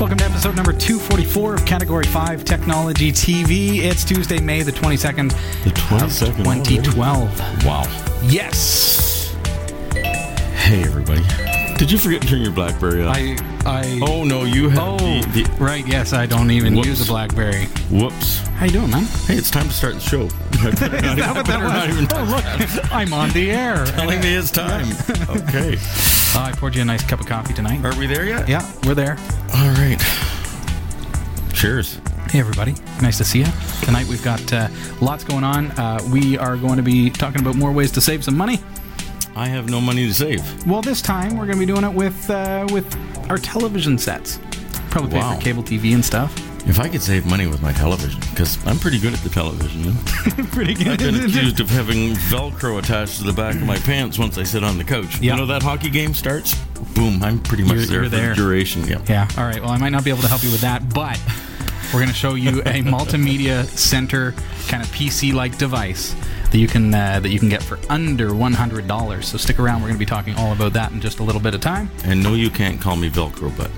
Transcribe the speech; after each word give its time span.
Welcome 0.00 0.18
to 0.18 0.24
episode 0.24 0.56
number 0.56 0.72
244 0.72 1.54
of 1.54 1.64
Category 1.64 2.04
5 2.04 2.44
Technology 2.44 3.10
TV. 3.12 3.78
It's 3.84 4.04
Tuesday, 4.04 4.40
May 4.40 4.62
the 4.62 4.72
22nd, 4.72 5.30
The 5.62 5.70
22nd. 5.70 6.36
2012. 6.44 7.64
Wow. 7.64 7.82
Yes. 8.24 9.34
Hey, 9.94 10.82
everybody. 10.82 11.22
Did 11.76 11.90
you 11.90 11.98
forget 11.98 12.22
to 12.22 12.28
turn 12.28 12.40
your 12.40 12.52
Blackberry 12.52 13.02
off? 13.02 13.16
I. 13.16 13.36
I 13.66 13.98
oh, 14.06 14.24
no, 14.24 14.44
you 14.44 14.68
have 14.68 14.78
Oh, 14.82 14.96
the, 15.32 15.42
the. 15.42 15.50
right. 15.58 15.86
Yes, 15.86 16.12
I 16.12 16.26
don't 16.26 16.50
even 16.50 16.74
Whoops. 16.74 16.86
use 16.88 17.00
a 17.02 17.06
Blackberry. 17.10 17.64
Whoops. 17.90 18.38
How 18.48 18.66
you 18.66 18.72
doing, 18.72 18.90
man? 18.90 19.04
Hey, 19.26 19.34
it's 19.36 19.50
time 19.50 19.66
to 19.66 19.72
start 19.72 19.94
the 19.94 20.00
show. 20.00 20.28
I 20.52 20.70
better 20.70 21.16
not, 21.16 21.36
I 21.36 21.42
better 21.42 21.64
not 21.64 21.88
even 21.90 22.06
Oh, 22.12 22.24
look, 22.24 22.92
I'm 22.92 23.12
on 23.12 23.30
the 23.30 23.50
air. 23.50 23.84
telling 23.86 24.20
me 24.20 24.34
it's 24.34 24.50
time. 24.50 24.86
Okay. 25.30 25.76
Oh, 25.78 26.34
I 26.46 26.52
poured 26.56 26.74
you 26.76 26.82
a 26.82 26.84
nice 26.84 27.02
cup 27.04 27.20
of 27.20 27.26
coffee 27.26 27.54
tonight. 27.54 27.84
Are 27.84 27.96
we 27.98 28.06
there 28.06 28.24
yet? 28.26 28.48
Yeah, 28.48 28.70
we're 28.84 28.94
there. 28.94 29.16
All 29.54 29.70
right. 29.70 29.98
Cheers. 31.54 32.00
Hey, 32.30 32.38
everybody. 32.40 32.74
Nice 33.00 33.18
to 33.18 33.24
see 33.24 33.40
you. 33.40 33.46
Tonight 33.82 34.06
we've 34.06 34.22
got 34.24 34.52
uh, 34.52 34.68
lots 35.00 35.24
going 35.24 35.44
on. 35.44 35.70
Uh, 35.72 35.98
we 36.12 36.36
are 36.38 36.56
going 36.56 36.76
to 36.76 36.82
be 36.82 37.08
talking 37.10 37.40
about 37.40 37.56
more 37.56 37.72
ways 37.72 37.90
to 37.92 38.00
save 38.00 38.22
some 38.24 38.36
money. 38.36 38.60
I 39.36 39.46
have 39.48 39.68
no 39.68 39.80
money 39.80 40.06
to 40.06 40.14
save. 40.14 40.66
Well, 40.66 40.82
this 40.82 41.02
time 41.02 41.30
we're 41.36 41.46
going 41.46 41.58
to 41.58 41.66
be 41.66 41.66
doing 41.66 41.84
it 41.84 41.92
with 41.92 42.30
uh, 42.30 42.66
with 42.72 42.86
our 43.30 43.38
television 43.38 43.98
sets. 43.98 44.38
Probably 44.90 45.10
pay 45.10 45.18
Wow. 45.18 45.34
for 45.34 45.40
cable 45.40 45.62
TV 45.62 45.92
and 45.94 46.04
stuff. 46.04 46.32
If 46.66 46.80
I 46.80 46.88
could 46.88 47.02
save 47.02 47.26
money 47.26 47.46
with 47.46 47.60
my 47.60 47.72
television, 47.72 48.20
because 48.30 48.64
I'm 48.66 48.78
pretty 48.78 48.98
good 48.98 49.12
at 49.12 49.18
the 49.20 49.28
television. 49.28 49.84
You 49.84 49.92
know? 49.92 50.44
Pretty 50.52 50.72
good. 50.72 50.88
I've 50.88 50.98
been 50.98 51.16
accused 51.16 51.60
of 51.60 51.68
having 51.68 52.14
Velcro 52.14 52.78
attached 52.78 53.18
to 53.18 53.24
the 53.24 53.34
back 53.34 53.54
of 53.56 53.64
my 53.64 53.76
pants 53.76 54.18
once 54.18 54.38
I 54.38 54.44
sit 54.44 54.64
on 54.64 54.78
the 54.78 54.84
couch. 54.84 55.20
Yeah. 55.20 55.32
You 55.34 55.40
know 55.40 55.46
that 55.46 55.62
hockey 55.62 55.90
game 55.90 56.14
starts? 56.14 56.54
Boom, 56.94 57.22
I'm 57.22 57.38
pretty 57.42 57.64
much 57.64 57.74
You're- 57.74 57.86
there 57.86 57.94
you're 58.00 58.04
for 58.04 58.16
there. 58.16 58.30
the 58.30 58.36
duration. 58.36 58.86
Yeah. 58.86 59.02
Yeah. 59.10 59.28
All 59.36 59.44
right. 59.44 59.60
Well, 59.60 59.68
I 59.72 59.76
might 59.76 59.90
not 59.90 60.04
be 60.04 60.10
able 60.10 60.22
to 60.22 60.28
help 60.28 60.42
you 60.42 60.50
with 60.50 60.62
that, 60.62 60.88
but 60.94 61.20
we're 61.92 62.00
going 62.00 62.08
to 62.08 62.14
show 62.14 62.32
you 62.34 62.60
a 62.60 62.80
multimedia 62.82 63.66
center 63.66 64.32
kind 64.66 64.82
of 64.82 64.88
PC-like 64.88 65.58
device 65.58 66.14
that 66.54 66.60
you 66.60 66.68
can 66.68 66.94
uh, 66.94 67.18
that 67.18 67.30
you 67.30 67.40
can 67.40 67.48
get 67.48 67.64
for 67.64 67.80
under 67.90 68.32
one 68.32 68.52
hundred 68.52 68.86
dollars. 68.86 69.26
So 69.26 69.36
stick 69.38 69.58
around. 69.58 69.80
We're 69.82 69.88
going 69.88 69.96
to 69.96 69.98
be 69.98 70.06
talking 70.06 70.36
all 70.36 70.52
about 70.52 70.72
that 70.74 70.92
in 70.92 71.00
just 71.00 71.18
a 71.18 71.24
little 71.24 71.40
bit 71.40 71.52
of 71.52 71.60
time. 71.60 71.90
And 72.04 72.22
no, 72.22 72.34
you 72.34 72.48
can't 72.48 72.80
call 72.80 72.94
me 72.94 73.10
Velcro, 73.10 73.50
but 73.58 73.72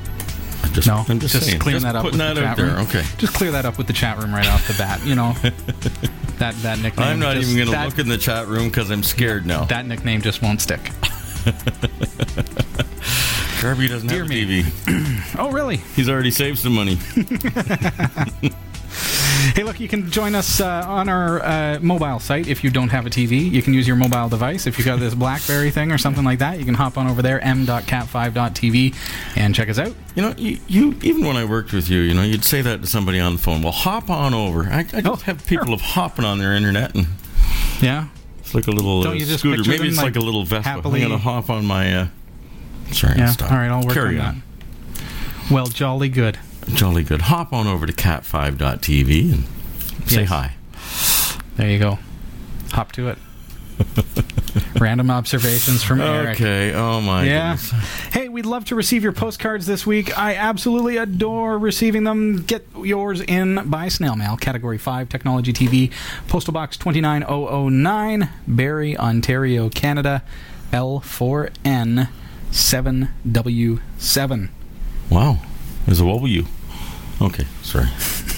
I 0.62 0.68
just, 0.74 0.86
No, 0.86 1.02
I'm 1.08 1.18
just, 1.18 1.42
saying, 1.42 1.58
clearing 1.58 1.80
just 1.80 1.90
that 1.90 1.96
up. 1.96 2.02
putting 2.02 2.18
that 2.18 2.34
the 2.34 2.44
out 2.44 2.58
there. 2.58 2.66
room. 2.66 2.80
Okay. 2.86 3.02
Just 3.16 3.32
clear 3.32 3.50
that 3.52 3.64
up 3.64 3.78
with 3.78 3.86
the 3.86 3.94
chat 3.94 4.18
room 4.18 4.34
right 4.34 4.46
off 4.46 4.68
the 4.68 4.74
bat. 4.74 5.02
You 5.06 5.14
know, 5.14 5.32
that 6.36 6.54
that 6.56 6.78
nickname. 6.80 7.06
I'm 7.08 7.18
not 7.18 7.36
just- 7.36 7.50
even 7.50 7.64
going 7.66 7.78
to 7.78 7.84
look 7.86 7.98
in 7.98 8.08
the 8.10 8.18
chat 8.18 8.46
room 8.46 8.68
because 8.68 8.90
I'm 8.90 9.02
scared 9.02 9.46
now. 9.46 9.64
That 9.64 9.86
nickname 9.86 10.20
just 10.20 10.42
won't 10.42 10.60
stick. 10.60 10.90
Darby 13.62 13.88
doesn't 13.88 14.08
Dear 14.08 14.24
have 14.24 14.30
a 14.30 14.34
me. 14.34 14.62
TV. 14.64 15.36
Oh, 15.38 15.50
really? 15.50 15.78
He's 15.94 16.10
already 16.10 16.30
saved 16.30 16.58
some 16.58 16.74
money. 16.74 16.98
Hey, 19.54 19.62
look, 19.62 19.78
you 19.80 19.86
can 19.88 20.10
join 20.10 20.34
us 20.34 20.60
uh, 20.60 20.84
on 20.86 21.08
our 21.08 21.42
uh, 21.42 21.78
mobile 21.80 22.18
site 22.18 22.48
if 22.48 22.64
you 22.64 22.70
don't 22.70 22.88
have 22.88 23.06
a 23.06 23.10
TV. 23.10 23.50
You 23.50 23.62
can 23.62 23.74
use 23.74 23.86
your 23.86 23.96
mobile 23.96 24.28
device. 24.28 24.66
If 24.66 24.76
you've 24.78 24.86
got 24.86 24.98
this 24.98 25.14
Blackberry 25.14 25.70
thing 25.70 25.92
or 25.92 25.98
something 25.98 26.24
like 26.24 26.40
that, 26.40 26.58
you 26.58 26.64
can 26.64 26.74
hop 26.74 26.98
on 26.98 27.06
over 27.06 27.22
there, 27.22 27.40
m.cat5.tv, 27.40 28.94
and 29.36 29.54
check 29.54 29.68
us 29.68 29.78
out. 29.78 29.94
You 30.14 30.22
know, 30.22 30.34
you, 30.36 30.58
you 30.68 30.96
even 31.02 31.24
when 31.24 31.36
I 31.36 31.44
worked 31.44 31.72
with 31.72 31.88
you, 31.88 32.00
you 32.00 32.12
know, 32.12 32.22
you'd 32.22 32.44
say 32.44 32.60
that 32.62 32.80
to 32.82 32.86
somebody 32.86 33.20
on 33.20 33.32
the 33.36 33.38
phone. 33.38 33.62
Well, 33.62 33.72
hop 33.72 34.10
on 34.10 34.34
over. 34.34 34.64
I, 34.64 34.80
I 34.80 34.82
just 34.82 35.06
Oh, 35.06 35.14
have 35.16 35.46
people 35.46 35.72
of 35.72 35.80
hopping 35.80 36.24
on 36.24 36.38
their 36.38 36.52
internet, 36.54 36.94
and 36.94 37.06
Yeah? 37.80 38.08
it's 38.40 38.54
like 38.54 38.66
a 38.66 38.72
little 38.72 39.06
uh, 39.06 39.18
scooter. 39.36 39.62
Maybe 39.70 39.86
it's 39.88 39.96
like, 39.96 40.04
like, 40.06 40.16
a 40.16 40.20
little 40.20 40.44
Vespa. 40.44 40.68
happily- 40.68 41.02
I'm 41.02 41.08
going 41.10 41.20
to 41.20 41.24
hop 41.24 41.50
on 41.50 41.64
my. 41.66 41.94
Uh, 41.94 42.06
sorry, 42.90 43.16
Yeah. 43.18 43.30
stop. 43.30 43.52
All 43.52 43.58
right, 43.58 43.70
I'll 43.70 43.82
work 43.84 43.92
Carry 43.94 44.18
on 44.18 44.42
that. 44.94 45.02
Well, 45.52 45.66
jolly 45.66 46.08
good. 46.08 46.38
Jolly 46.74 47.02
good. 47.04 47.22
Hop 47.22 47.52
on 47.52 47.66
over 47.66 47.86
to 47.86 47.92
cat5.tv 47.92 49.32
and 49.32 49.44
say 50.10 50.20
Yes. 50.22 50.28
hi. 50.28 50.54
There 51.56 51.70
you 51.70 51.78
go. 51.78 51.98
Hop 52.72 52.92
to 52.92 53.08
it. 53.08 53.18
Random 54.80 55.10
observations 55.10 55.82
from 55.82 56.00
Eric. 56.00 56.36
Okay. 56.40 56.72
Oh 56.74 57.00
my. 57.02 57.24
Yeah. 57.24 57.56
goodness. 57.56 57.70
Hey, 58.12 58.28
we'd 58.28 58.46
love 58.46 58.64
to 58.66 58.74
receive 58.74 59.02
your 59.02 59.12
postcards 59.12 59.66
this 59.66 59.86
week. 59.86 60.16
I 60.18 60.34
absolutely 60.34 60.96
adore 60.96 61.58
receiving 61.58 62.04
them. 62.04 62.42
Get 62.42 62.66
yours 62.82 63.20
in 63.20 63.68
by 63.68 63.88
snail 63.88 64.16
mail, 64.16 64.36
Category 64.36 64.78
5 64.78 65.08
Technology 65.10 65.52
TV, 65.52 65.92
Postal 66.26 66.52
Box 66.54 66.76
29009, 66.78 68.28
Barrie, 68.46 68.96
Ontario, 68.96 69.68
Canada, 69.68 70.22
L4N 70.72 72.08
7W7. 72.50 74.48
Wow. 75.10 75.38
There's 75.84 76.00
a 76.00 76.04
W. 76.04 76.44
Okay. 77.20 77.46
Sorry. 77.62 77.86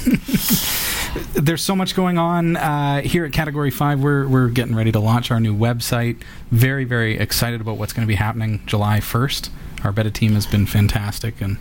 There's 1.35 1.63
so 1.63 1.75
much 1.75 1.95
going 1.95 2.19
on 2.19 2.57
uh, 2.57 3.01
here 3.01 3.25
at 3.25 3.33
Category 3.33 3.71
5. 3.71 4.01
We're, 4.01 4.29
we're 4.29 4.49
getting 4.49 4.75
ready 4.75 4.93
to 4.93 5.01
launch 5.01 5.31
our 5.31 5.41
new 5.41 5.57
website. 5.57 6.23
Very, 6.51 6.85
very 6.85 7.19
excited 7.19 7.61
about 7.61 7.77
what's 7.77 7.93
going 7.93 8.07
to 8.07 8.09
be 8.09 8.17
happening 8.17 8.63
July 8.67 9.01
1st. 9.01 9.51
Our 9.85 9.93
beta 9.93 10.11
team 10.11 10.33
has 10.33 10.47
been 10.47 10.67
fantastic, 10.67 11.41
and 11.41 11.59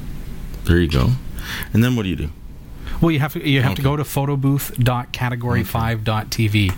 There 0.64 0.78
you 0.78 0.88
go. 0.91 1.10
And 1.72 1.82
then 1.82 1.97
what 1.97 2.03
do 2.04 2.08
you 2.10 2.16
do? 2.16 2.30
Well, 3.00 3.10
you 3.10 3.20
have 3.20 3.32
to 3.34 3.48
you 3.48 3.62
have 3.62 3.74
to 3.76 3.82
go 3.82 3.96
to 3.96 4.02
photobooth.category5.tv, 4.04 6.72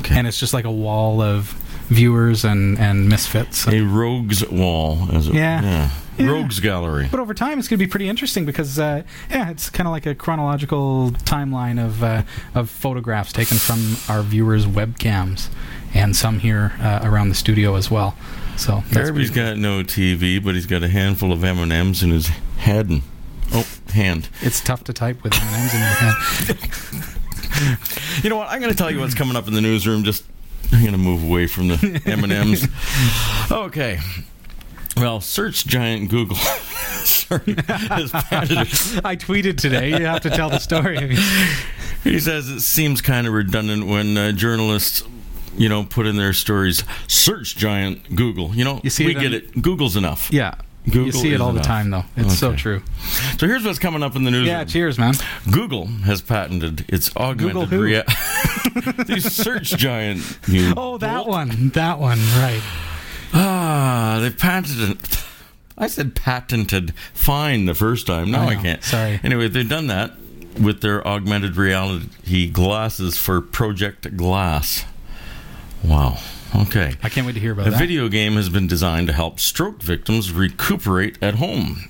Okay. 0.00 0.14
and 0.16 0.26
it's 0.26 0.38
just 0.38 0.54
like 0.54 0.64
a 0.64 0.72
wall 0.72 1.20
of 1.20 1.48
viewers 1.88 2.44
and 2.44 2.78
and 2.78 3.08
misfits. 3.08 3.66
a 3.68 3.80
rogues 3.82 4.46
wall, 4.48 5.08
as 5.12 5.28
it 5.28 5.34
Yeah. 5.34 5.62
yeah. 5.62 5.90
Yeah. 6.16 6.28
Rogues 6.28 6.60
gallery. 6.60 7.08
But 7.10 7.18
over 7.18 7.34
time, 7.34 7.58
it's 7.58 7.66
going 7.66 7.76
to 7.76 7.84
be 7.84 7.90
pretty 7.90 8.08
interesting 8.08 8.44
because, 8.44 8.78
uh, 8.78 9.02
yeah, 9.30 9.50
it's 9.50 9.68
kind 9.68 9.88
of 9.88 9.90
like 9.90 10.06
a 10.06 10.14
chronological 10.14 11.10
timeline 11.24 11.84
of 11.84 12.04
uh, 12.04 12.22
of 12.54 12.70
photographs 12.70 13.32
taken 13.32 13.56
from 13.56 13.96
our 14.08 14.22
viewers' 14.22 14.64
webcams, 14.64 15.48
and 15.92 16.14
some 16.14 16.38
here 16.38 16.72
uh, 16.80 17.00
around 17.02 17.30
the 17.30 17.34
studio 17.34 17.74
as 17.74 17.90
well. 17.90 18.14
So 18.56 18.84
Darby's 18.92 19.30
got 19.30 19.58
no 19.58 19.82
TV, 19.82 20.38
but 20.40 20.54
he's 20.54 20.66
got 20.66 20.84
a 20.84 20.88
handful 20.88 21.32
of 21.32 21.42
M 21.42 21.58
and 21.58 21.72
M's 21.72 22.00
in 22.04 22.10
his 22.10 22.28
head 22.58 22.90
and 22.90 23.02
oh 23.52 23.66
hand. 23.92 24.28
it's 24.42 24.60
tough 24.60 24.84
to 24.84 24.92
type 24.92 25.22
with 25.22 25.32
M&Ms 25.34 25.74
in 25.74 25.80
your 25.80 25.88
hand. 25.88 26.14
You 28.24 28.30
know 28.30 28.36
what? 28.36 28.48
I'm 28.48 28.60
going 28.60 28.72
to 28.72 28.76
tell 28.76 28.90
you 28.90 28.98
what's 29.00 29.14
coming 29.14 29.36
up 29.36 29.46
in 29.46 29.54
the 29.54 29.60
newsroom. 29.60 30.02
Just 30.04 30.24
I'm 30.72 30.80
going 30.80 30.92
to 30.92 30.98
move 30.98 31.22
away 31.22 31.46
from 31.46 31.68
the 31.68 32.02
M 32.06 32.24
and 32.24 32.32
M's. 32.32 32.66
Okay. 33.50 34.00
Well, 34.96 35.20
search 35.20 35.66
giant 35.66 36.10
Google. 36.10 36.36
Sorry, 36.36 37.42
I 37.58 39.16
tweeted 39.16 39.58
today. 39.58 39.90
You 39.90 40.06
have 40.06 40.22
to 40.22 40.30
tell 40.30 40.50
the 40.50 40.58
story. 40.58 41.16
He 42.02 42.18
says 42.20 42.48
it 42.48 42.60
seems 42.60 43.00
kind 43.00 43.26
of 43.26 43.32
redundant 43.34 43.86
when 43.86 44.16
uh, 44.16 44.32
journalists, 44.32 45.02
you 45.56 45.68
know, 45.68 45.84
put 45.84 46.06
in 46.06 46.16
their 46.16 46.32
stories, 46.32 46.84
search 47.08 47.56
giant 47.56 48.14
Google. 48.16 48.54
You 48.54 48.64
know, 48.64 48.80
You 48.84 48.90
see 48.90 49.06
we 49.06 49.12
it 49.16 49.20
get 49.20 49.26
on- 49.26 49.32
it. 49.34 49.62
Google's 49.62 49.96
enough. 49.96 50.30
Yeah. 50.32 50.54
You 50.84 51.12
see 51.12 51.32
it 51.32 51.40
all 51.40 51.52
the 51.52 51.60
time, 51.60 51.90
though. 51.90 52.04
It's 52.16 52.38
so 52.38 52.54
true. 52.54 52.82
So 53.38 53.46
here's 53.46 53.64
what's 53.64 53.78
coming 53.78 54.02
up 54.02 54.16
in 54.16 54.24
the 54.24 54.30
news. 54.30 54.46
Yeah, 54.46 54.64
cheers, 54.64 54.98
man. 54.98 55.14
Google 55.50 55.86
has 55.86 56.20
patented 56.20 56.84
its 56.92 57.14
augmented 57.16 57.70
reality. 57.72 58.12
the 58.74 59.20
search 59.20 59.76
giant. 59.76 60.20
Oh, 60.76 60.98
that 60.98 61.16
bolt. 61.16 61.28
one. 61.28 61.68
That 61.70 61.98
one, 61.98 62.18
right. 62.18 62.62
Ah, 63.32 64.18
they 64.20 64.30
patented. 64.30 64.98
I 65.76 65.88
said 65.88 66.14
patented 66.14 66.94
fine 67.12 67.66
the 67.66 67.74
first 67.74 68.06
time. 68.06 68.30
Now 68.30 68.42
I 68.42 68.52
I, 68.52 68.54
can't. 68.56 68.82
Sorry. 68.84 69.20
Anyway, 69.22 69.48
they've 69.48 69.68
done 69.68 69.88
that 69.88 70.12
with 70.60 70.80
their 70.80 71.06
augmented 71.06 71.56
reality 71.56 72.48
glasses 72.50 73.18
for 73.18 73.40
Project 73.40 74.16
Glass. 74.16 74.84
Wow. 75.82 76.18
Okay. 76.54 76.94
I 77.02 77.08
can't 77.08 77.26
wait 77.26 77.34
to 77.34 77.40
hear 77.40 77.52
about 77.52 77.66
A 77.66 77.70
that. 77.70 77.78
video 77.78 78.08
game 78.08 78.34
has 78.34 78.48
been 78.48 78.66
designed 78.66 79.06
to 79.08 79.12
help 79.12 79.40
stroke 79.40 79.82
victims 79.82 80.32
recuperate 80.32 81.18
at 81.22 81.36
home. 81.36 81.88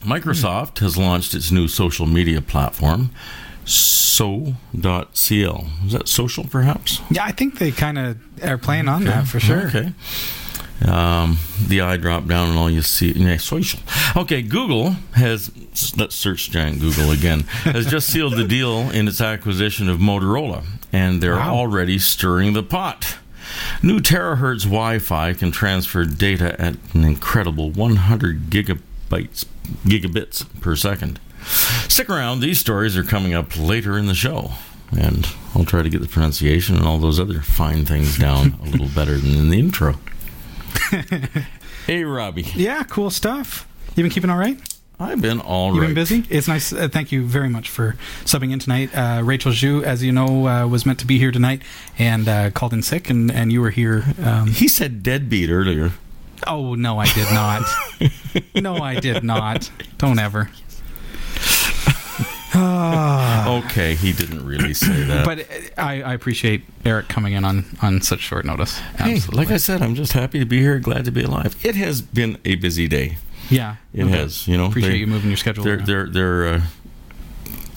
Microsoft 0.00 0.78
has 0.80 0.96
launched 0.98 1.34
its 1.34 1.50
new 1.50 1.68
social 1.68 2.06
media 2.06 2.40
platform, 2.40 3.10
so.cl. 3.64 4.26
Is 5.86 5.92
that 5.92 6.08
social, 6.08 6.44
perhaps? 6.44 7.00
Yeah, 7.10 7.24
I 7.24 7.32
think 7.32 7.58
they 7.58 7.70
kind 7.70 7.98
of 7.98 8.44
are 8.44 8.58
playing 8.58 8.88
on 8.88 9.04
that 9.04 9.26
for 9.26 9.40
sure. 9.40 9.68
Okay. 9.68 9.92
Um, 10.84 11.38
the 11.68 11.80
eye 11.82 11.96
drop 11.96 12.26
down 12.26 12.48
and 12.50 12.58
all 12.58 12.68
you 12.68 12.82
see. 12.82 13.12
Yeah, 13.12 13.36
social. 13.36 13.78
Okay, 14.16 14.42
Google 14.42 14.90
has, 15.14 15.52
let's 15.96 16.16
search 16.16 16.50
giant 16.50 16.80
Google 16.80 17.12
again, 17.12 17.40
has 17.62 17.86
just 17.86 18.08
sealed 18.08 18.36
the 18.36 18.42
deal 18.44 18.90
in 18.90 19.06
its 19.06 19.20
acquisition 19.20 19.88
of 19.88 19.98
Motorola, 19.98 20.64
and 20.92 21.22
they're 21.22 21.36
Wow. 21.36 21.54
already 21.54 22.00
stirring 22.00 22.54
the 22.54 22.64
pot. 22.64 23.18
New 23.82 24.00
terahertz 24.00 24.64
Wi 24.64 24.98
Fi 24.98 25.32
can 25.34 25.50
transfer 25.50 26.04
data 26.04 26.60
at 26.60 26.76
an 26.94 27.04
incredible 27.04 27.70
100 27.70 28.50
gigabytes, 28.50 29.44
gigabits 29.84 30.46
per 30.60 30.76
second. 30.76 31.20
Stick 31.44 32.08
around, 32.08 32.40
these 32.40 32.58
stories 32.60 32.96
are 32.96 33.02
coming 33.02 33.34
up 33.34 33.58
later 33.58 33.98
in 33.98 34.06
the 34.06 34.14
show. 34.14 34.52
And 34.92 35.26
I'll 35.54 35.64
try 35.64 35.82
to 35.82 35.88
get 35.88 36.02
the 36.02 36.08
pronunciation 36.08 36.76
and 36.76 36.86
all 36.86 36.98
those 36.98 37.18
other 37.18 37.40
fine 37.40 37.84
things 37.86 38.18
down 38.18 38.58
a 38.60 38.64
little 38.64 38.88
better 38.94 39.16
than 39.16 39.34
in 39.34 39.48
the 39.50 39.58
intro. 39.58 39.98
hey, 41.86 42.04
Robbie. 42.04 42.46
Yeah, 42.54 42.84
cool 42.84 43.10
stuff. 43.10 43.66
You 43.96 44.02
been 44.02 44.12
keeping 44.12 44.30
all 44.30 44.38
right? 44.38 44.58
I've 45.02 45.20
been 45.20 45.40
all 45.40 45.74
You 45.74 45.80
right. 45.80 45.86
been 45.88 45.94
busy? 45.94 46.24
It's 46.30 46.48
nice. 46.48 46.72
Uh, 46.72 46.88
thank 46.88 47.12
you 47.12 47.24
very 47.26 47.48
much 47.48 47.68
for 47.68 47.96
subbing 48.24 48.52
in 48.52 48.58
tonight. 48.58 48.90
Uh, 48.96 49.20
Rachel 49.22 49.52
Zhu, 49.52 49.82
as 49.82 50.02
you 50.02 50.12
know, 50.12 50.46
uh, 50.48 50.66
was 50.66 50.86
meant 50.86 50.98
to 51.00 51.06
be 51.06 51.18
here 51.18 51.30
tonight 51.32 51.62
and 51.98 52.28
uh, 52.28 52.50
called 52.52 52.72
in 52.72 52.82
sick, 52.82 53.10
and, 53.10 53.30
and 53.30 53.52
you 53.52 53.60
were 53.60 53.70
here. 53.70 54.04
Um, 54.22 54.46
He 54.48 54.68
said 54.68 55.02
deadbeat 55.02 55.50
earlier. 55.50 55.92
oh 56.46 56.74
no, 56.74 56.98
I 56.98 57.06
did 57.12 57.30
not. 57.32 57.62
no, 58.54 58.76
I 58.76 58.98
did 59.00 59.22
not. 59.24 59.70
Don't 59.98 60.18
ever. 60.18 60.48
Ah. 62.54 63.48
Okay, 63.64 63.94
he 63.94 64.12
didn't 64.12 64.44
really 64.44 64.74
say 64.74 65.04
that. 65.04 65.24
but 65.24 65.46
I, 65.78 66.02
I 66.02 66.12
appreciate 66.12 66.64
Eric 66.84 67.08
coming 67.08 67.32
in 67.32 67.44
on, 67.46 67.64
on 67.80 68.02
such 68.02 68.20
short 68.20 68.44
notice. 68.44 68.78
hey, 68.98 69.20
like 69.32 69.50
I 69.50 69.56
said, 69.56 69.80
I'm 69.80 69.94
just 69.94 70.12
happy 70.12 70.38
to 70.38 70.44
be 70.44 70.58
here, 70.60 70.78
glad 70.78 71.06
to 71.06 71.10
be 71.10 71.22
alive. 71.22 71.56
It 71.64 71.76
has 71.76 72.02
been 72.02 72.36
a 72.44 72.56
busy 72.56 72.86
day. 72.88 73.16
Yeah, 73.52 73.76
It 73.94 74.04
okay. 74.04 74.12
has, 74.18 74.46
you 74.48 74.56
know. 74.56 74.66
Appreciate 74.66 74.92
they- 74.92 74.96
you 74.98 75.06
moving 75.06 75.30
your 75.30 75.36
schedule. 75.36 75.64
They're 75.64 75.76
around. 75.76 75.86
they're 75.86 76.06
they're 76.08 76.46
uh, 76.54 76.60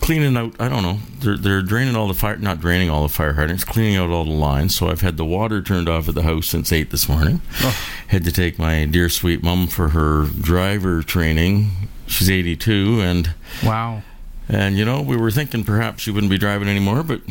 cleaning 0.01 0.38
out. 0.38 0.56
I 0.60 0.69
don't 0.69 0.83
know. 0.83 1.00
They're 1.19 1.38
they're 1.38 1.62
draining 1.62 1.95
all 1.95 2.07
the 2.07 2.13
fire, 2.13 2.38
not 2.38 2.60
draining 2.60 2.89
all 2.89 3.04
the 3.04 3.10
fire 3.10 3.33
hydrants, 3.33 3.63
cleaning 3.63 3.95
out 3.98 4.10
all 4.10 4.24
the 4.25 4.31
lines. 4.31 4.75
So 4.75 4.89
I've 4.89 5.01
had 5.01 5.18
the 5.18 5.25
water 5.25 5.62
turned 5.62 5.89
off 5.89 6.07
at 6.07 6.16
the 6.16 6.24
house 6.24 6.48
since 6.48 6.72
eight 6.72 6.92
this 6.92 7.10
morning. 7.10 7.42
Oh. 7.62 7.75
Had 8.07 8.24
to 8.25 8.31
take 8.31 8.60
my 8.60 8.86
dear 8.86 9.10
sweet 9.10 9.42
mom 9.44 9.68
for 9.68 9.89
her 9.89 10.25
driver 10.25 11.01
training. 11.01 11.72
She's 12.07 12.30
82, 12.30 13.01
and 13.01 13.33
wow. 13.63 14.04
and 14.48 14.78
you 14.78 14.86
know 14.86 15.01
we 15.01 15.18
were 15.18 15.31
thinking 15.31 15.63
perhaps 15.63 16.04
she 16.04 16.12
wouldn't 16.12 16.30
be 16.30 16.38
driving 16.38 16.68
anymore, 16.69 17.01
but 17.01 17.21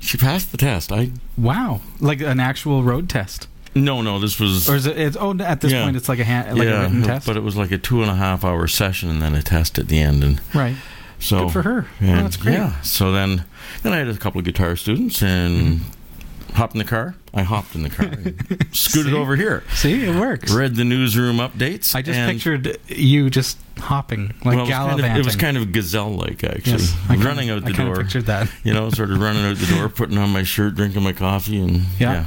she 0.00 0.18
passed 0.18 0.52
the 0.52 0.58
test. 0.58 0.92
I 0.92 1.12
Wow. 1.38 1.80
Like 1.98 2.20
an 2.20 2.40
actual 2.40 2.82
road 2.82 3.08
test. 3.08 3.48
No 3.74 4.02
no 4.02 4.18
this 4.18 4.38
was 4.40 4.68
Or 4.68 4.76
is 4.76 4.86
it? 4.86 4.98
It's, 4.98 5.16
oh, 5.18 5.36
at 5.40 5.60
this 5.60 5.72
Yeah. 5.72 5.84
point, 5.84 5.96
it's 5.96 6.08
like 6.08 6.18
a 6.18 6.24
hand, 6.24 6.58
like 6.58 6.68
a 6.68 6.82
written 6.82 7.02
test. 7.02 7.26
but 7.26 7.36
it 7.36 7.42
was 7.42 7.56
like 7.56 7.70
a 7.70 7.78
two 7.78 8.02
and 8.02 8.10
a 8.10 8.16
half 8.16 8.44
hour 8.44 8.66
session 8.66 9.10
and 9.10 9.20
then 9.22 9.34
a 9.34 9.42
test 9.42 9.78
at 9.78 9.88
the 9.88 10.00
end 10.00 10.22
and. 10.24 10.40
right. 10.54 10.76
So 11.18 11.44
Good 11.44 11.52
for 11.52 11.62
her. 11.62 11.86
Oh, 12.00 12.06
that's 12.06 12.38
great. 12.38 12.54
Yeah. 12.54 12.80
So 12.80 13.12
then, 13.12 13.44
then 13.82 13.92
I 13.92 13.98
had 13.98 14.08
a 14.08 14.16
couple 14.16 14.38
of 14.38 14.44
guitar 14.46 14.74
students 14.74 15.22
and 15.22 15.80
mm-hmm. 15.80 16.52
hopped 16.54 16.74
in 16.74 16.78
the 16.78 16.84
car. 16.84 17.14
I 17.34 17.42
hopped 17.42 17.74
in 17.74 17.82
the 17.82 17.90
car, 17.90 18.06
scooted 18.72 19.12
See? 19.12 19.18
over 19.18 19.36
here, 19.36 19.62
See, 19.74 20.04
it 20.04 20.18
works. 20.18 20.50
read 20.52 20.74
the 20.76 20.84
newsroom 20.84 21.36
updates. 21.36 21.94
I 21.94 22.02
just 22.02 22.18
pictured 22.18 22.76
you 22.88 23.30
just 23.30 23.58
hopping, 23.78 24.34
like 24.44 24.56
well, 24.56 24.60
it 24.60 24.60
was, 24.62 24.70
kind 24.70 25.00
of, 25.00 25.16
it 25.18 25.24
was 25.24 25.36
kind 25.36 25.56
of 25.56 25.72
gazelle-like 25.72 26.42
actually, 26.42 26.72
yes, 26.72 26.96
I 27.08 27.16
running 27.16 27.50
out 27.50 27.64
the 27.64 27.70
I 27.70 27.74
kinda 27.74 27.96
pictured 27.96 28.26
that. 28.26 28.50
You 28.64 28.74
know, 28.74 28.90
sort 28.90 29.10
of 29.10 29.20
running 29.20 29.44
out 29.44 29.58
the 29.58 29.66
door, 29.66 29.88
putting 29.90 30.18
on 30.18 30.30
my 30.32 30.42
shirt, 30.42 30.74
drinking 30.74 31.02
my 31.02 31.12
coffee, 31.12 31.60
and 31.60 31.82
Yeah. 31.98 32.12
yeah, 32.12 32.24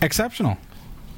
Exceptional. 0.00 0.58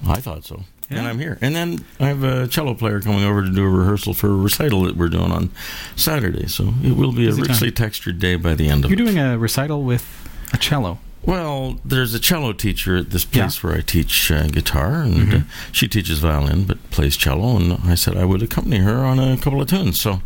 I 0.06 0.21
thought 0.21 0.44
so. 0.44 0.62
Yeah. 0.91 0.99
And 0.99 1.06
I'm 1.09 1.19
here. 1.19 1.38
And 1.41 1.55
then 1.55 1.85
I 2.00 2.06
have 2.09 2.25
a 2.25 2.49
cello 2.49 2.75
player 2.75 3.00
coming 3.00 3.23
over 3.23 3.43
to 3.43 3.50
do 3.50 3.65
a 3.65 3.69
rehearsal 3.69 4.12
for 4.15 4.27
a 4.29 4.35
recital 4.35 4.82
that 4.85 4.97
we're 4.97 5.09
doing 5.09 5.31
on 5.31 5.50
Saturday. 5.94 6.49
So 6.49 6.75
it 6.82 6.97
will 6.97 7.12
be 7.12 7.25
a 7.27 7.29
Busy 7.29 7.43
time. 7.43 7.50
richly 7.50 7.71
textured 7.71 8.19
day 8.19 8.35
by 8.37 8.55
the 8.55 8.69
end 8.69 8.85
of 8.85 8.91
it. 8.91 8.99
You're 8.99 9.06
doing 9.06 9.19
a 9.19 9.38
recital 9.38 9.82
with 9.85 10.05
a 10.53 10.56
cello. 10.56 10.99
Well, 11.23 11.79
there's 11.85 12.15
a 12.15 12.19
cello 12.19 12.53
teacher 12.55 12.97
at 12.97 13.11
this 13.11 13.27
Yeah. 13.31 13.43
place 13.44 13.62
where 13.62 13.77
I 13.77 13.82
teach 13.82 14.32
uh, 14.32 14.47
guitar, 14.49 15.03
and 15.03 15.15
Mhm. 15.29 15.41
uh, 15.43 15.44
she 15.71 15.87
teaches 15.87 16.19
violin 16.19 16.65
but 16.65 16.91
plays 16.91 17.15
cello. 17.17 17.56
And 17.56 17.79
I 17.87 17.94
said 17.94 18.17
I 18.17 18.25
would 18.25 18.43
accompany 18.43 18.79
her 18.79 19.05
on 19.05 19.19
a 19.21 19.37
couple 19.37 19.61
of 19.61 19.69
tunes, 19.69 20.00
so 20.00 20.23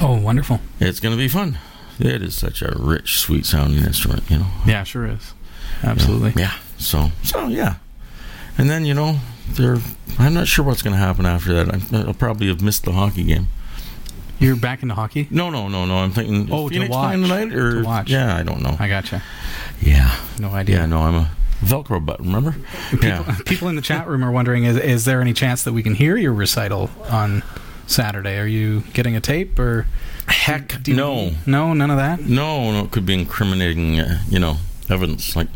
Oh, 0.00 0.14
wonderful. 0.16 0.60
it's 0.80 0.98
going 1.00 1.14
to 1.14 1.18
be 1.18 1.28
fun. 1.28 1.56
It 2.00 2.20
is 2.22 2.34
such 2.34 2.62
a 2.62 2.74
rich, 2.76 3.18
sweet 3.18 3.46
sounding 3.46 3.84
instrument, 3.84 4.24
you 4.28 4.38
know. 4.40 4.46
Yeah, 4.66 4.82
sure 4.84 5.06
is. 5.06 5.32
Absolutely. 5.84 6.34
Yeah. 6.36 6.52
So, 6.78 7.10
so 7.22 7.48
yeah. 7.48 7.74
And 8.56 8.68
then 8.70 8.84
you 8.84 8.94
know, 8.94 9.18
there. 9.50 9.78
I'm 10.18 10.34
not 10.34 10.48
sure 10.48 10.64
what's 10.64 10.82
going 10.82 10.94
to 10.94 10.98
happen 11.00 11.26
after 11.26 11.52
that. 11.64 11.92
I'll 12.06 12.14
probably 12.14 12.48
have 12.48 12.60
missed 12.60 12.84
the 12.84 12.92
hockey 12.92 13.22
game. 13.24 13.48
You're 14.40 14.56
back 14.56 14.82
into 14.82 14.94
hockey. 14.94 15.26
No, 15.30 15.50
no, 15.50 15.68
no, 15.68 15.84
no. 15.84 15.98
I'm 15.98 16.12
thinking. 16.12 16.48
Oh, 16.50 16.68
to 16.68 16.74
Phoenix 16.74 16.90
watch. 16.90 17.08
playing 17.08 17.22
tonight 17.22 17.52
or 17.56 17.82
To 17.82 17.82
watch. 17.82 18.10
Yeah, 18.10 18.36
I 18.36 18.42
don't 18.42 18.62
know. 18.62 18.76
I 18.78 18.88
gotcha. 18.88 19.22
yeah, 19.80 20.16
No 20.38 20.50
idea. 20.50 20.78
yeah. 20.78 20.86
No, 20.86 20.98
I'm 21.02 21.14
a 21.14 21.30
Velcro 21.60 22.04
butt. 22.04 22.20
Remember? 22.20 22.54
People, 22.90 23.08
Yeah. 23.08 23.36
people 23.46 23.68
in 23.68 23.74
the 23.76 23.82
chat 23.82 24.06
room 24.06 24.24
are 24.24 24.30
wondering: 24.30 24.64
is, 24.64 24.76
is 24.76 25.04
there 25.04 25.20
any 25.20 25.32
chance 25.32 25.62
that 25.64 25.72
we 25.72 25.82
can 25.82 25.94
hear 25.94 26.16
your 26.16 26.32
recital 26.32 26.90
on 27.10 27.42
Saturday? 27.88 28.38
Are 28.38 28.46
you 28.46 28.82
getting 28.92 29.16
a 29.16 29.20
tape 29.20 29.58
or 29.58 29.86
Heck, 30.28 30.86
no. 30.86 31.32
no, 31.46 31.72
none 31.74 31.90
of 31.90 31.96
that. 31.96 32.20
No, 32.20 32.70
no, 32.70 32.84
it 32.84 32.90
could 32.90 33.06
be 33.06 33.14
incriminating, 33.14 33.98
uh, 33.98 34.20
you 34.28 34.38
know, 34.38 34.58
evidence. 34.90 35.34
Like, 35.34 35.48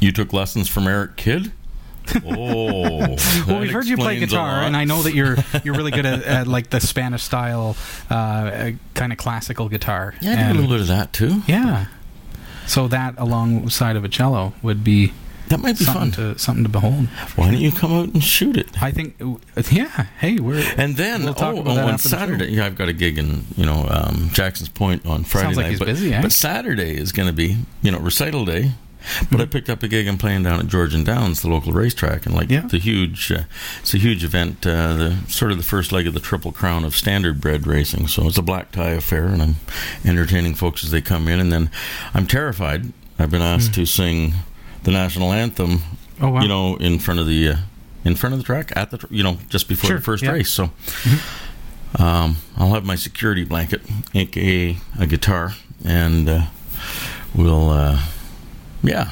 you 0.00 0.12
took 0.12 0.32
lessons 0.32 0.68
from 0.68 0.86
Eric 0.86 1.16
Kidd? 1.16 1.52
Oh. 2.24 3.16
Well, 3.48 3.60
we've 3.60 3.72
heard 3.72 3.86
you 3.86 3.96
play 3.96 4.20
guitar, 4.20 4.62
and 4.62 4.76
I 4.76 4.84
know 4.84 5.02
that 5.02 5.12
you're 5.12 5.36
you're 5.64 5.74
really 5.74 5.90
good 5.90 6.06
at, 6.06 6.22
at 6.22 6.46
like 6.46 6.70
the 6.70 6.80
Spanish 6.80 7.24
style, 7.24 7.76
uh, 8.08 8.70
kind 8.94 9.10
of 9.12 9.18
classical 9.18 9.68
guitar. 9.68 10.14
Yeah, 10.20 10.32
I 10.32 10.36
did 10.36 10.50
a 10.56 10.60
little 10.60 10.70
bit 10.70 10.80
of 10.82 10.86
that 10.86 11.12
too. 11.12 11.42
Yeah. 11.48 11.86
So 12.68 12.86
that 12.88 13.14
alongside 13.18 13.96
of 13.96 14.04
a 14.04 14.08
cello 14.08 14.52
would 14.62 14.84
be 14.84 15.12
That 15.48 15.58
might 15.58 15.78
be 15.78 15.84
something 15.84 16.12
fun. 16.12 16.34
to 16.34 16.38
something 16.38 16.62
to 16.64 16.70
behold. 16.70 17.06
Why 17.34 17.50
don't 17.50 17.60
you 17.60 17.72
come 17.72 17.92
out 17.92 18.08
and 18.14 18.22
shoot 18.22 18.56
it? 18.56 18.80
I 18.82 18.90
think, 18.92 19.20
yeah. 19.70 20.06
Hey, 20.20 20.38
we're 20.38 20.64
And 20.76 20.96
then, 20.96 21.24
We'll 21.24 21.34
talk 21.34 21.54
oh, 21.56 21.60
about 21.60 21.76
oh, 21.76 21.82
on 21.82 21.94
after 21.94 22.08
the 22.08 22.14
show. 22.16 22.18
Saturday, 22.18 22.52
yeah, 22.52 22.66
I've 22.66 22.76
got 22.76 22.88
a 22.88 22.92
gig 22.92 23.18
in 23.18 23.44
you 23.56 23.66
know 23.66 23.84
um, 23.90 24.30
Jackson's 24.32 24.68
Point 24.68 25.06
on 25.06 25.24
Friday 25.24 25.46
Sounds 25.46 25.56
like 25.56 25.64
night. 25.64 25.70
he's 25.70 25.78
but, 25.80 25.86
busy, 25.86 26.14
eh? 26.14 26.22
but 26.22 26.30
Saturday 26.32 26.96
is 26.96 27.10
going 27.10 27.26
to 27.28 27.34
be 27.34 27.56
you 27.82 27.90
know 27.90 27.98
recital 27.98 28.44
day. 28.44 28.72
But 29.30 29.40
I 29.40 29.46
picked 29.46 29.68
up 29.70 29.82
a 29.82 29.88
gig. 29.88 30.06
I'm 30.08 30.18
playing 30.18 30.42
down 30.42 30.58
at 30.60 30.66
Georgian 30.68 31.04
Downs, 31.04 31.42
the 31.42 31.48
local 31.48 31.72
racetrack, 31.72 32.26
and 32.26 32.34
like 32.34 32.50
Yeah. 32.50 32.60
the 32.66 32.78
huge, 32.78 33.30
uh, 33.32 33.42
it's 33.80 33.94
a 33.94 33.98
huge 33.98 34.24
event. 34.24 34.66
Uh, 34.66 34.94
the 34.94 35.16
sort 35.28 35.50
of 35.52 35.56
the 35.58 35.62
first 35.64 35.92
leg 35.92 36.06
of 36.06 36.14
the 36.14 36.20
Triple 36.20 36.52
Crown 36.52 36.84
of 36.84 36.96
standard 36.96 37.40
bred 37.40 37.66
racing. 37.66 38.08
So 38.08 38.26
it's 38.26 38.38
a 38.38 38.42
black 38.42 38.72
tie 38.72 38.90
affair, 38.90 39.26
and 39.26 39.42
I'm 39.42 39.56
entertaining 40.04 40.54
folks 40.54 40.84
as 40.84 40.90
they 40.90 41.00
come 41.00 41.28
in. 41.28 41.40
And 41.40 41.52
then 41.52 41.70
I'm 42.14 42.26
terrified. 42.26 42.92
I've 43.18 43.30
been 43.30 43.42
asked 43.42 43.74
to 43.74 43.86
sing 43.86 44.34
the 44.82 44.90
national 44.90 45.32
anthem 45.32 45.82
oh 46.20 46.28
wow. 46.30 46.42
you 46.42 46.48
know, 46.48 46.76
in 46.76 46.98
front 46.98 47.18
of 47.20 47.26
the 47.26 47.48
uh, 47.50 47.56
in 48.04 48.14
front 48.14 48.34
of 48.34 48.38
the 48.38 48.44
track 48.44 48.72
at 48.76 48.90
the 48.90 48.98
tr- 48.98 49.06
you 49.10 49.22
know 49.22 49.38
just 49.48 49.68
before 49.68 49.88
Sure, 49.88 49.96
the 49.98 50.02
first 50.04 50.22
yeah. 50.22 50.32
race. 50.32 50.50
So 50.50 50.70
um, 51.98 52.36
I'll 52.56 52.74
have 52.74 52.84
my 52.84 52.94
security 52.96 53.44
blanket, 53.44 53.82
aka 54.14 54.76
a 54.98 55.06
guitar, 55.06 55.54
and 55.84 56.28
uh, 56.28 56.42
we'll 57.34 57.70
uh, 57.70 58.00
yeah. 58.82 59.10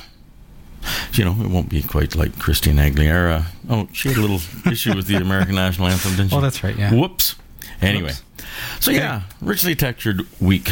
You 1.14 1.24
know, 1.24 1.32
it 1.40 1.48
won't 1.48 1.70
be 1.70 1.82
quite 1.82 2.14
like 2.14 2.38
Christina 2.38 2.82
Aguilera. 2.82 3.44
Oh, 3.70 3.88
she 3.92 4.08
had 4.08 4.18
a 4.18 4.20
little 4.20 4.40
issue 4.70 4.94
with 4.94 5.06
the 5.06 5.16
American 5.16 5.54
national 5.54 5.88
anthem, 5.88 6.12
didn't 6.16 6.30
she? 6.30 6.36
oh, 6.36 6.40
that's 6.40 6.62
right. 6.62 6.76
Yeah. 6.76 6.92
Whoops. 6.92 7.36
Anyway, 7.80 8.12
so 8.80 8.90
yeah, 8.90 9.22
richly 9.40 9.74
textured 9.74 10.26
week 10.40 10.70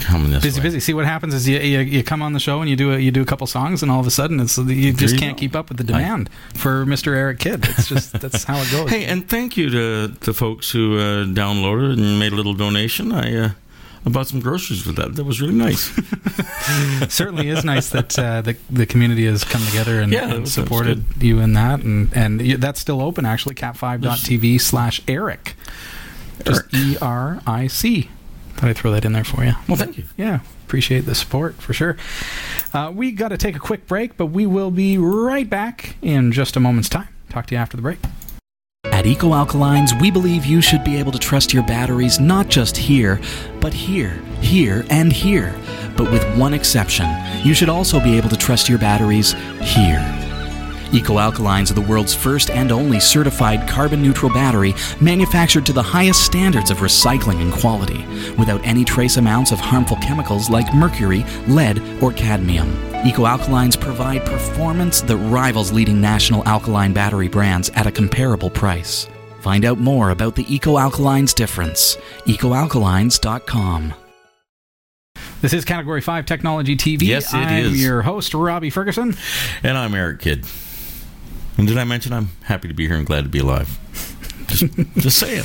coming 0.00 0.30
this 0.30 0.42
Busy, 0.42 0.60
way. 0.60 0.64
busy. 0.64 0.80
See 0.80 0.94
what 0.94 1.04
happens 1.04 1.34
is 1.34 1.48
you, 1.48 1.58
you 1.58 1.78
you 1.80 2.04
come 2.04 2.22
on 2.22 2.32
the 2.32 2.38
show 2.40 2.60
and 2.60 2.68
you 2.68 2.76
do 2.76 2.92
a, 2.92 2.98
you 2.98 3.10
do 3.10 3.22
a 3.22 3.24
couple 3.24 3.46
songs 3.46 3.82
and 3.82 3.90
all 3.90 3.98
of 4.00 4.06
a 4.06 4.10
sudden 4.10 4.38
it's 4.40 4.56
you 4.58 4.92
just 4.92 5.14
you 5.14 5.20
can't 5.20 5.36
go. 5.36 5.40
keep 5.40 5.56
up 5.56 5.68
with 5.68 5.78
the 5.78 5.84
demand 5.84 6.28
for 6.54 6.84
Mr. 6.84 7.16
Eric 7.16 7.38
Kidd. 7.40 7.64
It's 7.64 7.88
just 7.88 8.12
that's 8.20 8.44
how 8.44 8.56
it 8.58 8.70
goes. 8.70 8.90
Hey, 8.90 9.04
and 9.04 9.28
thank 9.28 9.56
you 9.56 9.70
to 9.70 10.08
the 10.08 10.34
folks 10.34 10.70
who 10.70 10.96
uh, 10.98 11.24
downloaded 11.24 11.94
and 11.94 12.18
made 12.18 12.32
a 12.32 12.36
little 12.36 12.54
donation. 12.54 13.10
I 13.10 13.34
uh, 13.36 13.50
I 14.06 14.10
bought 14.10 14.26
some 14.26 14.40
groceries 14.40 14.86
with 14.86 14.96
that. 14.96 15.16
That 15.16 15.24
was 15.24 15.40
really 15.40 15.54
nice. 15.54 15.90
certainly 17.08 17.48
is 17.48 17.64
nice 17.64 17.88
that 17.90 18.18
uh, 18.18 18.42
the 18.42 18.56
the 18.70 18.86
community 18.86 19.26
has 19.26 19.44
come 19.44 19.64
together 19.66 20.00
and, 20.00 20.12
Yeah, 20.12 20.34
and 20.34 20.48
supported 20.48 21.04
you 21.22 21.40
in 21.40 21.54
that, 21.54 21.80
and 21.80 22.14
and 22.14 22.40
that's 22.60 22.80
still 22.80 23.00
open 23.00 23.24
actually. 23.24 23.54
Cat5.tv 23.54 24.60
slash 24.60 25.00
Eric, 25.08 25.54
just 26.44 26.72
E 26.74 26.96
R 27.00 27.40
I 27.46 27.66
C. 27.66 28.10
Thought 28.54 28.70
I'd 28.70 28.76
throw 28.76 28.92
that 28.92 29.04
in 29.04 29.12
there 29.14 29.24
for 29.24 29.44
you. 29.44 29.52
Well, 29.68 29.76
thank 29.76 29.96
you. 29.98 30.04
Yeah, 30.16 30.40
appreciate 30.66 31.00
the 31.06 31.14
support 31.14 31.54
for 31.56 31.72
sure. 31.72 31.96
Uh, 32.72 32.92
we 32.94 33.10
got 33.10 33.28
to 33.28 33.36
take 33.38 33.56
a 33.56 33.60
quick 33.60 33.86
break, 33.86 34.16
but 34.16 34.26
we 34.26 34.46
will 34.46 34.70
be 34.70 34.98
right 34.98 35.48
back 35.48 35.96
in 36.02 36.30
just 36.30 36.56
a 36.56 36.60
moment's 36.60 36.88
time. 36.88 37.08
Talk 37.30 37.46
to 37.46 37.54
you 37.54 37.60
after 37.60 37.76
the 37.76 37.82
break. 37.82 37.98
At 38.86 39.06
Eco 39.06 39.30
Alkalines, 39.30 39.98
we 40.00 40.10
believe 40.10 40.44
you 40.44 40.60
should 40.60 40.84
be 40.84 40.98
able 40.98 41.12
to 41.12 41.18
trust 41.18 41.52
your 41.52 41.62
batteries 41.62 42.20
not 42.20 42.48
just 42.48 42.76
here, 42.76 43.20
but 43.60 43.72
here, 43.72 44.22
here, 44.40 44.84
and 44.90 45.12
here. 45.12 45.54
But 45.96 46.10
with 46.10 46.24
one 46.36 46.54
exception, 46.54 47.06
you 47.42 47.54
should 47.54 47.68
also 47.68 48.00
be 48.00 48.16
able 48.16 48.28
to 48.28 48.36
trust 48.36 48.68
your 48.68 48.78
batteries 48.78 49.32
here. 49.60 50.23
Eco 50.94 51.14
Alkalines 51.14 51.72
are 51.72 51.74
the 51.74 51.80
world's 51.80 52.14
first 52.14 52.50
and 52.50 52.70
only 52.70 53.00
certified 53.00 53.68
carbon 53.68 54.00
neutral 54.00 54.32
battery 54.32 54.74
manufactured 55.00 55.66
to 55.66 55.72
the 55.72 55.82
highest 55.82 56.24
standards 56.24 56.70
of 56.70 56.78
recycling 56.78 57.42
and 57.42 57.52
quality, 57.52 58.04
without 58.38 58.64
any 58.64 58.84
trace 58.84 59.16
amounts 59.16 59.50
of 59.50 59.58
harmful 59.58 59.96
chemicals 59.96 60.48
like 60.48 60.72
mercury, 60.72 61.24
lead, 61.48 61.82
or 62.00 62.12
cadmium. 62.12 62.68
Eco 63.04 63.24
Alkalines 63.24 63.78
provide 63.78 64.24
performance 64.24 65.00
that 65.00 65.16
rivals 65.16 65.72
leading 65.72 66.00
national 66.00 66.46
alkaline 66.46 66.92
battery 66.92 67.28
brands 67.28 67.70
at 67.70 67.88
a 67.88 67.92
comparable 67.92 68.48
price. 68.48 69.08
Find 69.40 69.64
out 69.64 69.78
more 69.78 70.10
about 70.10 70.36
the 70.36 70.54
Eco 70.54 70.76
Alkalines 70.76 71.34
difference. 71.34 71.96
EcoAlkalines.com. 72.26 73.94
This 75.42 75.52
is 75.52 75.64
Category 75.64 76.00
5 76.00 76.24
Technology 76.24 76.76
TV. 76.76 77.02
Yes, 77.02 77.34
it 77.34 77.38
I'm 77.38 77.66
is. 77.66 77.82
your 77.82 78.02
host, 78.02 78.32
Robbie 78.32 78.70
Ferguson. 78.70 79.16
And 79.64 79.76
I'm 79.76 79.92
Eric 79.92 80.20
Kidd. 80.20 80.46
And 81.56 81.68
did 81.68 81.78
I 81.78 81.84
mention 81.84 82.12
I'm 82.12 82.30
happy 82.42 82.68
to 82.68 82.74
be 82.74 82.86
here 82.86 82.96
and 82.96 83.06
glad 83.06 83.22
to 83.24 83.30
be 83.30 83.38
alive? 83.38 83.78
Just, 84.48 84.64
just 84.96 85.18
saying. 85.18 85.44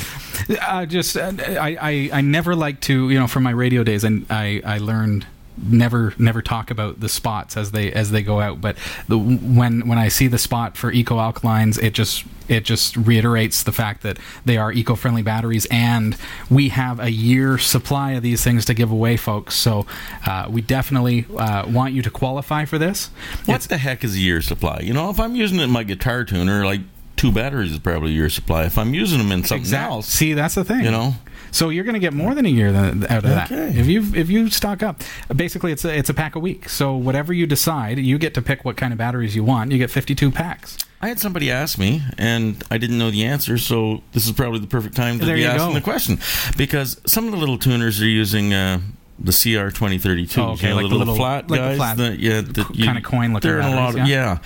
Uh, 0.60 0.86
just 0.86 1.16
uh, 1.16 1.32
I, 1.38 1.76
I 1.80 2.10
I 2.14 2.20
never 2.20 2.54
like 2.56 2.80
to 2.82 3.10
you 3.10 3.18
know 3.18 3.26
from 3.26 3.42
my 3.42 3.50
radio 3.50 3.84
days 3.84 4.04
and 4.04 4.26
I 4.30 4.60
I 4.64 4.78
learned 4.78 5.26
never 5.62 6.14
never 6.18 6.42
talk 6.42 6.70
about 6.70 7.00
the 7.00 7.08
spots 7.08 7.56
as 7.56 7.72
they 7.72 7.92
as 7.92 8.10
they 8.10 8.22
go 8.22 8.40
out. 8.40 8.60
But 8.60 8.76
the 9.08 9.18
when 9.18 9.88
when 9.88 9.98
I 9.98 10.08
see 10.08 10.26
the 10.26 10.38
spot 10.38 10.76
for 10.76 10.90
eco 10.92 11.16
alkalines 11.16 11.82
it 11.82 11.94
just 11.94 12.24
it 12.48 12.64
just 12.64 12.96
reiterates 12.96 13.62
the 13.62 13.72
fact 13.72 14.02
that 14.02 14.18
they 14.44 14.56
are 14.56 14.72
eco-friendly 14.72 15.22
batteries 15.22 15.66
and 15.70 16.16
we 16.50 16.70
have 16.70 16.98
a 16.98 17.10
year 17.10 17.58
supply 17.58 18.12
of 18.12 18.24
these 18.24 18.42
things 18.42 18.64
to 18.64 18.74
give 18.74 18.90
away 18.90 19.16
folks. 19.16 19.54
So 19.54 19.86
uh, 20.26 20.48
we 20.50 20.60
definitely 20.60 21.26
uh, 21.36 21.68
want 21.70 21.94
you 21.94 22.02
to 22.02 22.10
qualify 22.10 22.64
for 22.64 22.76
this. 22.76 23.10
What 23.46 23.60
the 23.62 23.78
heck 23.78 24.02
is 24.02 24.16
a 24.16 24.18
year 24.18 24.42
supply? 24.42 24.80
You 24.82 24.92
know, 24.92 25.10
if 25.10 25.20
I'm 25.20 25.36
using 25.36 25.60
it 25.60 25.64
in 25.64 25.70
my 25.70 25.84
guitar 25.84 26.24
tuner, 26.24 26.64
like 26.64 26.80
two 27.20 27.30
batteries 27.30 27.72
is 27.72 27.78
probably 27.78 28.12
year 28.12 28.30
supply. 28.30 28.64
If 28.64 28.78
I'm 28.78 28.94
using 28.94 29.18
them 29.18 29.30
in 29.30 29.44
something 29.44 29.60
Exact- 29.60 29.90
else, 29.92 30.06
See, 30.08 30.32
that's 30.32 30.54
the 30.54 30.64
thing. 30.64 30.84
you 30.84 30.90
know, 30.90 31.14
So 31.52 31.68
you're 31.68 31.84
going 31.84 31.94
to 31.94 32.00
get 32.00 32.12
more 32.14 32.34
than 32.34 32.46
a 32.46 32.48
year 32.48 32.72
than, 32.72 33.04
out 33.04 33.24
of 33.24 33.30
that 33.30 33.50
Okay. 33.52 33.78
if 33.78 33.86
you 33.86 34.06
if 34.14 34.30
you 34.30 34.48
stock 34.50 34.82
up. 34.82 35.02
Basically, 35.34 35.70
it's 35.72 35.84
a 35.84 35.94
it's 35.96 36.08
a 36.08 36.14
pack 36.14 36.34
a 36.34 36.38
week. 36.38 36.68
So 36.68 36.94
whatever 36.96 37.32
you 37.34 37.46
decide, 37.46 37.98
you 37.98 38.18
get 38.18 38.32
to 38.34 38.42
pick 38.42 38.64
what 38.64 38.76
kind 38.76 38.92
of 38.92 38.98
batteries 38.98 39.34
you 39.36 39.44
want. 39.44 39.70
You 39.72 39.78
get 39.78 39.90
52 39.90 40.30
packs. 40.30 40.78
I 41.02 41.08
had 41.08 41.18
somebody 41.18 41.50
ask 41.50 41.78
me, 41.78 42.02
and 42.18 42.62
I 42.70 42.78
didn't 42.78 42.98
know 42.98 43.10
the 43.10 43.24
answer, 43.24 43.56
so 43.58 44.02
this 44.12 44.26
is 44.26 44.32
probably 44.32 44.60
the 44.60 44.66
perfect 44.66 44.94
time 44.96 45.18
to 45.18 45.24
There 45.24 45.34
be 45.36 45.44
asking 45.46 45.68
go. 45.68 45.74
the 45.74 45.80
question. 45.80 46.18
Because 46.56 47.00
some 47.06 47.24
of 47.26 47.32
the 47.32 47.38
little 47.38 47.56
tuners 47.58 48.00
are 48.02 48.06
using 48.08 48.52
uh, 48.52 48.80
the 49.22 49.32
CR 49.32 49.70
twenty 49.70 49.98
thirty 49.98 50.26
two, 50.26 50.40
Oh, 50.40 50.50
okay, 50.52 50.68
you 50.68 50.74
know, 50.74 50.76
like 50.76 50.84
the 50.84 50.88
the 50.88 50.94
little, 50.98 51.14
little- 51.14 51.16
flat 51.16 51.50
like 51.50 51.60
the 51.60 51.66
guys, 51.68 51.76
flat 51.76 51.96
that, 51.98 52.18
yeah, 52.18 52.40
that 52.40 52.56
c- 52.74 52.82
kinda 52.84 53.00
coin-looking 53.02 53.50
they're 53.50 53.60
in 53.60 53.66
a 53.66 53.76
lot 53.76 53.90
of, 53.90 53.96
yeah. 53.98 54.06
yeah. 54.06 54.38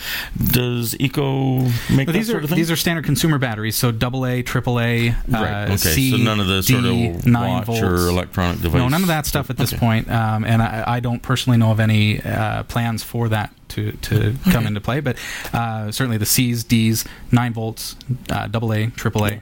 Does 0.50 0.96
Eco 0.98 1.60
make 1.90 2.08
these 2.08 2.26
sort 2.26 2.40
are 2.40 2.44
of 2.44 2.50
thing? 2.50 2.56
these 2.56 2.70
are 2.70 2.76
standard 2.76 3.04
consumer 3.04 3.38
batteries. 3.38 3.76
So 3.76 3.92
double 3.92 4.26
A, 4.26 4.42
triple 4.42 4.80
A, 4.80 5.10
uh, 5.10 5.14
right. 5.30 5.64
Okay, 5.66 5.76
C, 5.76 6.10
so 6.10 6.16
none 6.16 6.40
of 6.40 6.46
the 6.48 6.62
sort 6.62 6.84
of 6.84 7.24
watch 7.26 7.66
volts. 7.66 7.82
or 7.82 7.94
electronic 8.08 8.60
device. 8.62 8.78
No, 8.78 8.88
none 8.88 9.02
of 9.02 9.08
that 9.08 9.26
stuff 9.26 9.48
at 9.50 9.56
this 9.56 9.72
Okay. 9.72 9.78
point. 9.80 10.10
Um, 10.10 10.44
and 10.44 10.60
I, 10.62 10.84
I 10.86 11.00
don't 11.00 11.22
personally 11.22 11.56
know 11.58 11.70
of 11.70 11.78
any 11.80 12.20
uh, 12.22 12.64
plans 12.64 13.02
for 13.04 13.28
that 13.28 13.52
to, 13.70 13.92
to 13.92 14.34
come 14.50 14.66
into 14.66 14.80
play. 14.80 15.00
But 15.00 15.16
uh, 15.52 15.90
certainly 15.92 16.16
the 16.18 16.26
C's, 16.26 16.64
D's, 16.64 17.04
9 17.32 17.52
volts, 17.52 17.96
uh, 18.30 18.48
AA, 18.52 18.90
AAA. 18.90 19.40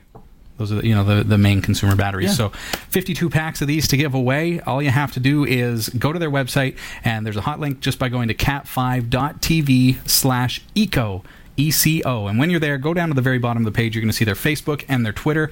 Those 0.63 0.71
are 0.71 0.81
the, 0.81 0.87
you 0.87 0.95
know 0.95 1.03
the, 1.03 1.25
the 1.25 1.39
main 1.39 1.61
consumer 1.61 1.97
batteries. 1.97 2.39
Yeah. 2.39 2.49
So 2.49 2.49
52 2.51 3.29
packs 3.29 3.61
of 3.63 3.67
these 3.67 3.89
to 3.89 3.97
give 3.97 4.15
away. 4.15 4.61
All 4.61 4.81
you 4.81 4.91
have 4.91 5.11
to 5.13 5.21
do 5.21 5.45
is 5.45 5.89
go 5.89 6.13
to 6.13 6.19
their 6.21 6.31
website 6.31 6.77
and 7.03 7.27
there's 7.27 7.37
a 7.37 7.41
hot 7.41 7.59
link 7.59 7.81
just 7.81 7.99
by 7.99 8.09
going 8.09 8.29
to 8.29 8.35
cat5.tv 8.35 10.09
slash 10.09 10.63
eco. 10.77 11.25
ECO. 11.59 12.29
And 12.29 12.39
when 12.39 12.49
you're 12.49 12.61
there, 12.61 12.79
go 12.79 12.95
down 12.95 13.09
to 13.09 13.15
the 13.15 13.21
very 13.21 13.39
bottom 13.39 13.67
of 13.67 13.71
the 13.71 13.77
page. 13.77 13.95
You're 13.95 14.01
going 14.01 14.11
to 14.11 14.17
see 14.17 14.25
their 14.25 14.35
Facebook 14.35 14.85
and 14.89 15.05
their 15.05 15.13
Twitter. 15.13 15.51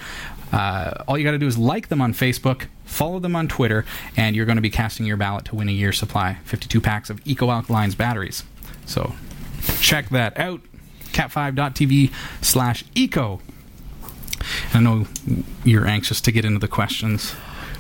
Uh, 0.51 1.05
all 1.07 1.19
you 1.19 1.25
got 1.25 1.33
to 1.33 1.39
do 1.39 1.47
is 1.47 1.59
like 1.59 1.89
them 1.89 2.01
on 2.01 2.15
Facebook, 2.15 2.67
follow 2.85 3.19
them 3.19 3.37
on 3.37 3.49
Twitter, 3.49 3.85
and 4.17 4.35
you're 4.35 4.47
going 4.47 4.57
to 4.57 4.63
be 4.63 4.71
casting 4.71 5.05
your 5.05 5.19
ballot 5.19 5.45
to 5.47 5.55
win 5.55 5.69
a 5.69 5.73
year 5.73 5.93
supply 5.93 6.39
52 6.45 6.81
packs 6.81 7.11
of 7.11 7.21
Eco 7.27 7.49
Alkalines 7.49 7.97
batteries. 7.97 8.45
So 8.87 9.13
check 9.81 10.09
that 10.09 10.39
out. 10.39 10.61
Cat5.tv 11.13 12.13
slash 12.41 12.85
eco. 12.95 13.41
I 14.75 14.81
know 14.81 15.07
you're 15.65 15.87
anxious 15.87 16.21
to 16.23 16.33
get 16.33 16.45
into 16.45 16.59
the 16.59 16.69
questions. 16.69 17.35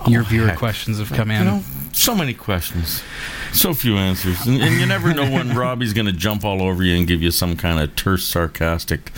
Your 0.07 0.23
Oh, 0.23 0.25
viewer 0.25 0.47
heck. 0.49 0.59
questions 0.59 0.99
have 0.99 1.12
come 1.12 1.31
in. 1.31 1.40
You 1.45 1.50
know, 1.50 1.62
so 1.93 2.14
many 2.14 2.33
questions, 2.33 3.02
so 3.52 3.75
few 3.75 3.99
answers, 3.99 4.47
and, 4.47 4.59
and 4.62 4.81
you 4.81 4.87
never 4.87 5.12
know 5.12 5.31
when 5.31 5.55
Robbie's 5.55 5.93
going 5.93 6.07
to 6.07 6.12
jump 6.12 6.43
all 6.43 6.62
over 6.62 6.83
you 6.83 6.97
and 6.97 7.07
give 7.07 7.21
you 7.23 7.31
some 7.31 7.55
kind 7.55 7.79
of 7.79 7.95
terse, 7.97 8.25
sarcastic, 8.25 9.12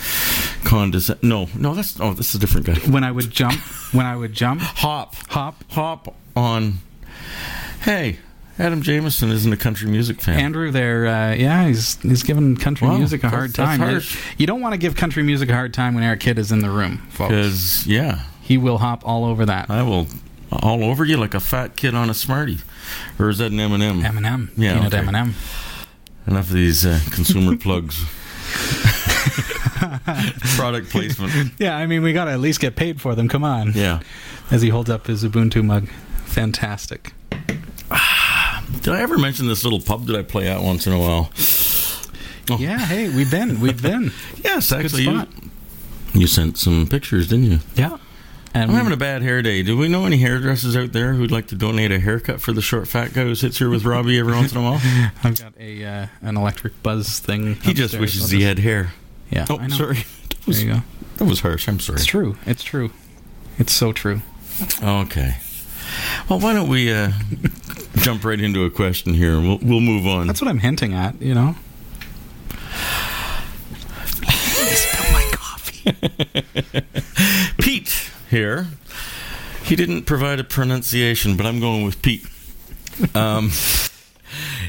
condescend. 0.65 1.23
No, 1.23 1.47
no, 1.55 1.73
that's 1.73 1.97
oh, 2.01 2.13
this 2.13 2.29
is 2.29 2.35
a 2.35 2.39
different 2.39 2.65
guy. 2.67 2.75
when 2.91 3.05
I 3.05 3.11
would 3.11 3.29
jump, 3.31 3.61
when 3.93 4.05
I 4.05 4.17
would 4.17 4.33
jump, 4.33 4.59
Hop, 4.61 5.15
hop. 5.29 5.63
hop 5.71 6.13
on. 6.35 6.79
Hey, 7.83 8.17
Adam 8.59 8.83
Jameson 8.83 9.31
isn't 9.31 9.51
a 9.51 9.57
country 9.57 9.89
music 9.89 10.21
fan. 10.21 10.39
Andrew 10.39 10.69
there, 10.69 11.07
uh, 11.07 11.33
yeah, 11.33 11.65
he's 11.67 11.99
he's 12.01 12.21
giving 12.21 12.55
country 12.55 12.87
Wow, 12.87 12.97
music 12.97 13.23
a 13.23 13.29
hard 13.29 13.55
time. 13.55 14.01
You 14.37 14.45
don't 14.45 14.61
want 14.61 14.73
to 14.73 14.77
give 14.77 14.95
country 14.95 15.23
music 15.23 15.49
a 15.49 15.55
hard 15.55 15.73
time 15.73 15.95
when 15.95 16.03
Eric 16.03 16.19
Kidd 16.19 16.37
is 16.37 16.51
in 16.51 16.59
the 16.59 16.69
room, 16.69 16.99
folks. 17.09 17.29
Because 17.29 17.87
yeah, 17.87 18.25
He 18.41 18.59
will 18.59 18.77
hop 18.77 19.07
all 19.07 19.25
over 19.25 19.43
that. 19.47 19.71
I 19.71 19.81
will 19.81 20.05
all 20.51 20.83
over 20.83 21.03
you 21.03 21.17
like 21.17 21.33
a 21.33 21.39
fat 21.39 21.75
kid 21.75 21.95
on 21.95 22.11
a 22.11 22.13
Smartie, 22.13 22.59
or 23.17 23.29
is 23.29 23.39
that 23.39 23.51
an 23.51 23.59
M 23.59 23.73
and 23.73 23.81
M? 23.81 24.01
Eminem, 24.03 24.49
Yeah, 24.55 24.75
peanut 24.75 24.93
okay. 24.93 25.03
Eminem. 25.03 25.33
Enough 26.27 26.47
of 26.47 26.53
these 26.53 26.85
uh, 26.85 26.99
consumer 27.11 27.57
plugs. 27.57 28.03
Product 30.55 30.89
placement. 30.91 31.53
Yeah, 31.57 31.75
I 31.75 31.87
mean 31.87 32.03
we 32.03 32.13
got 32.13 32.25
to 32.25 32.31
at 32.31 32.39
least 32.39 32.59
get 32.59 32.75
paid 32.75 33.01
for 33.01 33.15
them. 33.15 33.27
Come 33.27 33.43
on. 33.43 33.71
Yeah. 33.73 34.01
As 34.51 34.61
he 34.61 34.69
holds 34.69 34.91
up 34.91 35.07
his 35.07 35.23
Ubuntu 35.23 35.65
mug, 35.65 35.87
fantastic. 36.25 37.13
Did 38.81 38.89
I 38.93 39.01
ever 39.01 39.17
mention 39.17 39.47
this 39.47 39.63
little 39.63 39.79
pub 39.79 40.05
that 40.07 40.15
I 40.15 40.23
play 40.23 40.47
at 40.49 40.61
once 40.61 40.85
in 40.87 40.93
a 40.93 40.99
while? 40.99 41.29
Oh. 42.49 42.57
Yeah, 42.59 42.77
hey, 42.79 43.07
we've 43.15 43.31
been, 43.31 43.59
we've 43.61 43.81
been. 43.81 44.11
Yes, 44.43 44.71
actually. 44.73 45.03
You, 45.03 45.25
you 46.13 46.27
sent 46.27 46.57
some 46.57 46.85
pictures, 46.85 47.29
didn't 47.29 47.45
you? 47.45 47.59
Yeah. 47.75 47.97
And 48.53 48.69
I'm 48.69 48.77
having 48.77 48.91
a 48.93 48.97
bad 48.97 49.21
hair 49.23 49.41
day. 49.41 49.63
Do 49.63 49.77
we 49.77 49.87
know 49.87 50.05
any 50.05 50.17
hairdressers 50.17 50.75
out 50.75 50.91
there 50.91 51.13
who'd 51.13 51.31
like 51.31 51.47
to 51.47 51.55
donate 51.55 51.91
a 51.91 51.99
haircut 51.99 52.39
for 52.41 52.51
the 52.51 52.61
short 52.61 52.87
fat 52.87 53.13
guy 53.13 53.23
who 53.23 53.33
sits 53.35 53.57
here 53.57 53.69
with 53.69 53.83
Robbie 53.85 54.19
every 54.19 54.33
once 54.33 54.51
in 54.51 54.57
a 54.59 54.61
while? 54.61 54.79
I've 55.23 55.39
got 55.39 55.53
a 55.57 55.83
uh, 55.85 56.07
an 56.21 56.35
electric 56.37 56.83
buzz 56.83 57.19
thing. 57.19 57.55
He 57.55 57.73
just 57.73 57.97
wishes 57.97 58.29
he 58.29 58.43
had 58.43 58.59
hair. 58.59 58.91
Yeah. 59.31 59.45
Oh, 59.49 59.65
sorry. 59.69 60.05
That 60.29 60.29
There 60.29 60.47
was, 60.47 60.63
you 60.63 60.73
go. 60.73 60.79
that 61.17 61.25
was 61.25 61.39
harsh. 61.39 61.67
I'm 61.69 61.79
sorry. 61.79 61.95
It's 61.95 62.05
true. 62.05 62.35
It's 62.45 62.63
true. 62.63 62.91
It's 63.57 63.71
so 63.71 63.93
true. 63.93 64.21
Okay. 64.83 65.37
Well, 66.29 66.39
why 66.39 66.53
don't 66.53 66.67
we 66.69 66.91
uh, 66.91 67.11
jump 68.03 68.23
right 68.25 68.39
into 68.39 68.65
a 68.65 68.69
question 68.69 69.13
here? 69.13 69.39
We'll, 69.39 69.59
we'll 69.59 69.79
move 69.79 70.05
on. 70.05 70.27
That's 70.27 70.41
what 70.41 70.49
I'm 70.49 70.59
hinting 70.59 70.93
at. 70.93 71.21
You 71.21 71.33
know. 71.33 71.55
Pete 77.59 78.11
here. 78.29 78.67
He 79.63 79.75
didn't 79.75 80.03
provide 80.03 80.39
a 80.39 80.43
pronunciation, 80.43 81.35
but 81.37 81.45
I'm 81.45 81.59
going 81.59 81.83
with 81.83 82.01
Pete. 82.01 82.25
Um, 83.15 83.51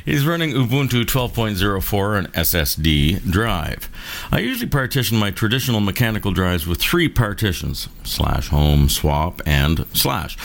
he's 0.05 0.27
running 0.27 0.51
Ubuntu 0.53 1.05
12.04 1.05 2.19
on 2.19 2.27
SSD 2.29 3.31
drive. 3.31 3.89
I 4.31 4.41
usually 4.41 4.69
partition 4.69 5.17
my 5.17 5.31
traditional 5.31 5.81
mechanical 5.81 6.33
drives 6.33 6.67
with 6.67 6.81
three 6.81 7.09
partitions 7.09 7.89
slash 8.05 8.49
home, 8.49 8.89
swap, 8.89 9.41
and 9.47 9.87
slash. 9.93 10.37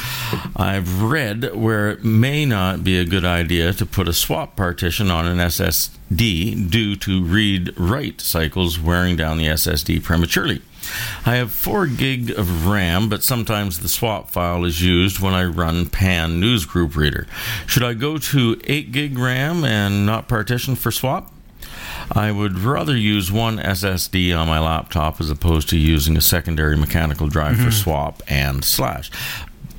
I've 0.55 1.01
read 1.01 1.55
where 1.55 1.89
it 1.91 2.03
may 2.03 2.45
not 2.45 2.83
be 2.83 2.97
a 2.97 3.05
good 3.05 3.25
idea 3.25 3.73
to 3.73 3.85
put 3.85 4.07
a 4.07 4.13
swap 4.13 4.55
partition 4.55 5.11
on 5.11 5.25
an 5.25 5.37
SSD 5.37 6.69
due 6.69 6.95
to 6.97 7.23
read 7.23 7.73
write 7.77 8.21
cycles 8.21 8.79
wearing 8.79 9.15
down 9.15 9.37
the 9.37 9.47
SSD 9.47 10.03
prematurely. 10.03 10.61
I 11.25 11.35
have 11.35 11.51
4 11.51 11.87
gig 11.87 12.31
of 12.31 12.67
RAM, 12.67 13.09
but 13.09 13.23
sometimes 13.23 13.79
the 13.79 13.89
swap 13.89 14.31
file 14.31 14.65
is 14.65 14.81
used 14.81 15.19
when 15.19 15.33
I 15.33 15.45
run 15.45 15.87
Pan 15.87 16.39
News 16.39 16.65
Group 16.65 16.95
Reader. 16.95 17.27
Should 17.67 17.83
I 17.83 17.93
go 17.93 18.17
to 18.17 18.59
8 18.63 18.91
gig 18.91 19.17
RAM 19.17 19.63
and 19.63 20.05
not 20.05 20.27
partition 20.27 20.75
for 20.75 20.91
swap? 20.91 21.31
I 22.11 22.31
would 22.31 22.57
rather 22.59 22.95
use 22.95 23.31
one 23.31 23.57
SSD 23.57 24.35
on 24.37 24.47
my 24.47 24.59
laptop 24.59 25.21
as 25.21 25.29
opposed 25.29 25.69
to 25.69 25.77
using 25.77 26.17
a 26.17 26.21
secondary 26.21 26.75
mechanical 26.75 27.27
drive 27.27 27.57
for 27.57 27.63
mm-hmm. 27.63 27.71
swap 27.71 28.23
and 28.27 28.63
slash 28.65 29.11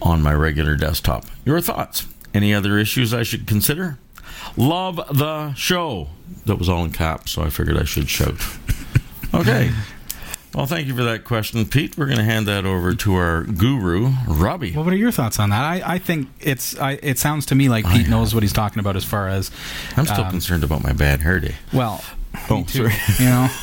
on 0.01 0.23
my 0.23 0.33
regular 0.33 0.77
desktop. 0.77 1.25
Your 1.45 1.61
thoughts? 1.61 2.07
Any 2.33 2.55
other 2.55 2.79
issues 2.79 3.13
I 3.13 3.25
should 3.25 3.47
consider? 3.47 3.99
Love 4.57 4.97
the 5.13 5.53
show. 5.55 6.09
That 6.47 6.57
was 6.57 6.69
all 6.69 6.85
in 6.85 6.93
caps, 6.93 7.33
so 7.33 7.43
I 7.43 7.51
figured 7.51 7.77
I 7.77 7.85
should 7.85 8.09
shout. 8.09 8.37
Okay. 9.33 9.71
Well, 10.55 10.67
thank 10.67 10.89
you 10.89 10.97
for 10.97 11.05
that 11.05 11.25
question, 11.25 11.65
Pete. 11.65 11.97
We're 11.97 12.07
going 12.07 12.19
to 12.19 12.25
hand 12.25 12.47
that 12.49 12.65
over 12.67 12.93
to 12.95 13.15
our 13.15 13.45
guru, 13.45 14.11
Robbie. 14.27 14.73
Well, 14.75 14.85
what 14.85 14.93
are 14.93 14.97
your 14.97 15.13
thoughts 15.13 15.39
on 15.39 15.51
that? 15.51 15.63
I, 15.63 15.95
I 15.95 15.99
think 15.99 16.29
it's. 16.41 16.77
I, 16.79 16.93
it 17.03 17.19
sounds 17.21 17.47
to 17.47 17.55
me 17.55 17.69
like 17.69 17.87
Pete 17.87 18.09
knows 18.09 18.35
what 18.35 18.43
he's 18.43 18.53
talking 18.53 18.81
about 18.81 18.97
as 18.97 19.05
far 19.05 19.29
as. 19.29 19.51
I'm 19.97 20.07
still 20.07 20.25
um, 20.25 20.31
concerned 20.31 20.65
about 20.65 20.83
my 20.83 20.93
bad 20.93 21.21
hair 21.21 21.39
day. 21.39 21.55
Well, 21.73 22.03
Oh, 22.51 22.59
me 22.59 22.65
too. 22.65 22.89
sorry. 22.91 22.95
You 23.19 23.25
know, 23.31 23.49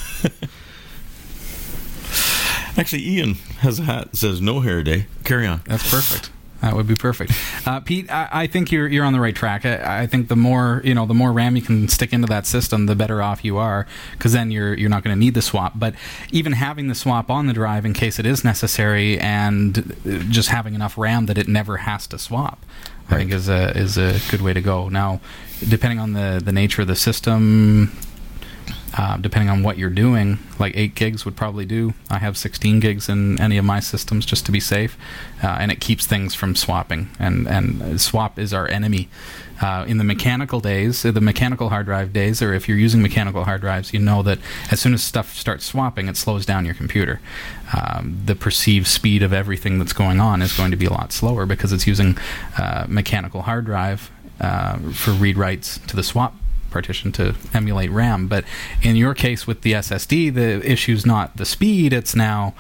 Actually, 2.77 3.07
Ian 3.09 3.33
has 3.59 3.79
a 3.79 3.83
hat 3.83 4.11
that 4.11 4.17
says 4.17 4.39
no 4.39 4.59
hair 4.61 4.83
day. 4.83 5.07
Carry 5.23 5.47
on. 5.47 5.61
that's 5.65 5.89
perfect. 5.89 6.29
That 6.61 6.75
would 6.75 6.87
be 6.87 6.95
perfect, 6.95 7.33
uh, 7.67 7.81
Pete. 7.81 8.11
I, 8.11 8.29
I 8.31 8.47
think 8.47 8.71
you're 8.71 8.87
you're 8.87 9.05
on 9.05 9.13
the 9.13 9.19
right 9.19 9.35
track. 9.35 9.63
I, 9.63 10.01
I 10.01 10.07
think 10.07 10.27
the 10.27 10.35
more 10.35 10.81
you 10.83 10.95
know, 10.95 11.05
the 11.05 11.13
more 11.13 11.31
RAM 11.31 11.55
you 11.55 11.61
can 11.61 11.87
stick 11.87 12.13
into 12.13 12.27
that 12.27 12.47
system, 12.47 12.87
the 12.87 12.95
better 12.95 13.21
off 13.21 13.45
you 13.45 13.57
are, 13.57 13.85
because 14.13 14.33
then 14.33 14.49
you're 14.49 14.73
you're 14.73 14.89
not 14.89 15.03
going 15.03 15.15
to 15.15 15.19
need 15.19 15.35
the 15.35 15.41
swap. 15.43 15.73
But 15.75 15.93
even 16.31 16.53
having 16.53 16.87
the 16.87 16.95
swap 16.95 17.29
on 17.29 17.45
the 17.45 17.53
drive 17.53 17.85
in 17.85 17.93
case 17.93 18.17
it 18.17 18.25
is 18.25 18.43
necessary, 18.43 19.19
and 19.19 19.95
uh, 20.03 20.17
just 20.29 20.49
having 20.49 20.73
enough 20.73 20.97
RAM 20.97 21.27
that 21.27 21.37
it 21.37 21.47
never 21.47 21.77
has 21.77 22.07
to 22.07 22.17
swap, 22.17 22.65
I 23.09 23.17
think 23.17 23.31
is 23.31 23.47
a 23.47 23.77
is 23.77 23.97
a 23.97 24.19
good 24.31 24.41
way 24.41 24.53
to 24.53 24.61
go. 24.61 24.89
Now, 24.89 25.21
depending 25.67 25.99
on 25.99 26.13
the 26.13 26.41
the 26.43 26.51
nature 26.51 26.81
of 26.81 26.87
the 26.87 26.95
system, 26.95 27.95
uh, 28.97 29.15
depending 29.17 29.49
on 29.49 29.61
what 29.61 29.77
you're 29.77 29.91
doing, 29.91 30.39
like 30.57 30.75
8 30.75 30.95
gigs 30.95 31.23
would 31.23 31.35
probably 31.35 31.65
do. 31.65 31.93
I 32.09 32.17
have 32.17 32.35
16 32.35 32.79
gigs 32.79 33.07
in 33.07 33.39
any 33.39 33.57
of 33.57 33.65
my 33.65 33.79
systems 33.79 34.25
just 34.25 34.45
to 34.47 34.51
be 34.51 34.59
safe, 34.59 34.97
uh, 35.43 35.57
and 35.59 35.71
it 35.71 35.79
keeps 35.79 36.07
things 36.07 36.33
from 36.33 36.55
swapping. 36.55 37.09
And, 37.19 37.47
and 37.47 38.01
swap 38.01 38.39
is 38.39 38.53
our 38.53 38.67
enemy. 38.67 39.07
Uh, 39.61 39.85
in 39.87 39.97
the 39.97 40.03
mechanical 40.03 40.59
days, 40.59 41.03
the 41.03 41.21
mechanical 41.21 41.69
hard 41.69 41.85
drive 41.85 42.11
days, 42.13 42.41
or 42.41 42.53
if 42.53 42.67
you're 42.67 42.77
using 42.77 43.01
mechanical 43.01 43.43
hard 43.43 43.61
drives, 43.61 43.93
you 43.93 43.99
know 43.99 44.23
that 44.23 44.39
as 44.71 44.79
soon 44.79 44.93
as 44.93 45.03
stuff 45.03 45.35
starts 45.35 45.65
swapping, 45.65 46.07
it 46.07 46.17
slows 46.17 46.45
down 46.45 46.65
your 46.65 46.75
computer. 46.75 47.19
Um, 47.75 48.21
the 48.25 48.35
perceived 48.35 48.87
speed 48.87 49.23
of 49.23 49.33
everything 49.33 49.79
that's 49.79 49.93
going 49.93 50.19
on 50.19 50.41
is 50.41 50.53
going 50.53 50.71
to 50.71 50.77
be 50.77 50.85
a 50.85 50.91
lot 50.91 51.11
slower 51.11 51.45
because 51.45 51.71
it's 51.71 51.87
using 51.87 52.17
uh, 52.57 52.85
mechanical 52.87 53.43
hard 53.43 53.65
drive 53.65 54.11
uh, 54.39 54.77
for 54.91 55.11
read 55.11 55.37
writes 55.37 55.79
to 55.87 55.95
the 55.95 56.03
swap 56.03 56.35
partition 56.69 57.11
to 57.13 57.35
emulate 57.53 57.89
RAM. 57.91 58.27
But 58.27 58.43
in 58.81 58.95
your 58.95 59.13
case 59.13 59.47
with 59.47 59.61
the 59.61 59.73
SSD, 59.73 60.33
the 60.33 60.69
issue's 60.69 61.05
not 61.05 61.37
the 61.37 61.45
speed; 61.45 61.93
it's 61.93 62.15
now 62.15 62.53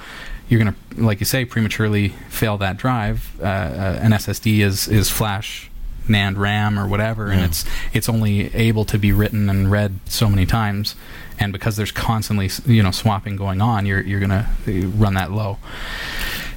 you're 0.49 0.61
going 0.61 0.73
to, 0.73 1.03
like 1.03 1.19
you 1.19 1.25
say, 1.25 1.45
prematurely 1.45 2.09
fail 2.29 2.57
that 2.57 2.77
drive. 2.77 3.35
Uh, 3.39 3.43
uh, 3.45 3.99
an 4.01 4.11
SSD 4.11 4.59
is 4.59 4.87
is 4.87 5.09
flash. 5.09 5.69
NAND 6.07 6.37
RAM 6.37 6.79
or 6.79 6.87
whatever, 6.87 7.27
and 7.27 7.41
it's 7.41 7.65
it's 7.91 8.07
only 8.07 8.53
able 8.55 8.85
to 8.85 8.97
be 8.97 9.11
written 9.11 9.49
and 9.49 9.69
read 9.69 9.99
so 10.05 10.29
many 10.29 10.45
times, 10.45 10.95
and 11.37 11.51
because 11.51 11.75
there's 11.75 11.91
constantly 11.91 12.49
you 12.65 12.81
know 12.81 12.91
swapping 12.91 13.35
going 13.35 13.59
on, 13.59 13.85
you're 13.85 13.99
you're 13.99 14.21
gonna 14.21 14.47
run 14.65 15.15
that 15.15 15.33
low. 15.33 15.57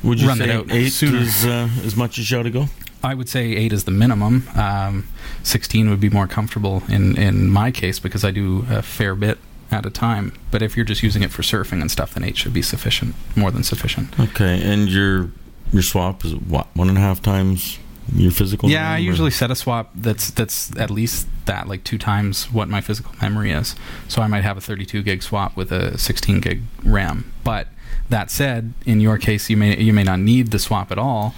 Would 0.04 0.20
you 0.20 0.28
Run 0.28 0.38
say 0.38 0.52
out 0.52 0.70
eight 0.70 0.90
sooner. 0.90 1.18
is 1.18 1.44
uh, 1.44 1.68
as 1.84 1.96
much 1.96 2.18
as 2.18 2.30
you 2.30 2.38
ought 2.38 2.44
to 2.44 2.50
go? 2.50 2.66
I 3.02 3.14
would 3.14 3.28
say 3.28 3.56
eight 3.56 3.72
is 3.72 3.84
the 3.84 3.90
minimum. 3.90 4.48
Um, 4.54 5.08
Sixteen 5.42 5.90
would 5.90 6.00
be 6.00 6.10
more 6.10 6.26
comfortable 6.26 6.82
in 6.88 7.16
in 7.16 7.50
my 7.50 7.70
case 7.70 7.98
because 7.98 8.24
I 8.24 8.30
do 8.30 8.66
a 8.70 8.82
fair 8.82 9.14
bit 9.14 9.38
at 9.70 9.86
a 9.86 9.90
time. 9.90 10.32
But 10.50 10.62
if 10.62 10.76
you're 10.76 10.86
just 10.86 11.02
using 11.02 11.22
it 11.22 11.30
for 11.30 11.42
surfing 11.42 11.80
and 11.80 11.90
stuff, 11.90 12.14
then 12.14 12.24
eight 12.24 12.36
should 12.36 12.52
be 12.52 12.62
sufficient, 12.62 13.14
more 13.36 13.50
than 13.50 13.62
sufficient. 13.62 14.18
Okay, 14.18 14.60
and 14.62 14.88
your 14.88 15.30
your 15.72 15.82
swap 15.82 16.24
is 16.24 16.34
what 16.34 16.66
one 16.74 16.88
and 16.88 16.98
a 16.98 17.00
half 17.00 17.22
times 17.22 17.78
your 18.14 18.32
physical? 18.32 18.68
Memory? 18.68 18.82
Yeah, 18.82 18.92
I 18.92 18.98
usually 18.98 19.30
set 19.30 19.50
a 19.50 19.54
swap 19.54 19.90
that's 19.94 20.30
that's 20.30 20.76
at 20.76 20.90
least 20.90 21.26
that, 21.46 21.68
like 21.68 21.84
two 21.84 21.98
times 21.98 22.50
what 22.52 22.68
my 22.68 22.80
physical 22.80 23.12
memory 23.22 23.52
is. 23.52 23.74
So 24.08 24.22
I 24.22 24.26
might 24.26 24.44
have 24.44 24.56
a 24.56 24.60
32 24.60 25.02
gig 25.02 25.22
swap 25.22 25.56
with 25.56 25.72
a 25.72 25.96
16 25.96 26.40
gig 26.40 26.62
RAM. 26.84 27.32
But 27.44 27.68
that 28.08 28.30
said, 28.30 28.74
in 28.86 29.00
your 29.00 29.18
case, 29.18 29.48
you 29.50 29.56
may 29.56 29.78
you 29.78 29.92
may 29.92 30.04
not 30.04 30.18
need 30.20 30.50
the 30.50 30.58
swap 30.58 30.90
at 30.90 30.98
all. 30.98 31.34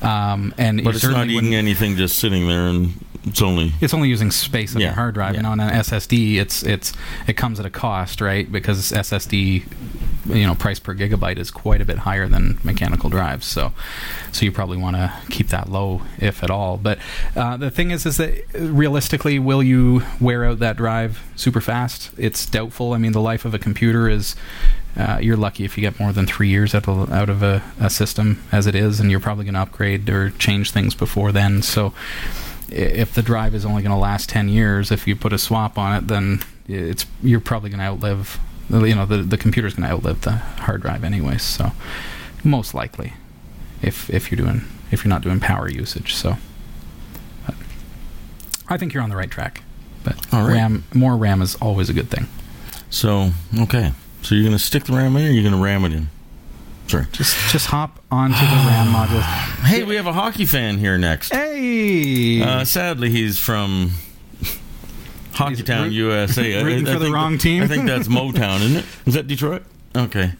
Um, 0.00 0.52
and 0.58 0.82
But 0.82 0.96
it's 0.96 1.04
not 1.04 1.28
eating 1.28 1.54
anything, 1.54 1.96
just 1.96 2.18
sitting 2.18 2.48
there, 2.48 2.66
and 2.66 3.04
it's 3.24 3.42
only 3.42 3.72
it's 3.80 3.94
only 3.94 4.08
using 4.08 4.30
space 4.30 4.74
on 4.74 4.80
Yeah, 4.80 4.88
your 4.88 4.94
hard 4.94 5.14
drive, 5.14 5.34
yeah. 5.34 5.38
and 5.38 5.46
on 5.46 5.60
an 5.60 5.70
SSD, 5.70 6.36
it's 6.36 6.62
it's 6.62 6.92
it 7.26 7.34
comes 7.34 7.60
at 7.60 7.66
a 7.66 7.70
cost, 7.70 8.20
right? 8.20 8.50
Because 8.50 8.90
SSD, 8.92 9.64
you 10.26 10.46
know, 10.46 10.54
price 10.54 10.78
per 10.78 10.94
gigabyte 10.94 11.38
is 11.38 11.50
quite 11.50 11.80
a 11.80 11.84
bit 11.84 11.98
higher 11.98 12.26
than 12.28 12.58
mechanical 12.64 13.10
drives. 13.10 13.46
So, 13.46 13.72
so 14.32 14.44
you 14.44 14.52
probably 14.52 14.76
want 14.76 14.96
to 14.96 15.12
keep 15.30 15.48
that 15.48 15.68
low, 15.70 16.02
if 16.18 16.42
at 16.42 16.50
all. 16.50 16.76
But 16.76 16.98
uh, 17.36 17.56
the 17.56 17.70
thing 17.70 17.90
is, 17.90 18.06
is 18.06 18.16
that 18.16 18.44
realistically, 18.54 19.38
will 19.38 19.62
you 19.62 20.02
wear 20.20 20.44
out 20.44 20.58
that 20.60 20.76
drive 20.76 21.22
super 21.36 21.60
fast? 21.60 22.10
It's 22.16 22.44
doubtful. 22.46 22.92
I 22.92 22.98
mean, 22.98 23.12
the 23.12 23.20
life 23.20 23.44
of 23.44 23.54
a 23.54 23.58
computer 23.58 24.08
is. 24.08 24.34
Uh, 24.94 25.16
you're 25.22 25.38
lucky 25.38 25.64
if 25.64 25.78
you 25.78 25.80
get 25.80 25.98
more 25.98 26.12
than 26.12 26.26
three 26.26 26.50
years 26.50 26.74
out 26.74 26.86
of, 26.86 27.10
out 27.10 27.30
of 27.30 27.42
a, 27.42 27.62
a 27.80 27.88
system 27.88 28.42
as 28.52 28.66
it 28.66 28.74
is, 28.74 29.00
and 29.00 29.10
you're 29.10 29.20
probably 29.20 29.42
going 29.42 29.54
to 29.54 29.60
upgrade 29.60 30.06
or 30.10 30.28
change 30.32 30.70
things 30.70 30.94
before 30.94 31.32
then. 31.32 31.62
So, 31.62 31.94
if 32.72 33.14
the 33.14 33.22
drive 33.22 33.54
is 33.54 33.64
only 33.64 33.82
going 33.82 33.94
to 33.94 33.98
last 33.98 34.28
10 34.28 34.48
years 34.48 34.90
if 34.90 35.06
you 35.06 35.16
put 35.16 35.32
a 35.32 35.38
swap 35.38 35.78
on 35.78 35.96
it 35.96 36.08
then 36.08 36.40
it's 36.68 37.06
you're 37.22 37.40
probably 37.40 37.70
going 37.70 37.80
to 37.80 37.84
outlive 37.84 38.38
you 38.70 38.94
know 38.94 39.06
the 39.06 39.18
the 39.18 39.36
computer's 39.36 39.74
going 39.74 39.88
to 39.88 39.94
outlive 39.94 40.20
the 40.22 40.32
hard 40.32 40.80
drive 40.82 41.04
anyways 41.04 41.42
so 41.42 41.72
most 42.44 42.74
likely 42.74 43.14
if 43.82 44.08
if 44.10 44.30
you're 44.30 44.36
doing 44.36 44.62
if 44.90 45.04
you're 45.04 45.10
not 45.10 45.22
doing 45.22 45.40
power 45.40 45.68
usage 45.68 46.14
so 46.14 46.36
but 47.46 47.54
I 48.68 48.76
think 48.76 48.94
you're 48.94 49.02
on 49.02 49.10
the 49.10 49.16
right 49.16 49.30
track 49.30 49.62
but 50.04 50.32
right. 50.32 50.48
RAM 50.48 50.84
more 50.94 51.16
RAM 51.16 51.42
is 51.42 51.54
always 51.56 51.88
a 51.90 51.92
good 51.92 52.08
thing 52.08 52.28
so 52.92 53.30
okay. 53.58 53.92
So 54.20 54.34
you're 54.34 54.44
gonna 54.44 54.58
stick 54.58 54.84
the 54.84 54.92
RAM 54.92 55.16
in, 55.16 55.26
or 55.26 55.30
you're 55.30 55.42
gonna 55.42 55.62
ram 55.62 55.84
it 55.86 55.92
in? 55.94 56.08
Just 57.12 57.36
just 57.50 57.66
hop 57.66 57.98
onto 58.10 58.38
the 58.38 58.44
RAM 58.44 58.86
module 58.94 59.22
Hey, 59.64 59.82
we 59.84 59.96
have 59.96 60.06
a 60.06 60.12
hockey 60.12 60.44
fan 60.44 60.78
here 60.78 60.98
next. 60.98 61.32
hey 61.32 62.42
Uh, 62.42 62.64
sadly, 62.64 63.10
he's 63.10 63.38
from 63.38 63.92
Hockeytown, 65.32 65.84
root- 65.84 65.92
USA. 65.92 66.58
I- 66.58 66.62
rooting 66.62 66.88
I 66.88 66.92
for 66.92 66.98
the 66.98 67.10
wrong 67.10 67.32
that- 67.32 67.40
team? 67.40 67.62
I 67.62 67.66
think 67.66 67.86
that's 67.86 68.08
Motown, 68.08 68.60
isn't 68.60 68.76
it? 68.76 68.84
Is 69.06 69.14
that 69.14 69.26
Detroit? 69.26 69.62
Okay. 69.94 70.32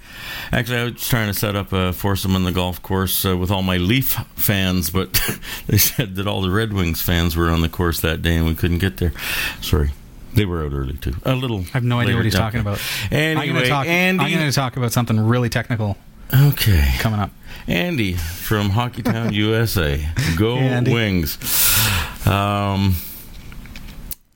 Actually, 0.50 0.78
I 0.78 0.84
was 0.84 1.08
trying 1.08 1.28
to 1.28 1.34
set 1.34 1.56
up 1.56 1.72
a 1.72 1.92
foursome 1.92 2.34
on 2.34 2.44
the 2.44 2.52
golf 2.52 2.82
course 2.82 3.24
uh, 3.26 3.36
with 3.36 3.50
all 3.50 3.62
my 3.62 3.76
Leaf 3.76 4.12
fans, 4.34 4.88
but 4.90 5.20
they 5.66 5.76
said 5.78 6.16
that 6.16 6.26
all 6.26 6.40
the 6.42 6.50
Red 6.50 6.72
Wings 6.72 7.02
fans 7.02 7.36
were 7.36 7.50
on 7.50 7.60
the 7.60 7.68
course 7.68 8.00
that 8.00 8.22
day, 8.22 8.36
and 8.36 8.46
we 8.46 8.54
couldn't 8.54 8.78
get 8.78 8.96
there. 8.98 9.12
Sorry. 9.60 9.90
They 10.34 10.46
were 10.46 10.64
out 10.64 10.72
early 10.72 10.94
too. 10.94 11.14
A 11.26 11.34
little. 11.34 11.60
I 11.60 11.72
have 11.74 11.84
no 11.84 12.00
idea 12.00 12.16
what 12.16 12.24
he's 12.24 12.34
talking 12.34 12.60
about. 12.60 12.80
Anyway, 13.10 13.42
I'm 13.48 13.52
going 13.52 13.62
to 13.64 13.68
talk. 13.68 13.86
Andy. 13.86 14.24
I'm 14.24 14.32
going 14.32 14.48
to 14.48 14.54
talk 14.54 14.78
about 14.78 14.90
something 14.92 15.20
really 15.20 15.50
technical 15.50 15.98
okay. 16.32 16.94
coming 16.98 17.20
up. 17.20 17.30
Andy 17.66 18.14
from 18.14 18.70
Hockeytown, 18.70 19.32
USA. 19.34 20.08
Go 20.36 20.56
Andy. 20.56 20.92
Wings. 20.92 21.38
Um, 22.26 22.96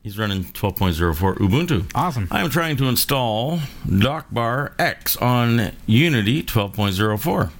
he's 0.02 0.18
running 0.18 0.44
12.04 0.44 1.38
Ubuntu. 1.38 1.90
Awesome. 1.94 2.28
I'm 2.30 2.50
trying 2.50 2.76
to 2.78 2.86
install 2.86 3.58
DockbarX 3.86 5.20
on 5.20 5.72
Unity 5.86 6.42
12.04. 6.42 7.50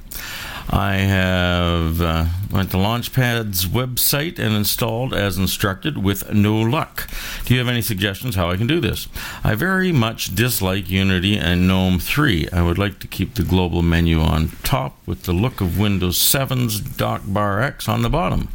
I 0.69 0.95
have 0.95 2.01
uh, 2.01 2.27
went 2.51 2.71
to 2.73 2.77
Launchpad's 2.77 3.67
website 3.67 4.39
and 4.39 4.55
installed 4.55 5.15
as 5.15 5.39
instructed 5.39 5.99
with 5.99 6.33
no 6.33 6.57
luck. 6.61 7.09
Do 7.45 7.55
you 7.55 7.61
have 7.61 7.69
any 7.69 7.83
suggestions 7.83 8.35
how 8.35 8.51
I 8.51 8.57
can 8.57 8.67
do 8.67 8.81
this? 8.81 9.09
I 9.45 9.55
very 9.55 9.93
much 9.93 10.35
dislike 10.35 10.91
Unity 10.91 11.37
and 11.37 11.69
GNOME 11.69 12.01
3. 12.01 12.49
I 12.53 12.63
would 12.63 12.79
like 12.79 12.99
to 13.01 13.07
keep 13.07 13.35
the 13.35 13.43
global 13.43 13.83
menu 13.83 14.21
on 14.21 14.49
top 14.63 14.97
with 15.07 15.23
the 15.23 15.33
look 15.33 15.61
of 15.61 15.79
Windows 15.79 16.19
7's 16.19 16.81
DockbarX 16.81 17.89
on 17.89 18.03
the 18.03 18.11
bottom. 18.11 18.49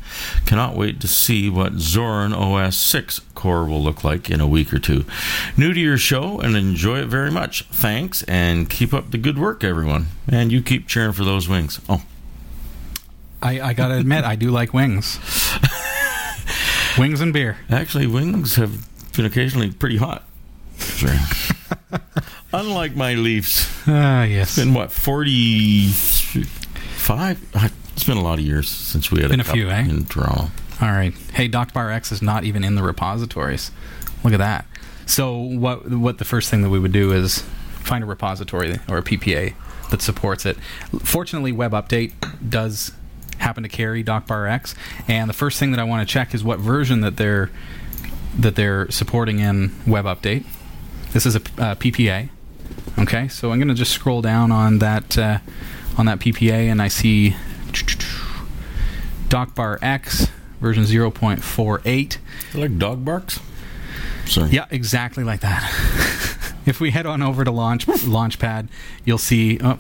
Cannot 0.46 0.76
wait 0.76 1.00
to 1.02 1.08
see 1.08 1.50
what 1.50 1.74
Zorin 1.74 2.34
OS 2.34 2.76
6 2.76 3.22
core 3.36 3.66
will 3.66 3.82
look 3.82 4.04
like 4.04 4.30
in 4.30 4.40
a 4.40 4.48
week 4.48 4.74
or 4.74 4.80
two. 4.80 5.06
New 5.58 5.74
to 5.74 5.80
your 5.80 5.98
show 5.98 6.40
and 6.40 6.56
enjoy 6.56 7.00
it 7.00 7.08
very 7.08 7.32
much. 7.32 7.64
Thanks 7.66 8.24
and 8.24 8.70
keep 8.70 8.94
up 8.94 9.12
the 9.12 9.18
good 9.18 9.38
work, 9.38 9.64
everyone. 9.64 10.08
And 10.28 10.52
you 10.52 10.62
keep 10.62 10.88
cheering 10.88 11.14
for 11.14 11.24
those 11.24 11.50
wings. 11.50 11.80
Oh, 11.90 12.01
I, 13.42 13.60
I 13.62 13.74
gotta 13.74 13.96
admit, 13.96 14.24
I 14.24 14.36
do 14.36 14.52
like 14.52 14.74
wings. 14.74 15.20
wings 16.98 17.22
and 17.22 17.34
beer. 17.34 17.58
actually, 17.70 18.08
wings 18.08 18.56
have 18.56 18.88
been 19.14 19.26
occasionally 19.26 19.72
pretty 19.72 19.98
hot. 19.98 20.24
Sure. 20.78 21.16
Unlike 22.54 22.96
my 22.96 23.14
Leafs. 23.16 23.68
Ah, 23.88 24.24
yes. 24.24 24.56
Been 24.56 24.74
what 24.74 24.92
forty 24.92 25.88
five? 25.90 27.40
It's 27.94 28.04
been 28.04 28.18
a 28.18 28.24
lot 28.24 28.40
of 28.40 28.46
years 28.46 28.70
since 28.70 29.12
we 29.12 29.22
had 29.22 29.30
Been 29.30 29.40
a, 29.40 29.44
a 29.44 29.46
few, 29.46 29.68
cup 29.68 29.74
eh? 29.78 29.90
in 29.90 30.06
Toronto. 30.06 30.50
All 30.82 30.90
right. 30.90 31.14
Hey, 31.34 31.48
DockbarX 31.48 32.12
is 32.12 32.22
not 32.22 32.44
even 32.44 32.64
in 32.64 32.76
the 32.76 32.84
repositories. 32.84 33.72
Look 34.24 34.34
at 34.34 34.38
that. 34.40 34.66
So 35.06 35.36
what 35.38 35.90
what 35.90 36.18
the 36.18 36.26
first 36.26 36.50
thing 36.50 36.62
that 36.62 36.70
we 36.70 36.80
would 36.80 36.92
do 36.92 37.12
is 37.12 37.40
find 37.80 38.04
a 38.04 38.08
repository 38.08 38.80
or 38.88 38.98
a 38.98 39.04
PPA 39.04 39.54
that 39.90 40.02
supports 40.02 40.46
it. 40.46 40.58
Fortunately, 41.04 41.52
WebUpd8 41.52 42.50
does 42.50 42.94
happen 43.42 43.64
to 43.64 43.70
carry 43.70 44.04
DockbarX, 44.04 44.76
and 45.08 45.30
the 45.30 45.34
first 45.34 45.60
thing 45.60 45.72
that 45.72 45.80
I 45.80 45.84
want 45.84 46.08
to 46.08 46.12
check 46.12 46.34
is 46.34 46.44
what 46.44 46.60
version 46.60 47.02
that 47.02 47.18
they're 47.18 47.50
that 48.38 48.56
they're 48.56 48.90
supporting 48.90 49.40
in 49.40 49.70
WebUpd8. 49.86 50.46
This 51.12 51.26
is 51.26 51.36
a 51.36 51.40
uh, 51.40 51.76
PPA. 51.76 52.30
Okay, 52.98 53.28
so 53.28 53.52
I'm 53.52 53.60
going 53.60 53.68
to 53.68 53.74
just 53.74 53.92
scroll 53.92 54.22
down 54.22 54.52
on 54.52 54.80
that 54.80 55.18
uh, 55.18 55.40
on 55.98 56.06
that 56.06 56.20
PPA, 56.20 56.72
and 56.72 56.82
I 56.82 56.88
see 56.88 57.36
DockbarX 59.28 60.30
version 60.60 60.84
0.48. 60.84 62.18
Like 62.54 62.78
dog 62.78 63.04
barks. 63.04 63.40
Sorry. 64.26 64.50
Yeah, 64.52 64.66
exactly 64.70 65.24
like 65.24 65.42
that. 65.42 65.64
if 66.66 66.80
we 66.80 66.92
head 66.92 67.06
on 67.06 67.22
over 67.22 67.44
to 67.44 67.52
Launch 67.52 67.86
Launchpad, 67.88 68.68
you'll 69.04 69.18
see 69.18 69.60
oh, 69.62 69.80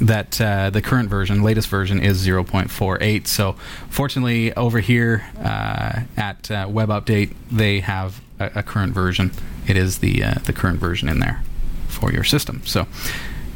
that 0.00 0.40
uh, 0.40 0.70
the 0.70 0.82
current 0.82 1.08
version, 1.08 1.42
latest 1.42 1.68
version, 1.68 2.02
is 2.02 2.26
0.48. 2.26 3.26
So, 3.26 3.52
fortunately, 3.88 4.52
over 4.54 4.80
here 4.80 5.24
uh, 5.38 6.02
at 6.16 6.50
uh, 6.50 6.66
WebUpd8, 6.66 7.34
they 7.50 7.80
have 7.80 8.20
a, 8.38 8.50
a 8.56 8.62
current 8.62 8.92
version. 8.92 9.32
It 9.66 9.76
is 9.76 9.98
the 9.98 10.22
uh, 10.22 10.34
the 10.44 10.52
current 10.52 10.78
version 10.78 11.08
in 11.08 11.20
there 11.20 11.42
for 11.88 12.12
your 12.12 12.24
system. 12.24 12.62
So, 12.64 12.86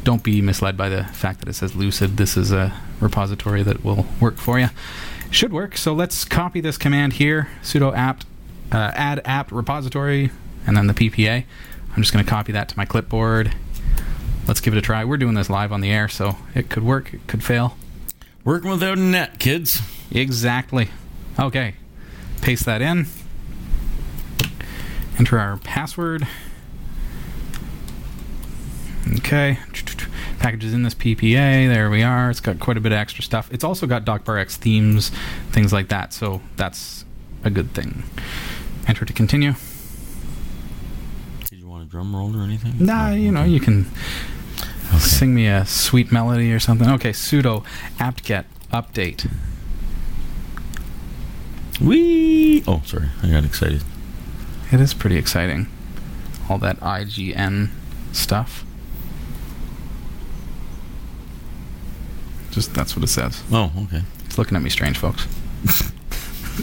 don't 0.03 0.23
be 0.23 0.41
misled 0.41 0.75
by 0.77 0.89
the 0.89 1.03
fact 1.05 1.39
that 1.39 1.49
it 1.49 1.53
says 1.53 1.75
Lucid. 1.75 2.17
This 2.17 2.35
is 2.35 2.51
a 2.51 2.73
repository 2.99 3.63
that 3.63 3.83
will 3.83 4.05
work 4.19 4.37
for 4.37 4.59
you. 4.59 4.69
Should 5.29 5.53
work. 5.53 5.77
So 5.77 5.93
let's 5.93 6.25
copy 6.25 6.59
this 6.59 6.77
command 6.77 7.13
here: 7.13 7.49
sudo 7.63 7.95
apt 7.95 8.25
uh, 8.71 8.91
add 8.95 9.21
apt 9.25 9.51
repository, 9.51 10.31
and 10.65 10.75
then 10.75 10.87
the 10.87 10.93
PPA. 10.93 11.45
I'm 11.95 12.01
just 12.01 12.13
going 12.13 12.23
to 12.23 12.29
copy 12.29 12.51
that 12.51 12.69
to 12.69 12.77
my 12.77 12.85
clipboard. 12.85 13.53
Let's 14.51 14.59
give 14.59 14.73
it 14.73 14.77
a 14.77 14.81
try. 14.81 15.05
We're 15.05 15.15
doing 15.15 15.35
this 15.35 15.49
live 15.49 15.71
on 15.71 15.79
the 15.79 15.89
air, 15.91 16.09
so 16.09 16.35
it 16.53 16.69
could 16.69 16.83
work, 16.83 17.13
it 17.13 17.25
could 17.25 17.41
fail. 17.41 17.77
Working 18.43 18.69
without 18.69 18.97
a 18.97 19.01
net, 19.01 19.39
kids. 19.39 19.79
Exactly. 20.11 20.89
Okay. 21.39 21.75
Paste 22.41 22.65
that 22.65 22.81
in. 22.81 23.07
Enter 25.17 25.39
our 25.39 25.55
password. 25.55 26.27
Okay. 29.19 29.57
Packages 30.39 30.73
in 30.73 30.83
this 30.83 30.95
PPA. 30.95 31.73
There 31.73 31.89
we 31.89 32.03
are. 32.03 32.29
It's 32.29 32.41
got 32.41 32.59
quite 32.59 32.75
a 32.75 32.81
bit 32.81 32.91
of 32.91 32.97
extra 32.97 33.23
stuff. 33.23 33.47
It's 33.53 33.63
also 33.63 33.87
got 33.87 34.03
DockbarX 34.03 34.57
themes, 34.57 35.11
things 35.51 35.71
like 35.71 35.87
that. 35.87 36.11
So 36.11 36.41
that's 36.57 37.05
a 37.45 37.49
good 37.49 37.71
thing. 37.73 38.03
Enter 38.85 39.05
to 39.05 39.13
continue. 39.13 39.53
Did 41.49 41.59
you 41.59 41.69
want 41.69 41.83
a 41.83 41.85
drum 41.85 42.13
roll 42.13 42.35
or 42.35 42.43
anything? 42.43 42.85
Nah, 42.85 43.11
you 43.11 43.31
know, 43.31 43.45
you 43.45 43.61
can 43.61 43.89
Okay. 44.91 44.99
sing 44.99 45.33
me 45.33 45.47
a 45.47 45.65
sweet 45.65 46.11
melody 46.11 46.51
or 46.51 46.59
something. 46.59 46.89
Okay, 46.89 47.11
sudo 47.11 47.63
apt-get 47.99 48.45
update. 48.71 49.29
Wee. 51.79 52.63
Oh, 52.67 52.81
sorry. 52.85 53.09
I 53.23 53.29
got 53.29 53.43
excited. 53.45 53.83
It 54.71 54.79
is 54.79 54.93
pretty 54.93 55.17
exciting. 55.17 55.67
All 56.49 56.57
that 56.59 56.79
IGN 56.79 57.69
stuff. 58.11 58.63
Just 62.51 62.73
that's 62.73 62.95
what 62.95 63.03
it 63.03 63.07
says. 63.07 63.41
Oh, 63.51 63.71
okay. 63.85 64.01
It's 64.25 64.37
looking 64.37 64.55
at 64.57 64.61
me 64.61 64.69
strange, 64.69 64.97
folks. 64.97 65.27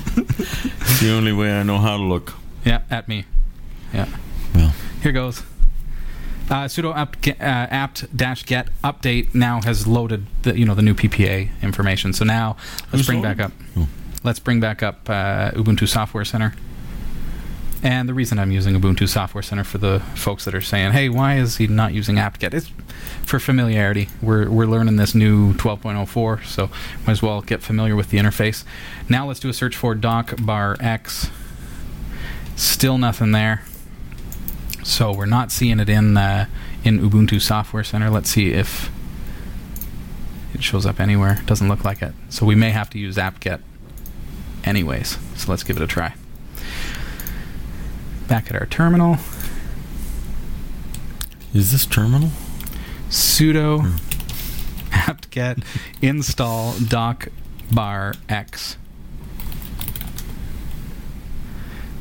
It's 0.00 1.00
the 1.00 1.12
only 1.12 1.32
way 1.32 1.52
I 1.52 1.62
know 1.62 1.78
how 1.78 1.96
to 1.96 2.02
look. 2.02 2.34
Yeah, 2.64 2.82
at 2.90 3.08
me. 3.08 3.24
Yeah. 3.92 4.06
Well, 4.54 4.72
Here 5.02 5.12
goes. 5.12 5.42
Uh, 6.50 6.64
sudo 6.64 6.94
apt 6.96 7.20
get, 7.20 7.38
uh, 7.40 7.44
apt 7.44 8.16
dash 8.16 8.44
get 8.46 8.68
update 8.82 9.34
now 9.34 9.60
has 9.62 9.86
loaded 9.86 10.26
the 10.42 10.58
you 10.58 10.64
know 10.64 10.74
the 10.74 10.82
new 10.82 10.94
PPA 10.94 11.50
information. 11.62 12.12
So 12.12 12.24
now 12.24 12.56
let's 12.84 12.90
Who's 12.92 13.06
bring 13.06 13.22
loaded? 13.22 13.36
back 13.36 13.46
up. 13.46 13.52
Oh. 13.76 13.88
Let's 14.24 14.38
bring 14.38 14.58
back 14.58 14.82
up 14.82 15.08
uh, 15.10 15.50
Ubuntu 15.52 15.86
Software 15.86 16.24
Center. 16.24 16.54
And 17.80 18.08
the 18.08 18.14
reason 18.14 18.40
I'm 18.40 18.50
using 18.50 18.74
Ubuntu 18.74 19.08
Software 19.08 19.42
Center 19.42 19.62
for 19.62 19.78
the 19.78 20.00
folks 20.16 20.44
that 20.46 20.54
are 20.54 20.60
saying, 20.60 20.92
"Hey, 20.92 21.08
why 21.08 21.36
is 21.36 21.58
he 21.58 21.66
not 21.68 21.92
using 21.92 22.18
apt-get?" 22.18 22.52
It's 22.54 22.72
for 23.22 23.38
familiarity. 23.38 24.08
We're 24.20 24.50
we're 24.50 24.66
learning 24.66 24.96
this 24.96 25.14
new 25.14 25.52
12.04, 25.54 26.44
so 26.44 26.70
might 27.06 27.12
as 27.12 27.22
well 27.22 27.40
get 27.42 27.62
familiar 27.62 27.94
with 27.94 28.08
the 28.10 28.18
interface. 28.18 28.64
Now 29.08 29.28
let's 29.28 29.38
do 29.38 29.48
a 29.48 29.52
search 29.52 29.76
for 29.76 29.94
DockbarX. 29.94 31.30
Still 32.56 32.98
nothing 32.98 33.30
there. 33.32 33.62
So 34.88 35.12
we're 35.12 35.26
not 35.26 35.52
seeing 35.52 35.80
it 35.80 35.90
in 35.90 36.16
uh, 36.16 36.46
in 36.82 36.98
Ubuntu 36.98 37.42
Software 37.42 37.84
Center. 37.84 38.08
Let's 38.08 38.30
see 38.30 38.52
if 38.54 38.90
it 40.54 40.62
shows 40.62 40.86
up 40.86 40.98
anywhere. 40.98 41.42
Doesn't 41.44 41.68
look 41.68 41.84
like 41.84 42.00
it. 42.00 42.14
So 42.30 42.46
we 42.46 42.54
may 42.54 42.70
have 42.70 42.88
to 42.90 42.98
use 42.98 43.18
apt-get 43.18 43.60
anyways. 44.64 45.18
So 45.36 45.50
let's 45.50 45.62
give 45.62 45.76
it 45.76 45.82
a 45.82 45.86
try. 45.86 46.14
Back 48.28 48.50
at 48.50 48.56
our 48.56 48.64
terminal, 48.64 49.18
is 51.52 51.70
this 51.70 51.84
terminal? 51.84 52.30
sudo 53.10 54.00
apt-get 54.92 55.58
install 56.00 56.72
docbar 56.72 58.16
x. 58.30 58.78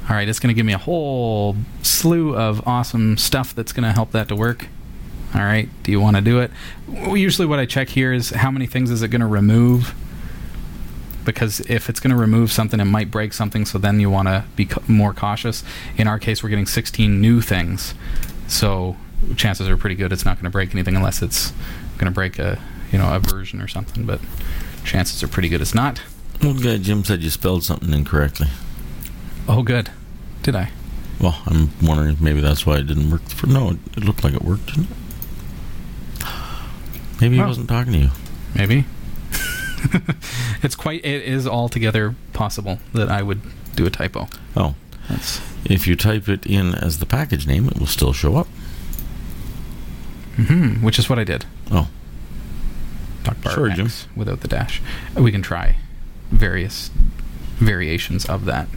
All 0.10 0.16
right, 0.16 0.28
it's 0.28 0.40
going 0.40 0.50
to 0.50 0.54
give 0.54 0.66
me 0.66 0.74
a 0.74 0.78
whole 0.78 1.58
slew 1.82 2.36
of 2.36 2.66
awesome 2.66 3.18
stuff 3.18 3.54
that's 3.54 3.74
going 3.74 3.84
to 3.84 3.92
help 3.92 4.12
that 4.12 4.30
to 4.30 4.36
work. 4.36 4.68
All 5.36 5.42
right, 5.42 5.68
do 5.84 5.92
you 5.92 6.00
want 6.00 6.16
to 6.16 6.22
do 6.22 6.40
it? 6.40 6.52
Usually, 6.90 7.46
what 7.46 7.60
I 7.60 7.66
check 7.66 7.90
here 7.90 8.14
is 8.14 8.30
how 8.30 8.50
many 8.50 8.66
things 8.66 8.90
is 8.90 9.04
it 9.04 9.10
going 9.10 9.22
to 9.22 9.28
remove? 9.28 9.94
Because 11.26 11.60
if 11.62 11.90
it's 11.90 12.00
going 12.00 12.12
to 12.12 12.16
remove 12.16 12.54
something, 12.54 12.80
it 12.80 12.86
might 12.86 13.12
break 13.12 13.34
something, 13.34 13.66
so 13.66 13.78
then 13.78 14.00
you 14.00 14.10
want 14.10 14.30
to 14.30 14.46
be 14.56 14.66
ca- 14.66 14.82
more 14.88 15.14
cautious. 15.14 15.66
In 15.98 16.08
our 16.08 16.20
case, 16.20 16.42
we're 16.42 16.50
getting 16.50 16.66
16 16.66 17.20
new 17.20 17.42
things, 17.42 17.94
so 18.48 18.96
chances 19.36 19.68
are 19.68 19.76
pretty 19.76 19.96
good 19.96 20.14
it's 20.14 20.24
not 20.24 20.36
going 20.38 20.46
to 20.46 20.50
break 20.52 20.74
anything 20.76 20.96
unless 20.96 21.24
it's 21.24 21.52
going 21.98 22.06
to 22.06 22.12
break 22.12 22.38
a 22.38 22.62
you 22.92 23.00
know 23.00 23.14
a 23.14 23.20
version 23.20 23.62
or 23.62 23.68
something. 23.68 24.06
But 24.06 24.22
chances 24.86 25.22
are 25.22 25.28
pretty 25.28 25.50
good 25.50 25.60
it's 25.60 25.76
not. 25.76 26.02
Well, 26.42 26.54
guy 26.54 26.78
Jim 26.78 27.04
said 27.04 27.22
you 27.24 27.30
spelled 27.30 27.66
something 27.66 27.94
incorrectly. 27.94 28.48
Oh, 29.50 29.64
good. 29.64 29.90
Did 30.48 30.56
I? 30.56 30.72
Well, 31.20 31.42
I'm 31.46 31.72
wondering 31.86 32.12
if 32.14 32.22
maybe 32.22 32.40
that's 32.40 32.66
why 32.66 32.78
it 32.78 32.88
didn't 32.88 33.12
work. 33.12 33.22
For 33.24 33.48
no, 33.48 33.72
it, 33.72 33.78
it 33.98 34.04
looked 34.06 34.24
like 34.24 34.34
it 34.34 34.42
worked, 34.44 34.68
didn't 34.68 34.86
it? 34.90 36.28
Maybe 37.20 37.36
he 37.36 37.42
Oh. 37.42 37.48
wasn't 37.48 37.68
talking 37.68 37.92
to 37.92 38.00
you. 38.00 38.10
Maybe. 38.56 38.86
it's 40.64 40.74
quite. 40.76 41.04
It 41.04 41.24
is 41.24 41.46
altogether 41.46 42.16
possible 42.32 42.80
that 42.94 43.10
I 43.10 43.24
would 43.24 43.42
do 43.76 43.86
a 43.86 43.90
typo. 43.90 44.30
Oh, 44.56 44.76
That's 45.10 45.42
if 45.66 45.86
you 45.86 45.98
type 45.98 46.30
it 46.30 46.46
in 46.46 46.74
as 46.76 47.00
the 47.00 47.06
package 47.06 47.46
name, 47.46 47.68
it 47.68 47.78
will 47.78 47.86
still 47.88 48.14
show 48.14 48.38
up. 48.38 48.48
hmm 50.38 50.76
which 50.82 50.98
is 50.98 51.10
what 51.10 51.20
I 51.20 51.26
did. 51.26 51.44
Oh, 51.72 51.90
bar 53.26 53.36
Sure, 53.52 53.68
X 53.70 53.76
Jim. 53.78 53.90
without 54.16 54.40
the 54.40 54.48
dash. 54.48 54.82
We 55.14 55.30
can 55.34 55.42
try 55.42 55.76
various 56.32 56.90
variations 57.58 58.26
of 58.26 58.46
that, 58.46 58.68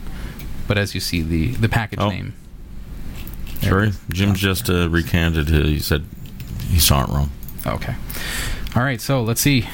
but 0.71 0.79
as 0.79 0.95
you 0.95 1.01
see, 1.01 1.21
the 1.21 1.49
the 1.49 1.69
package 1.69 1.99
Oh. 1.99 2.11
name. 2.11 2.33
There 3.61 3.71
sorry. 3.73 3.87
it 3.89 3.89
is. 3.91 3.99
Jim's 4.11 4.39
just 4.39 4.71
uh, 4.71 4.89
recanted. 4.89 5.49
His, 5.49 5.67
he 5.67 5.79
said 5.81 6.05
he 6.69 6.79
saw 6.79 7.03
it 7.03 7.09
wrong. 7.09 7.33
Okay. 7.67 7.97
All 8.77 8.85
right. 8.85 9.01
So 9.01 9.21
let's 9.21 9.41
see. 9.41 9.67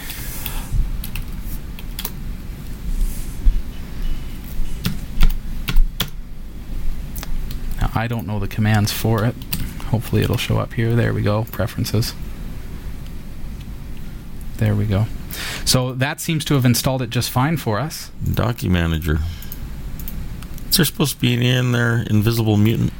Now 7.80 7.90
I 7.94 8.06
don't 8.06 8.26
know 8.26 8.38
the 8.38 8.48
commands 8.48 8.92
for 8.92 9.24
it. 9.24 9.34
Hopefully 9.90 10.22
it'll 10.22 10.36
show 10.36 10.58
up 10.58 10.72
here. 10.74 10.94
There 10.94 11.12
we 11.12 11.22
go. 11.22 11.44
Preferences. 11.52 12.14
There 14.56 14.74
we 14.74 14.86
go. 14.86 15.06
So 15.64 15.92
that 15.92 16.20
seems 16.20 16.44
to 16.46 16.54
have 16.54 16.64
installed 16.64 17.02
it 17.02 17.10
just 17.10 17.30
fine 17.30 17.56
for 17.58 17.78
us. 17.78 18.10
Docu 18.24 18.70
Manager. 18.70 19.18
Is 20.68 20.76
there 20.76 20.84
supposed 20.84 21.14
to 21.14 21.20
be 21.20 21.46
in 21.46 21.72
there 21.72 22.02
invisible 22.08 22.56
mutant? 22.56 22.92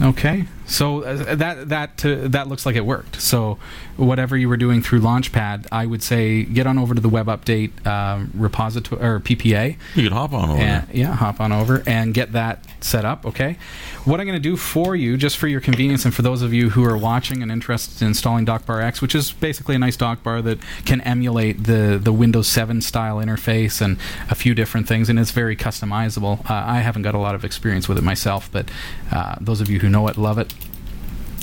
Okay. 0.00 0.46
So 0.66 1.02
uh, 1.02 1.34
that 1.34 1.68
that 1.70 2.04
uh, 2.04 2.28
that 2.28 2.48
looks 2.48 2.66
like 2.66 2.76
it 2.76 2.84
worked. 2.84 3.20
So 3.20 3.58
whatever 3.98 4.36
you 4.36 4.48
were 4.48 4.56
doing 4.56 4.80
through 4.80 5.00
Launchpad, 5.00 5.66
I 5.72 5.84
would 5.84 6.02
say 6.02 6.44
get 6.44 6.66
on 6.66 6.78
over 6.78 6.94
to 6.94 7.00
the 7.00 7.08
WebUpd8 7.08 7.86
uh, 7.86 8.24
repository 8.34 9.02
or 9.02 9.20
PPA. 9.20 9.76
You 9.94 10.02
could 10.04 10.12
hop 10.12 10.32
on 10.32 10.50
over 10.50 10.60
And, 10.60 10.88
yeah, 10.94 11.14
hop 11.14 11.40
on 11.40 11.52
over 11.52 11.82
and 11.86 12.14
get 12.14 12.32
that 12.32 12.64
set 12.80 13.04
up. 13.04 13.26
Okay. 13.26 13.58
What 14.04 14.20
I'm 14.20 14.26
going 14.26 14.40
to 14.40 14.42
do 14.42 14.56
for 14.56 14.94
you, 14.96 15.16
just 15.16 15.36
for 15.36 15.48
your 15.48 15.60
convenience, 15.60 16.04
and 16.04 16.14
for 16.14 16.22
those 16.22 16.42
of 16.42 16.54
you 16.54 16.70
who 16.70 16.84
are 16.84 16.96
watching 16.96 17.42
and 17.42 17.50
interested 17.50 18.00
in 18.00 18.08
installing 18.08 18.46
DockbarX, 18.46 19.02
which 19.02 19.14
is 19.14 19.32
basically 19.32 19.74
a 19.74 19.78
nice 19.78 19.96
dock 19.96 20.22
bar 20.22 20.40
that 20.42 20.58
can 20.86 21.00
emulate 21.02 21.64
the 21.64 21.98
the 22.02 22.12
Windows 22.12 22.46
7 22.48 22.80
style 22.80 23.16
interface 23.16 23.80
and 23.80 23.98
a 24.30 24.34
few 24.34 24.54
different 24.54 24.86
things, 24.86 25.10
and 25.10 25.18
it's 25.18 25.32
very 25.32 25.56
customizable. 25.56 26.40
Uh, 26.48 26.54
I 26.66 26.78
haven't 26.78 27.02
got 27.02 27.14
a 27.14 27.18
lot 27.18 27.34
of 27.34 27.44
experience 27.44 27.88
with 27.88 27.98
it 27.98 28.04
myself, 28.04 28.48
but 28.52 28.70
uh, 29.10 29.36
those 29.40 29.60
of 29.60 29.68
you 29.68 29.80
who 29.80 29.88
know 29.88 30.06
it 30.08 30.16
love 30.16 30.38
it. 30.38 30.54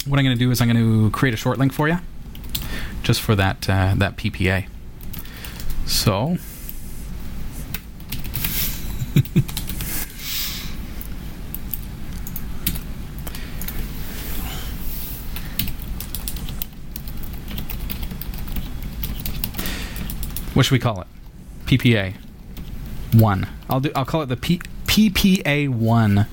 What 0.08 0.20
I'm 0.20 0.26
going 0.26 0.38
to 0.38 0.44
do 0.44 0.52
is 0.52 0.62
I'm 0.62 0.72
going 0.72 0.78
to 0.78 1.10
create 1.12 1.34
a 1.34 1.38
short 1.38 1.58
link 1.58 1.74
for 1.74 1.88
you, 1.88 1.98
just 3.06 3.22
for 3.22 3.36
that 3.36 3.70
uh, 3.70 3.94
that 3.96 4.18
PPA. 4.18 4.68
So. 5.86 6.38
What 20.56 20.66
should 20.66 20.72
we 20.72 20.80
call 20.80 21.02
it? 21.02 21.08
PPA 21.66 22.14
one. 23.14 23.50
I'll 23.70 23.82
do. 23.82 23.92
I'll 23.94 24.06
call 24.06 24.22
it 24.22 24.28
the 24.28 24.38
P, 24.38 24.60
PPA 24.86 25.68
one 25.68 26.28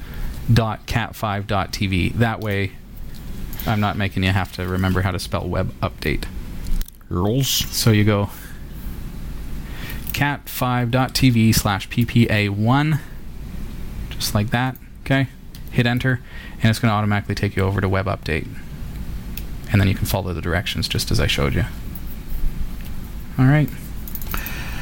dot 0.53 0.87
cat 0.87 1.17
five 1.17 1.49
dot 1.49 1.73
TV. 1.73 2.13
That 2.15 2.39
way, 2.39 2.71
I'm 3.67 3.81
not 3.81 3.97
making 3.97 4.23
you 4.23 4.31
have 4.31 4.53
to 4.53 4.67
remember 4.69 5.01
how 5.01 5.11
to 5.11 5.19
spell 5.19 5.43
WebUpd8. 5.49 6.27
Girls. 7.13 7.49
So 7.49 7.91
you 7.91 8.05
go 8.05 8.31
cat5.tv 10.13 11.55
slash 11.55 11.89
ppa1 11.89 13.01
just 14.11 14.35
like 14.35 14.51
that 14.51 14.77
okay? 15.05 15.29
Hit 15.71 15.87
enter 15.87 16.21
and 16.63 16.71
it's 16.71 16.79
going 16.79 16.91
to 16.91 16.95
automatically 16.95 17.35
take 17.35 17.55
you 17.57 17.65
over 17.65 17.81
to 17.81 17.89
WebUpd8. 17.89 18.47
And 19.71 19.81
then 19.81 19.89
you 19.89 19.95
can 19.95 20.07
follow 20.07 20.33
the 20.33 20.41
directions 20.41 20.89
just 20.89 21.11
as 21.11 21.21
i 21.21 21.27
showed 21.27 21.55
you. 21.55 21.65
All 23.39 23.47
right. 23.47 23.69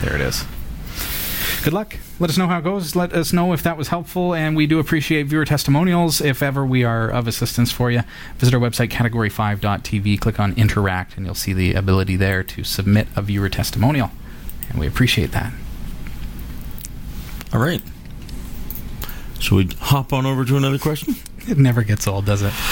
There 0.02 0.14
it 0.14 0.20
is 0.20 0.44
good 1.62 1.72
luck. 1.72 1.96
Let 2.18 2.30
us 2.30 2.38
know 2.38 2.46
how 2.46 2.58
it 2.58 2.64
goes. 2.64 2.96
Let 2.96 3.12
us 3.12 3.32
know 3.32 3.52
if 3.52 3.62
that 3.62 3.76
was 3.76 3.88
helpful 3.88 4.34
and 4.34 4.56
we 4.56 4.66
do 4.66 4.78
appreciate 4.78 5.26
viewer 5.26 5.44
testimonials. 5.44 6.20
If 6.20 6.42
ever 6.42 6.64
we 6.64 6.84
are 6.84 7.08
of 7.08 7.26
assistance 7.26 7.70
for 7.70 7.90
you 7.90 8.02
visit 8.38 8.54
our 8.54 8.60
website 8.60 8.88
category5.tv 8.90 10.20
click 10.20 10.40
on 10.40 10.52
interact 10.54 11.16
and 11.16 11.26
you'll 11.26 11.34
see 11.34 11.52
the 11.52 11.74
ability 11.74 12.16
there 12.16 12.42
to 12.42 12.64
submit 12.64 13.08
a 13.16 13.22
viewer 13.22 13.48
testimonial 13.48 14.10
and 14.68 14.78
we 14.78 14.86
appreciate 14.86 15.32
that. 15.32 15.52
All 17.52 17.60
right. 17.60 17.82
Shall 19.38 19.58
we 19.58 19.68
hop 19.80 20.12
on 20.12 20.26
over 20.26 20.44
to 20.44 20.56
another 20.56 20.78
question? 20.78 21.16
it 21.48 21.58
never 21.58 21.82
gets 21.82 22.06
old 22.06 22.26
does 22.26 22.42
it? 22.42 22.52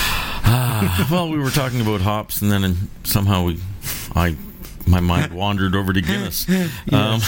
Ah, 0.51 1.07
well, 1.11 1.29
we 1.29 1.37
were 1.38 1.51
talking 1.51 1.83
about 1.83 2.01
hops, 2.01 2.40
and 2.40 2.51
then 2.51 2.88
somehow 3.05 3.44
we, 3.44 3.61
I, 4.14 4.35
my 4.87 5.01
mind 5.01 5.35
wandered 5.35 5.74
over 5.74 5.92
to 5.92 6.01
Guinness. 6.01 6.46
Um, 6.92 7.20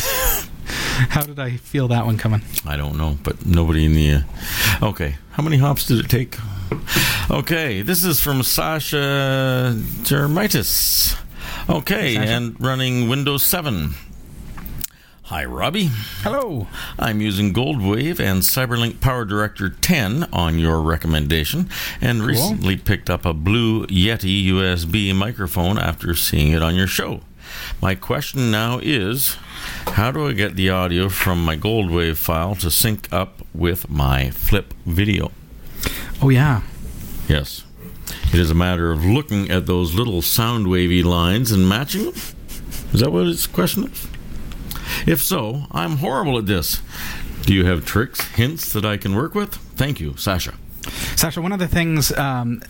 how 1.10 1.22
did 1.22 1.38
i 1.38 1.56
feel 1.56 1.88
that 1.88 2.04
one 2.06 2.16
coming 2.18 2.42
I 2.66 2.76
don't 2.76 2.96
know, 2.98 3.16
but 3.22 3.46
nobody 3.46 3.84
in 3.86 3.94
the. 3.94 4.12
Uh, 4.12 4.88
okay, 4.90 5.16
how 5.32 5.42
many 5.42 5.56
hops 5.56 5.86
did 5.86 5.98
it 6.04 6.08
take? 6.08 6.36
Okay, 7.30 7.82
this 7.82 8.04
is 8.04 8.20
from 8.20 8.42
Sasha 8.42 9.74
Termitis. 10.02 11.16
Okay, 11.68 12.14
Sasha. 12.14 12.30
and 12.30 12.60
running 12.60 13.08
Windows 13.08 13.42
7. 13.44 13.94
Hi, 15.24 15.44
Robbie. 15.44 15.90
hello 16.22 16.66
I'm 16.98 17.20
using 17.20 17.54
Goldwave 17.54 18.18
and 18.20 18.42
CyberLink 18.42 18.94
PowerDirector 18.94 19.74
10 19.80 20.24
on 20.32 20.58
your 20.58 20.80
recommendation, 20.82 21.68
and 22.00 22.22
recently 22.22 22.76
picked 22.76 23.08
up 23.08 23.24
a 23.24 23.32
Blue 23.32 23.86
Yeti 23.86 24.44
USB 24.46 25.14
microphone 25.14 25.78
after 25.78 26.14
seeing 26.14 26.52
it 26.52 26.62
on 26.62 26.74
your 26.74 26.88
show. 26.88 27.20
My 27.80 27.94
question 27.94 28.50
now 28.50 28.78
is 28.82 29.36
how 29.88 30.10
do 30.10 30.26
I 30.28 30.32
get 30.32 30.56
the 30.56 30.70
audio 30.70 31.08
from 31.08 31.44
my 31.44 31.56
Goldwave 31.56 32.16
file 32.16 32.54
to 32.56 32.70
sync 32.70 33.12
up 33.12 33.42
with 33.54 33.88
my 33.90 34.30
Flip 34.30 34.74
video? 34.86 35.32
oh 36.22 36.28
yeah 36.28 36.60
Yes. 37.28 37.64
It 38.32 38.40
is 38.40 38.50
a 38.50 38.54
matter 38.54 38.90
of 38.90 39.04
looking 39.04 39.50
at 39.52 39.66
those 39.66 39.94
little 39.94 40.20
sound 40.20 40.66
wavy 40.66 41.02
lines 41.04 41.52
and 41.52 41.68
matching 41.68 42.06
them. 42.06 42.14
Is 42.92 43.00
that 43.00 43.12
what 43.12 43.28
it's 43.28 43.46
question 43.46 43.84
is? 43.84 44.08
If 45.06 45.22
so, 45.22 45.66
I'm 45.70 45.98
horrible 45.98 46.38
at 46.38 46.46
this. 46.46 46.82
Do 47.42 47.54
you 47.54 47.64
have 47.66 47.86
tricks, 47.86 48.20
hints 48.34 48.72
that 48.72 48.84
I 48.84 48.96
can 48.96 49.14
work 49.14 49.34
with? 49.36 49.54
Thank 49.54 50.00
you, 50.00 50.16
Sasha. 50.16 50.54
Sasha, 51.14 51.40
one 51.40 51.52
of 51.52 51.60
the 51.60 51.68
things 51.68 52.10
um, 52.18 52.62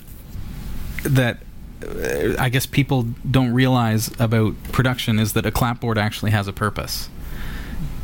that 1.03 1.38
I 2.38 2.49
guess 2.49 2.66
people 2.66 3.07
don't 3.29 3.53
realize 3.53 4.11
about 4.19 4.55
production 4.64 5.19
is 5.19 5.33
that 5.33 5.47
a 5.47 5.51
clapboard 5.51 5.99
actually 5.99 6.31
has 6.31 6.47
a 6.49 6.53
purpose. 6.53 7.09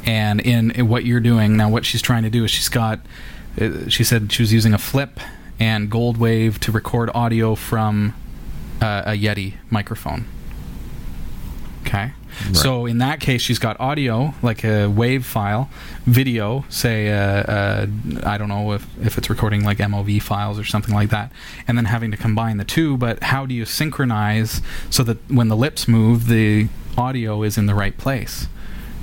And 0.04 0.40
in, 0.40 0.70
in 0.70 0.88
what 0.88 1.04
you're 1.04 1.20
doing 1.20 1.56
now, 1.56 1.68
what 1.68 1.84
she's 1.84 2.02
trying 2.02 2.22
to 2.22 2.30
do 2.30 2.44
is 2.44 2.50
she's 2.50 2.68
got. 2.68 3.00
Uh, 3.60 3.88
she 3.88 4.04
said 4.04 4.30
she 4.30 4.42
was 4.42 4.52
using 4.52 4.74
a 4.74 4.78
flip 4.78 5.18
and 5.58 5.90
gold 5.90 6.18
wave 6.18 6.60
to 6.60 6.70
record 6.70 7.10
audio 7.14 7.54
from 7.54 8.14
uh, 8.80 9.02
a 9.06 9.12
Yeti 9.12 9.54
microphone. 9.70 10.26
Okay. 11.86 12.12
So 12.52 12.86
in 12.86 12.98
that 12.98 13.20
case, 13.20 13.42
she's 13.42 13.58
got 13.58 13.78
audio, 13.80 14.34
like 14.42 14.64
a 14.64 14.86
wave 14.88 15.24
file, 15.24 15.68
video, 16.04 16.64
say, 16.68 17.10
uh, 17.10 17.16
uh, 17.16 17.86
I 18.24 18.38
don't 18.38 18.48
know 18.48 18.72
if, 18.72 18.86
if 19.04 19.18
it's 19.18 19.30
recording 19.30 19.64
like 19.64 19.78
MOV 19.78 20.22
files 20.22 20.58
or 20.58 20.64
something 20.64 20.94
like 20.94 21.10
that, 21.10 21.32
and 21.66 21.76
then 21.76 21.86
having 21.86 22.10
to 22.10 22.16
combine 22.16 22.56
the 22.58 22.64
two. 22.64 22.96
But 22.96 23.22
how 23.22 23.46
do 23.46 23.54
you 23.54 23.64
synchronize 23.64 24.60
so 24.90 25.02
that 25.04 25.18
when 25.30 25.48
the 25.48 25.56
lips 25.56 25.88
move, 25.88 26.28
the 26.28 26.68
audio 26.96 27.42
is 27.42 27.58
in 27.58 27.66
the 27.66 27.74
right 27.74 27.96
place? 27.96 28.48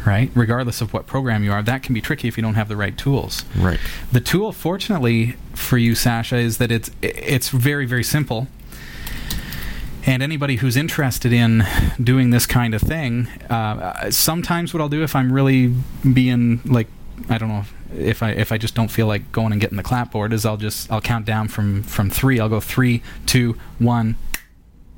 Right? 0.05 0.31
Regardless 0.35 0.81
of 0.81 0.93
what 0.93 1.07
program 1.07 1.45
you 1.45 1.53
are, 1.53 1.63
that 1.63 1.81
can 1.81 1.93
be 1.93 2.01
tricky 2.01 2.27
if 2.27 2.35
you 2.35 2.43
don't 2.43 2.55
have 2.55 2.67
the 2.67 2.75
right 2.75 2.97
tools. 2.97 3.45
Right. 3.57 3.79
The 4.11 4.19
tool, 4.19 4.51
fortunately 4.51 5.37
for 5.53 5.77
you, 5.77 5.95
Sasha, 5.95 6.35
is 6.35 6.57
that 6.57 6.71
it's 6.71 6.91
it's 7.01 7.49
very 7.49 7.85
very 7.85 8.03
simple. 8.03 8.47
And 10.05 10.21
anybody 10.21 10.57
who's 10.57 10.75
interested 10.75 11.31
in 11.31 11.65
doing 12.01 12.31
this 12.31 12.45
kind 12.45 12.73
of 12.73 12.81
thing, 12.81 13.27
uh, 13.49 14.11
sometimes 14.11 14.73
what 14.73 14.81
I'll 14.81 14.89
do 14.89 15.01
if 15.01 15.15
I'm 15.15 15.31
really 15.31 15.73
being 16.13 16.59
like, 16.65 16.87
I 17.29 17.37
don't 17.37 17.47
know, 17.47 17.63
if 17.95 18.21
I 18.21 18.31
if 18.31 18.51
I 18.51 18.57
just 18.57 18.75
don't 18.75 18.89
feel 18.89 19.07
like 19.07 19.31
going 19.31 19.53
and 19.53 19.61
getting 19.61 19.77
the 19.77 19.83
clapboard, 19.83 20.33
is 20.33 20.45
I'll 20.45 20.57
just 20.57 20.91
I'll 20.91 21.01
count 21.01 21.25
down 21.25 21.47
from 21.47 21.83
from 21.83 22.09
three. 22.09 22.39
I'll 22.39 22.49
go 22.49 22.59
three, 22.59 23.01
two, 23.25 23.57
one, 23.79 24.17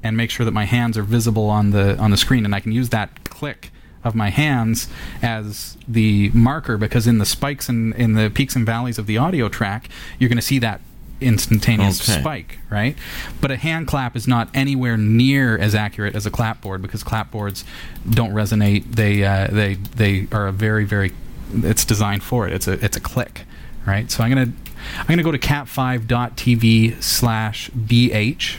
and 0.01 0.17
make 0.17 0.31
sure 0.31 0.45
that 0.45 0.53
my 0.53 0.65
hands 0.65 0.97
are 0.97 1.03
visible 1.03 1.49
on 1.49 1.69
the 1.69 1.97
on 1.97 2.09
the 2.09 2.17
screen, 2.17 2.45
and 2.45 2.55
I 2.55 2.59
can 2.59 2.71
use 2.71 2.89
that 2.89 3.25
click 3.25 3.71
of 4.03 4.15
my 4.15 4.29
hands 4.29 4.87
as 5.21 5.77
the 5.87 6.29
marker 6.33 6.77
because 6.77 7.07
in 7.07 7.17
the 7.17 7.25
spikes 7.25 7.67
and 7.67 7.93
in 7.95 8.13
the 8.13 8.29
peaks 8.29 8.55
and 8.55 8.65
valleys 8.65 8.97
of 8.97 9.07
the 9.07 9.17
audio 9.17 9.49
track, 9.49 9.89
you're 10.19 10.29
going 10.29 10.37
to 10.37 10.43
see 10.43 10.59
that 10.59 10.79
instantaneous 11.21 12.01
Okay. 12.07 12.19
spike, 12.21 12.59
right? 12.69 12.95
But 13.41 13.51
a 13.51 13.55
hand 13.57 13.87
clap 13.87 14.15
is 14.15 14.27
not 14.27 14.49
anywhere 14.53 14.97
near 14.97 15.57
as 15.57 15.73
accurate 15.75 16.15
as 16.15 16.25
a 16.25 16.31
clapboard 16.31 16.81
because 16.81 17.03
clapboards 17.03 17.63
don't 18.09 18.31
resonate. 18.33 18.95
They 18.95 19.23
uh, 19.23 19.47
they 19.51 19.75
they 19.75 20.27
are 20.31 20.47
a 20.47 20.51
very 20.51 20.85
very 20.85 21.13
it's 21.53 21.85
designed 21.85 22.23
for 22.23 22.47
it. 22.47 22.53
It's 22.53 22.67
a 22.67 22.73
it's 22.83 22.97
a 22.97 23.01
click, 23.01 23.43
right? 23.85 24.09
So 24.11 24.23
I'm 24.23 24.29
gonna 24.29 24.51
I'm 24.99 25.07
gonna 25.07 25.23
go 25.23 25.31
to 25.31 25.39
cat5.tv 25.39 27.01
slash 27.01 27.69
bh 27.71 28.57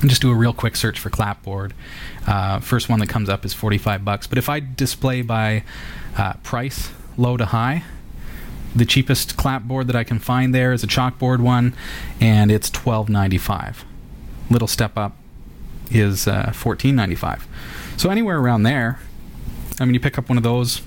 and 0.00 0.10
just 0.10 0.20
do 0.22 0.30
a 0.30 0.34
real 0.34 0.52
quick 0.52 0.74
search 0.76 0.98
for 0.98 1.10
clapboard. 1.10 1.74
Uh, 2.26 2.58
first 2.60 2.88
one 2.88 2.98
that 3.00 3.08
comes 3.08 3.28
up 3.28 3.44
is 3.44 3.54
45 3.54 4.04
bucks. 4.04 4.26
But 4.26 4.36
if 4.38 4.48
I 4.48 4.58
display 4.60 5.22
by 5.22 5.62
uh, 6.16 6.32
price, 6.42 6.90
low 7.16 7.36
to 7.36 7.46
high, 7.46 7.84
the 8.74 8.84
cheapest 8.84 9.36
clapboard 9.36 9.86
that 9.88 9.96
I 9.96 10.04
can 10.04 10.18
find 10.18 10.54
there 10.54 10.72
is 10.72 10.82
a 10.82 10.86
chalkboard 10.86 11.40
one, 11.40 11.74
and 12.20 12.50
it's 12.50 12.70
12.95. 12.70 13.76
Little 14.50 14.68
step 14.68 14.96
up 14.96 15.16
is 15.90 16.26
uh, 16.26 16.52
14.95. 16.54 17.42
So 17.96 18.10
anywhere 18.10 18.38
around 18.38 18.62
there, 18.62 18.98
I 19.80 19.84
mean, 19.84 19.94
you 19.94 20.00
pick 20.00 20.18
up 20.18 20.28
one 20.28 20.38
of 20.38 20.44
those, 20.44 20.82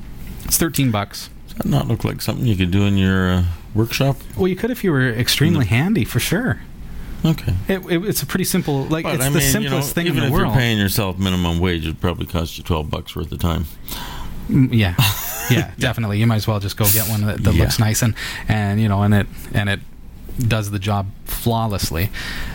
it's 0.45 0.58
13 0.58 0.91
bucks. 0.91 1.30
Does 1.48 1.58
that 1.58 1.65
not 1.67 1.88
look 1.88 2.04
like 2.04 2.21
something 2.21 2.45
you 2.45 2.56
could 2.56 2.71
do 2.71 2.84
in 2.84 2.98
your 2.98 3.30
uh, 3.32 3.43
workshop? 3.74 4.17
Well, 4.38 4.48
you 4.48 4.56
could 4.56 4.71
if 4.71 4.84
you 4.84 4.91
were 4.91 5.08
extremely 5.10 5.65
handy, 5.65 6.06
for 6.06 6.19
sure. 6.19 6.62
Okay. 7.24 7.56
It, 7.67 7.80
it, 7.89 8.06
it's 8.06 8.21
a 8.21 8.26
pretty 8.26 8.43
simple, 8.45 8.84
like 8.84 9.04
But 9.04 9.15
it's 9.15 9.24
I 9.24 9.30
the 9.30 9.39
mean, 9.39 9.48
simplest 9.50 9.95
you 9.98 10.04
know, 10.04 10.08
thing 10.08 10.08
in 10.08 10.15
the 10.15 10.21
world. 10.21 10.34
Even 10.34 10.48
if 10.50 10.54
you're 10.54 10.54
paying 10.56 10.78
yourself 10.78 11.17
minimum 11.17 11.60
wage, 11.60 11.84
it'd 11.84 12.00
probably 12.02 12.26
cost 12.28 12.58
you 12.58 12.63
12 12.63 12.89
bucks 12.89 13.15
worth 13.15 13.32
of 13.32 13.39
time. 13.39 13.65
Mm, 14.50 14.69
Yeah, 14.71 14.93
yeah, 15.49 15.71
definitely. 15.77 16.19
You 16.19 16.27
might 16.27 16.38
as 16.38 16.47
well 16.47 16.60
just 16.60 16.77
go 16.77 16.86
get 16.86 17.08
one 17.10 17.25
that, 17.25 17.43
that 17.43 17.53
Yeah. 17.53 17.63
looks 17.63 17.79
nice 17.79 18.01
and 18.01 18.13
and 18.47 18.79
you 18.81 18.88
know 18.88 19.01
and 19.03 19.13
it 19.13 19.27
and 19.53 19.69
it 19.69 19.79
does 20.38 20.71
the 20.71 20.79
job 20.79 21.08
flawlessly. 21.25 22.10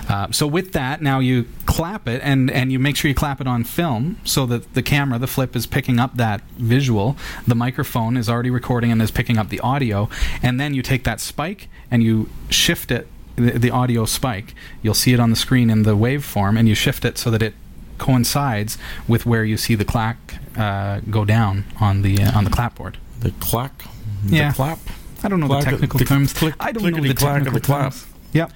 Uh, 0.08 0.30
so 0.32 0.46
with 0.46 0.72
that, 0.72 1.00
now 1.00 1.18
you 1.18 1.46
clap 1.64 2.06
it 2.08 2.20
and 2.22 2.50
and 2.50 2.70
you 2.72 2.78
make 2.78 2.96
sure 2.96 3.08
you 3.08 3.14
clap 3.14 3.40
it 3.40 3.46
on 3.46 3.64
film 3.64 4.18
so 4.24 4.44
that 4.46 4.74
the 4.74 4.82
camera, 4.82 5.18
the 5.18 5.26
flip, 5.26 5.56
is 5.56 5.66
picking 5.66 5.98
up 5.98 6.16
that 6.16 6.42
visual. 6.58 7.16
The 7.46 7.54
microphone 7.54 8.16
is 8.16 8.28
already 8.28 8.50
recording 8.50 8.92
and 8.92 9.00
is 9.00 9.10
picking 9.10 9.38
up 9.38 9.48
the 9.48 9.60
audio, 9.60 10.08
and 10.42 10.60
then 10.60 10.74
you 10.74 10.82
take 10.82 11.04
that 11.04 11.20
spike 11.20 11.68
and 11.90 12.02
you 12.02 12.28
shift 12.50 12.90
it. 12.90 13.06
The, 13.36 13.52
the 13.58 13.70
audio 13.70 14.04
spike, 14.04 14.54
you'll 14.82 14.92
see 14.92 15.14
it 15.14 15.20
on 15.20 15.30
the 15.30 15.36
screen 15.36 15.70
in 15.70 15.84
the 15.84 15.96
waveform, 15.96 16.58
and 16.58 16.68
you 16.68 16.74
shift 16.74 17.06
it 17.06 17.16
so 17.16 17.30
that 17.30 17.40
it 17.42 17.54
coincides 17.96 18.76
with 19.08 19.24
where 19.24 19.44
you 19.44 19.56
see 19.56 19.74
the 19.74 19.84
clack 19.84 20.39
uh, 20.60 21.00
go 21.10 21.24
down 21.24 21.64
on 21.80 22.02
the 22.02 22.22
uh, 22.22 22.36
on 22.38 22.44
the 22.44 22.50
clapboard. 22.50 22.98
The 23.20 23.30
clack. 23.40 23.84
Yeah. 24.26 24.52
Clap. 24.52 24.78
I 25.22 25.28
don't 25.28 25.40
know 25.40 25.46
Clack- 25.46 25.64
the 25.64 25.70
technical 25.72 25.98
the 25.98 26.04
terms. 26.04 26.32
click- 26.32 26.54
I 26.60 26.72
don't 26.72 26.82
know 26.82 26.90
the 26.90 26.96
clickety-clack 27.14 27.40
of 27.40 27.44
technical 27.46 27.60
the 27.60 27.66
clap. 27.66 27.92
terms. 27.92 28.06
Yep. 28.32 28.52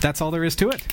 That's 0.00 0.20
all 0.20 0.30
there 0.30 0.44
is 0.44 0.56
to 0.56 0.68
it. 0.70 0.86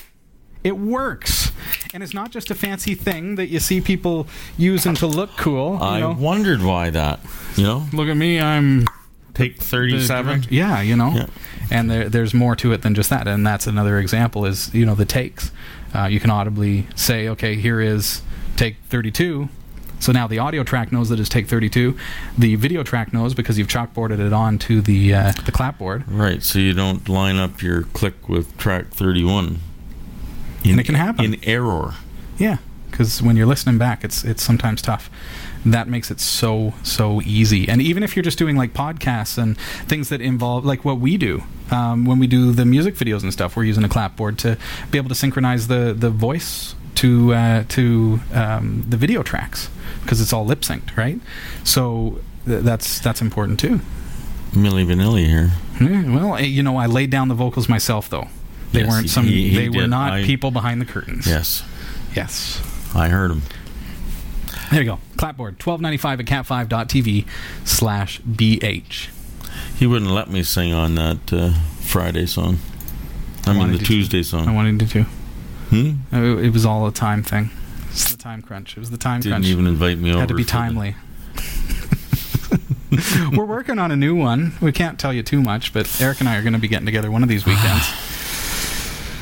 It 0.64 0.76
works, 0.78 1.50
and 1.92 2.02
it's 2.04 2.14
not 2.14 2.30
just 2.30 2.50
a 2.50 2.54
fancy 2.54 2.94
thing 2.94 3.34
that 3.34 3.48
you 3.48 3.58
see 3.58 3.80
people 3.80 4.28
using 4.56 4.94
to 4.96 5.06
look 5.08 5.30
cool. 5.36 5.74
You 5.74 5.80
I 5.82 6.00
know? 6.00 6.12
wondered 6.12 6.62
why 6.62 6.90
that. 6.90 7.18
You 7.56 7.64
know, 7.64 7.86
Look 7.92 8.08
at 8.08 8.16
me, 8.16 8.40
I'm 8.40 8.86
take 9.34 9.58
the 9.58 9.64
thirty-seven. 9.64 10.40
direct- 10.42 10.52
Yeah, 10.52 10.80
you 10.80 10.94
know. 10.96 11.12
Yeah. 11.14 11.26
And 11.70 11.90
there, 11.90 12.08
there's 12.08 12.32
more 12.32 12.54
to 12.56 12.72
it 12.72 12.82
than 12.82 12.94
just 12.94 13.10
that, 13.10 13.26
and 13.26 13.44
that's 13.46 13.66
another 13.66 13.98
example. 13.98 14.44
Is 14.46 14.72
you 14.72 14.86
know 14.86 14.94
the 14.94 15.04
takes. 15.04 15.50
Uh, 15.94 16.04
you 16.06 16.20
can 16.20 16.30
audibly 16.30 16.86
say, 16.94 17.28
okay, 17.28 17.54
here 17.56 17.80
is 17.80 18.22
take 18.56 18.76
32. 18.88 19.48
So 20.02 20.10
now 20.10 20.26
the 20.26 20.40
audio 20.40 20.64
track 20.64 20.90
knows 20.90 21.10
that 21.10 21.20
it's 21.20 21.28
take 21.28 21.46
32. 21.46 21.96
The 22.36 22.56
video 22.56 22.82
track 22.82 23.12
knows 23.12 23.34
because 23.34 23.56
you've 23.56 23.68
chalkboarded 23.68 24.18
it 24.18 24.32
onto 24.32 24.80
the 24.80 25.14
uh, 25.14 25.32
the 25.44 25.52
clapboard. 25.52 26.10
Right, 26.10 26.42
so 26.42 26.58
you 26.58 26.72
don't 26.72 27.08
line 27.08 27.36
up 27.36 27.62
your 27.62 27.82
click 27.82 28.28
with 28.28 28.58
track 28.58 28.88
31. 28.88 29.60
In, 30.64 30.70
And 30.72 30.80
it 30.80 30.84
can 30.86 30.96
happen. 30.96 31.24
In 31.24 31.44
error. 31.44 31.94
Yeah, 32.36 32.56
because 32.90 33.22
when 33.22 33.36
you're 33.36 33.46
listening 33.46 33.78
back, 33.78 34.02
it's 34.02 34.24
it's 34.24 34.42
sometimes 34.42 34.82
tough. 34.82 35.08
That 35.64 35.86
makes 35.86 36.10
it 36.10 36.18
so 36.18 36.74
so 36.82 37.22
easy. 37.22 37.68
And 37.68 37.80
even 37.80 38.02
if 38.02 38.16
you're 38.16 38.24
just 38.24 38.38
doing 38.38 38.56
like 38.56 38.74
podcasts 38.74 39.38
and 39.38 39.56
things 39.86 40.08
that 40.08 40.20
involve 40.20 40.64
like 40.64 40.84
what 40.84 40.98
we 40.98 41.16
do 41.16 41.44
um, 41.70 42.06
when 42.06 42.18
we 42.18 42.26
do 42.26 42.50
the 42.50 42.64
music 42.64 42.96
videos 42.96 43.22
and 43.22 43.32
stuff, 43.32 43.56
we're 43.56 43.62
using 43.62 43.84
a 43.84 43.88
clapboard 43.88 44.36
to 44.40 44.58
be 44.90 44.98
able 44.98 45.10
to 45.10 45.14
synchronize 45.14 45.68
the 45.68 45.94
the 45.96 46.10
voice 46.10 46.74
to 46.96 47.34
uh, 47.34 47.64
to 47.70 48.20
um, 48.32 48.84
the 48.88 48.96
video 48.96 49.22
tracks 49.22 49.68
because 50.02 50.20
it's 50.20 50.32
all 50.32 50.44
lip 50.44 50.60
synced, 50.60 50.96
right? 50.96 51.20
So 51.64 52.20
th- 52.46 52.62
that's 52.62 53.00
that's 53.00 53.20
important 53.20 53.58
too. 53.60 53.80
Milli 54.52 54.84
Vanilli 54.86 55.26
here. 55.26 55.50
Yeah, 55.80 56.14
well, 56.14 56.36
eh, 56.36 56.42
you 56.42 56.62
know, 56.62 56.76
I 56.76 56.86
laid 56.86 57.10
down 57.10 57.28
the 57.28 57.34
vocals 57.34 57.68
myself 57.68 58.08
though. 58.10 58.28
They 58.72 58.80
Yes, 58.80 58.88
weren't 58.90 59.10
some. 59.10 59.24
he 59.24 59.54
they 59.54 59.68
were 59.68 59.86
not 59.86 60.12
I- 60.12 60.24
people 60.24 60.50
behind 60.50 60.80
the 60.80 60.84
curtains. 60.86 61.26
Yes, 61.26 61.62
Yes. 62.14 62.60
I 62.94 63.08
heard 63.08 63.30
him. 63.30 63.42
There 64.70 64.80
you 64.82 64.86
go. 64.86 64.98
Clapboard. 65.16 65.58
Twelve 65.58 65.80
ninety 65.80 65.96
five 65.98 66.20
at 66.20 66.26
cat5.tv 66.26 67.26
slash 67.64 68.20
BH. 68.22 69.08
He 69.78 69.86
wouldn't 69.86 70.10
let 70.10 70.30
me 70.30 70.42
sing 70.42 70.72
on 70.72 70.94
that 70.96 71.32
uh, 71.32 71.52
Friday 71.80 72.26
song. 72.26 72.58
I 73.46 73.50
mean, 73.50 73.58
wanted 73.58 73.72
the 73.74 73.78
you 73.78 73.78
to. 73.80 73.84
Tuesday 73.86 74.18
I 74.18 74.22
song. 74.22 74.54
wanted 74.54 74.78
to 74.80 74.86
too. 74.86 75.06
Hmm? 75.72 75.92
It, 76.12 76.44
it 76.46 76.52
was 76.52 76.66
all 76.66 76.86
a 76.86 76.92
time 76.92 77.22
thing. 77.22 77.48
It's 77.90 78.12
the 78.12 78.18
time 78.22 78.42
crunch. 78.42 78.76
It 78.76 78.80
was 78.80 78.90
the 78.90 78.98
time 78.98 79.22
crunch. 79.22 79.44
Didn't 79.44 79.46
even 79.46 79.66
invite 79.66 79.96
me 79.96 80.10
over. 80.10 80.20
Had 80.20 80.28
to 80.28 80.34
be 80.34 80.44
timely. 80.44 80.96
We're 83.34 83.46
working 83.46 83.78
on 83.78 83.90
a 83.90 83.96
new 83.96 84.14
one. 84.14 84.52
We 84.60 84.70
can't 84.70 84.98
tell 84.98 85.14
you 85.14 85.22
too 85.22 85.40
much, 85.40 85.72
but 85.72 85.88
Eric 86.00 86.20
and 86.20 86.28
I 86.28 86.36
are 86.36 86.42
going 86.42 86.52
to 86.52 86.58
be 86.58 86.68
getting 86.68 86.84
together 86.84 87.10
one 87.10 87.22
of 87.22 87.28
these 87.30 87.46
weekends. 87.46 87.88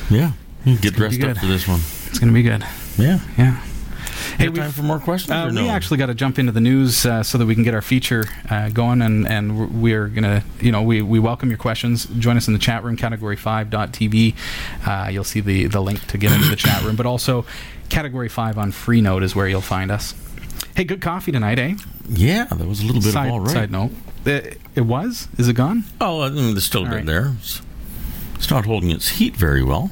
Yeah, 0.09 0.33
get 0.81 0.93
dressed 0.95 1.23
up 1.23 1.37
for 1.37 1.45
this 1.45 1.65
one. 1.69 1.79
It's 2.07 2.19
going 2.19 2.27
to 2.27 2.33
be 2.33 2.43
good. 2.43 2.65
Yeah. 2.97 3.19
Yeah. 3.37 3.63
Hey, 4.41 4.49
we've- 4.49 4.59
time 4.59 4.71
for 4.71 4.81
more 4.81 4.99
questions 4.99 5.31
Uh, 5.31 5.47
or 5.47 5.51
no? 5.51 5.63
We 5.63 5.69
actually 5.69 5.97
got 5.97 6.07
to 6.07 6.15
jump 6.15 6.39
into 6.39 6.51
the 6.51 6.61
news 6.61 7.05
uh, 7.05 7.21
so 7.21 7.37
that 7.37 7.45
we 7.45 7.53
can 7.53 7.63
get 7.63 7.73
our 7.75 7.81
feature 7.81 8.25
uh, 8.49 8.69
going, 8.69 9.01
and, 9.01 9.27
and 9.27 9.81
we're- 9.81 10.09
going 10.09 10.23
to, 10.23 10.43
you 10.59 10.71
know, 10.71 10.81
we, 10.81 11.01
we 11.01 11.19
welcome 11.19 11.49
your 11.49 11.59
questions. 11.59 12.05
Join 12.05 12.37
us 12.37 12.47
in 12.47 12.53
the 12.53 12.59
chat 12.59 12.83
room, 12.83 12.97
category5.tv. 12.97 14.35
Uh, 14.85 15.09
you'll 15.09 15.23
see 15.23 15.41
the, 15.41 15.67
the 15.67 15.79
link 15.81 16.05
to 16.07 16.17
get 16.17 16.31
into 16.31 16.49
the 16.49 16.55
chat 16.55 16.81
room, 16.83 16.95
but 16.95 17.05
also 17.05 17.45
Category 17.89 18.29
5 18.29 18.57
on 18.57 18.71
Freenode 18.71 19.21
is 19.21 19.35
where 19.35 19.47
you'll 19.47 19.61
find 19.61 19.91
us. 19.91 20.15
Hey, 20.75 20.85
good 20.85 21.01
coffee 21.01 21.31
tonight, 21.31 21.59
eh? 21.59 21.75
yeah, 22.09 22.45
that 22.45 22.67
was 22.67 22.81
a 22.81 22.85
little 22.85 23.01
bit 23.01 23.11
side, 23.13 23.27
of 23.27 23.33
all 23.33 23.39
right. 23.41 23.51
side 23.51 23.71
note. 23.71 23.91
Uh, 24.25 24.41
it 24.75 24.81
was? 24.81 25.27
Is 25.37 25.47
it 25.47 25.53
gone? 25.53 25.83
Oh, 25.99 26.27
there's 26.29 26.63
still 26.65 26.83
a 26.85 26.89
bit 26.89 26.95
right. 26.95 27.05
there. 27.05 27.35
It's, 27.39 27.61
it's 28.35 28.49
not 28.49 28.65
holding 28.65 28.89
its 28.89 29.09
heat 29.09 29.35
very 29.35 29.63
well. 29.63 29.91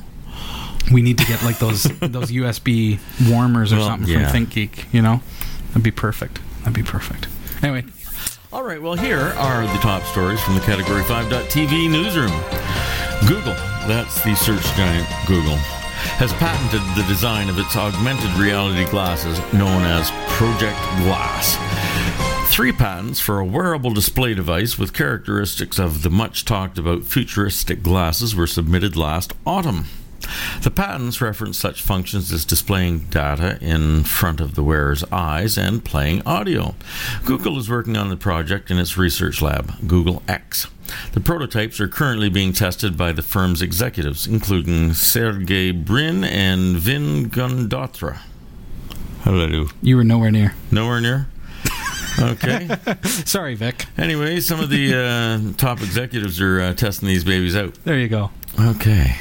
We 0.91 1.01
need 1.01 1.17
to 1.19 1.25
get 1.25 1.43
like 1.43 1.59
those 1.59 1.83
those 1.99 2.31
USB 2.31 2.99
warmers 3.29 3.71
or 3.73 3.77
Well, 3.77 3.87
something 3.87 4.09
yeah. 4.09 4.29
from 4.31 4.45
ThinkGeek, 4.47 4.91
you 4.93 5.01
know? 5.01 5.21
That'd 5.69 5.83
be 5.83 5.91
perfect. 5.91 6.39
That'd 6.59 6.73
be 6.73 6.83
perfect. 6.83 7.27
Anyway, 7.63 7.85
All 8.51 8.63
right, 8.63 8.81
well, 8.81 8.95
here 8.95 9.19
are 9.37 9.61
the 9.67 9.79
top 9.79 10.03
stories 10.03 10.41
from 10.41 10.55
the 10.55 10.61
Category 10.61 11.03
5.tv 11.03 11.89
newsroom. 11.91 12.31
Google, 13.27 13.53
that's 13.87 14.23
the 14.23 14.33
search 14.35 14.63
giant 14.75 15.07
Google, 15.27 15.57
has 16.17 16.31
patented 16.33 16.81
the 16.95 17.07
design 17.07 17.49
of 17.49 17.59
its 17.59 17.75
augmented 17.75 18.31
reality 18.39 18.85
glasses 18.89 19.37
known 19.53 19.83
as 19.83 20.09
Project 20.29 20.77
Glass. 21.03 21.57
Three 22.51 22.71
patents 22.71 23.19
for 23.19 23.39
a 23.39 23.45
wearable 23.45 23.91
display 23.93 24.33
device 24.33 24.79
with 24.79 24.93
characteristics 24.93 25.77
of 25.77 26.01
the 26.01 26.09
much 26.09 26.45
talked 26.45 26.77
about 26.79 27.03
futuristic 27.03 27.83
glasses 27.83 28.35
were 28.35 28.47
submitted 28.47 28.95
last 28.97 29.33
autumn. 29.45 29.85
The 30.61 30.71
patents 30.71 31.21
reference 31.21 31.57
such 31.57 31.81
functions 31.81 32.31
as 32.31 32.43
displaying 32.45 32.99
data 33.09 33.57
in 33.61 34.03
front 34.03 34.41
of 34.41 34.55
the 34.55 34.63
wearer's 34.63 35.03
eyes 35.11 35.57
and 35.57 35.83
playing 35.83 36.21
audio. 36.25 36.75
Google 37.25 37.57
is 37.57 37.69
working 37.69 37.95
on 37.97 38.09
the 38.09 38.17
project 38.17 38.69
in 38.69 38.77
its 38.77 38.97
research 38.97 39.41
lab, 39.41 39.87
Google 39.87 40.21
X. 40.27 40.67
The 41.13 41.19
prototypes 41.19 41.79
are 41.79 41.87
currently 41.87 42.29
being 42.29 42.51
tested 42.51 42.97
by 42.97 43.11
the 43.11 43.21
firm's 43.21 43.61
executives, 43.61 44.27
including 44.27 44.93
Sergey 44.93 45.71
Brin 45.71 46.23
and 46.23 46.75
Vin 46.77 47.29
Gundotra. 47.29 48.19
How 49.21 49.31
did 49.31 49.49
I 49.49 49.51
do? 49.51 49.69
you 49.81 49.95
were 49.97 50.03
nowhere 50.03 50.31
near. 50.31 50.55
Nowhere 50.71 50.99
near? 51.01 51.27
Okay. 52.19 52.67
Sorry, 53.03 53.55
Vic. 53.55 53.85
anyway, 53.97 54.39
some 54.41 54.59
of 54.59 54.69
the 54.69 54.93
uh, 54.93 55.53
top 55.57 55.79
executives 55.81 56.41
are 56.41 56.59
uh, 56.59 56.73
testing 56.73 57.07
these 57.07 57.23
babies 57.23 57.55
out. 57.55 57.75
There 57.85 57.97
you 57.97 58.09
go. 58.09 58.31
Okay. 58.59 59.15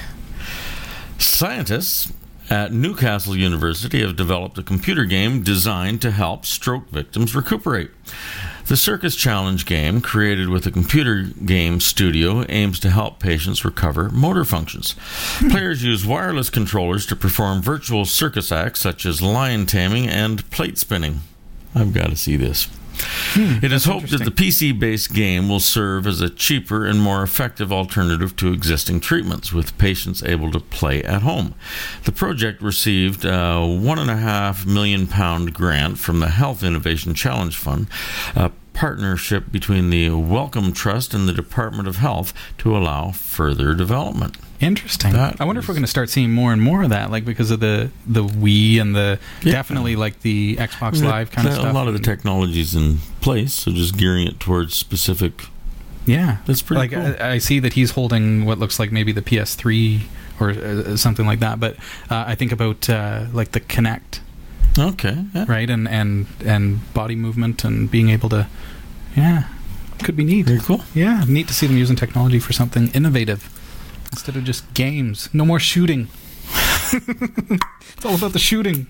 Scientists 1.18 2.12
at 2.50 2.72
Newcastle 2.72 3.36
University 3.36 4.00
have 4.00 4.16
developed 4.16 4.56
a 4.56 4.62
computer 4.62 5.04
game 5.04 5.42
designed 5.42 6.00
to 6.02 6.10
help 6.10 6.46
stroke 6.46 6.88
victims 6.90 7.34
recuperate. 7.34 7.90
The 8.66 8.76
Circus 8.76 9.16
Challenge 9.16 9.64
game, 9.66 10.00
created 10.00 10.48
with 10.48 10.66
a 10.66 10.70
computer 10.70 11.22
game 11.22 11.80
studio, 11.80 12.44
aims 12.48 12.78
to 12.80 12.90
help 12.90 13.18
patients 13.18 13.64
recover 13.64 14.10
motor 14.10 14.44
functions. 14.44 14.94
Players 15.50 15.82
use 15.82 16.06
wireless 16.06 16.50
controllers 16.50 17.06
to 17.06 17.16
perform 17.16 17.62
virtual 17.62 18.04
circus 18.04 18.52
acts 18.52 18.80
such 18.80 19.04
as 19.04 19.22
lion 19.22 19.66
taming 19.66 20.06
and 20.06 20.48
plate 20.50 20.78
spinning. 20.78 21.20
I've 21.74 21.94
got 21.94 22.10
to 22.10 22.16
see 22.16 22.36
this. 22.36 22.68
Hmm, 23.00 23.64
it 23.64 23.72
is 23.72 23.84
hoped 23.84 24.10
that 24.10 24.24
the 24.24 24.30
PC 24.30 24.78
based 24.78 25.12
game 25.12 25.48
will 25.48 25.60
serve 25.60 26.06
as 26.06 26.20
a 26.20 26.30
cheaper 26.30 26.84
and 26.84 27.00
more 27.00 27.22
effective 27.22 27.72
alternative 27.72 28.34
to 28.36 28.52
existing 28.52 29.00
treatments, 29.00 29.52
with 29.52 29.76
patients 29.78 30.22
able 30.22 30.50
to 30.52 30.60
play 30.60 31.02
at 31.02 31.22
home. 31.22 31.54
The 32.04 32.12
project 32.12 32.62
received 32.62 33.24
uh, 33.24 33.28
a 33.28 33.66
£1.5 33.66 34.66
million 34.66 35.06
grant 35.50 35.98
from 35.98 36.20
the 36.20 36.28
Health 36.28 36.62
Innovation 36.62 37.14
Challenge 37.14 37.56
Fund, 37.56 37.88
a 38.34 38.50
partnership 38.72 39.50
between 39.50 39.90
the 39.90 40.10
Wellcome 40.10 40.72
Trust 40.72 41.12
and 41.12 41.28
the 41.28 41.32
Department 41.32 41.88
of 41.88 41.96
Health 41.96 42.32
to 42.58 42.76
allow 42.76 43.10
further 43.10 43.74
development. 43.74 44.36
Interesting. 44.60 45.12
That 45.12 45.40
I 45.40 45.44
wonder 45.44 45.60
if 45.60 45.68
we're 45.68 45.74
going 45.74 45.84
to 45.84 45.90
start 45.90 46.10
seeing 46.10 46.32
more 46.32 46.52
and 46.52 46.60
more 46.60 46.82
of 46.82 46.90
that, 46.90 47.10
like 47.10 47.24
because 47.24 47.50
of 47.50 47.60
the 47.60 47.90
the 48.06 48.24
Wii 48.24 48.80
and 48.80 48.94
the 48.94 49.18
Yeah. 49.42 49.52
definitely 49.52 49.94
like 49.96 50.20
the 50.22 50.56
Xbox 50.56 51.02
Live 51.02 51.30
kind 51.30 51.46
of 51.46 51.54
stuff. 51.54 51.70
A 51.70 51.72
lot 51.72 51.86
of 51.86 51.94
the 51.94 52.00
technology's 52.00 52.74
in 52.74 52.98
place, 53.20 53.52
so 53.54 53.70
just 53.70 53.96
gearing 53.96 54.26
it 54.26 54.40
towards 54.40 54.74
specific. 54.74 55.44
Yeah, 56.06 56.38
That's 56.46 56.62
pretty 56.62 56.78
like 56.78 56.90
cool. 56.92 57.24
I, 57.24 57.32
I 57.34 57.38
see 57.38 57.58
that 57.60 57.74
he's 57.74 57.90
holding 57.92 58.46
what 58.46 58.58
looks 58.58 58.78
like 58.80 58.90
maybe 58.90 59.12
the 59.12 59.20
PS3 59.22 60.00
or 60.40 60.50
uh, 60.50 60.96
something 60.96 61.26
like 61.26 61.40
that. 61.40 61.60
But 61.60 61.76
uh, 62.10 62.24
I 62.26 62.34
think 62.34 62.50
about 62.50 62.88
uh, 62.88 63.26
like 63.32 63.52
the 63.52 63.60
Kinect, 63.60 64.20
Okay. 64.78 65.24
yeah. 65.34 65.44
right, 65.46 65.68
and 65.70 65.86
and 65.88 66.26
and 66.44 66.92
body 66.94 67.14
movement 67.14 67.62
and 67.64 67.90
being 67.90 68.08
able 68.08 68.28
to, 68.30 68.48
yeah, 69.16 69.48
could 70.02 70.16
be 70.16 70.24
neat. 70.24 70.46
Very 70.46 70.60
cool. 70.60 70.82
Yeah, 70.94 71.24
neat 71.28 71.46
to 71.48 71.54
see 71.54 71.66
them 71.66 71.76
using 71.76 71.94
technology 71.96 72.38
for 72.40 72.52
something 72.52 72.88
innovative 72.92 73.50
instead 74.12 74.36
of 74.36 74.44
just 74.44 74.72
games. 74.74 75.28
No 75.32 75.44
more 75.44 75.60
shooting. 75.60 76.08
it's 76.92 78.04
all 78.04 78.14
about 78.14 78.32
the 78.32 78.38
shooting. 78.38 78.86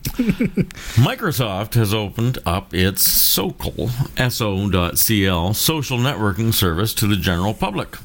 Microsoft 0.96 1.74
has 1.74 1.92
opened 1.92 2.38
up 2.46 2.72
its 2.72 3.06
SOCL, 3.08 3.90
S-O.cl, 4.18 5.54
social 5.54 5.98
networking 5.98 6.54
service 6.54 6.94
to 6.94 7.06
the 7.06 7.16
general 7.16 7.54
public. 7.54 7.96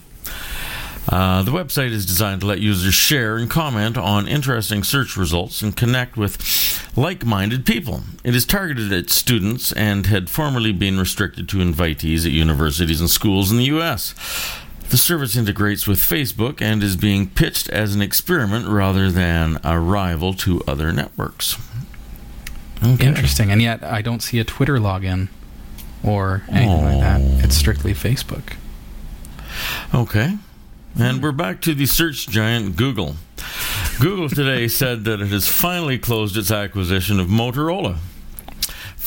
Uh, 1.09 1.43
the 1.43 1.51
website 1.51 1.91
is 1.91 2.05
designed 2.05 2.41
to 2.41 2.47
let 2.47 2.59
users 2.59 2.93
share 2.93 3.35
and 3.35 3.49
comment 3.49 3.97
on 3.97 4.27
interesting 4.27 4.83
search 4.83 5.17
results 5.17 5.61
and 5.61 5.75
connect 5.75 6.15
with 6.15 6.37
like 6.95 7.25
minded 7.25 7.65
people. 7.65 8.01
It 8.23 8.35
is 8.35 8.45
targeted 8.45 8.93
at 8.93 9.09
students 9.09 9.73
and 9.73 10.05
had 10.05 10.29
formerly 10.29 10.71
been 10.71 10.97
restricted 10.97 11.49
to 11.49 11.57
invitees 11.57 12.25
at 12.25 12.31
universities 12.31 13.01
and 13.01 13.09
schools 13.09 13.51
in 13.51 13.57
the 13.57 13.65
U.S. 13.65 14.15
The 14.93 14.99
service 14.99 15.35
integrates 15.35 15.87
with 15.87 15.97
Facebook 15.97 16.61
and 16.61 16.83
is 16.83 16.95
being 16.95 17.27
pitched 17.27 17.67
as 17.67 17.95
an 17.95 18.01
experiment 18.03 18.67
rather 18.67 19.09
than 19.09 19.59
a 19.63 19.79
rival 19.79 20.35
to 20.35 20.61
other 20.67 20.91
networks. 20.91 21.57
Okay. 22.83 23.07
Interesting. 23.07 23.49
And 23.49 23.59
yet 23.59 23.83
I 23.83 24.03
don't 24.03 24.21
see 24.21 24.37
a 24.37 24.43
Twitter 24.43 24.77
login 24.77 25.29
or 26.03 26.43
anything 26.47 26.69
oh. 26.69 26.91
like 26.91 26.99
that. 26.99 27.21
Oh. 27.21 27.39
It's 27.43 27.55
strictly 27.55 27.95
Facebook. 27.95 28.53
Okay. 29.95 30.37
And 30.99 31.23
we're 31.23 31.31
back 31.31 31.61
to 31.61 31.73
the 31.73 31.87
search 31.87 32.27
giant 32.27 32.75
Google. 32.75 33.15
Google 33.99 34.29
today 34.29 34.67
said 34.67 35.05
that 35.05 35.21
it 35.21 35.29
has 35.29 35.47
finally 35.47 35.97
closed 35.97 36.37
its 36.37 36.51
acquisition 36.51 37.19
of 37.19 37.29
Motorola. 37.29 37.97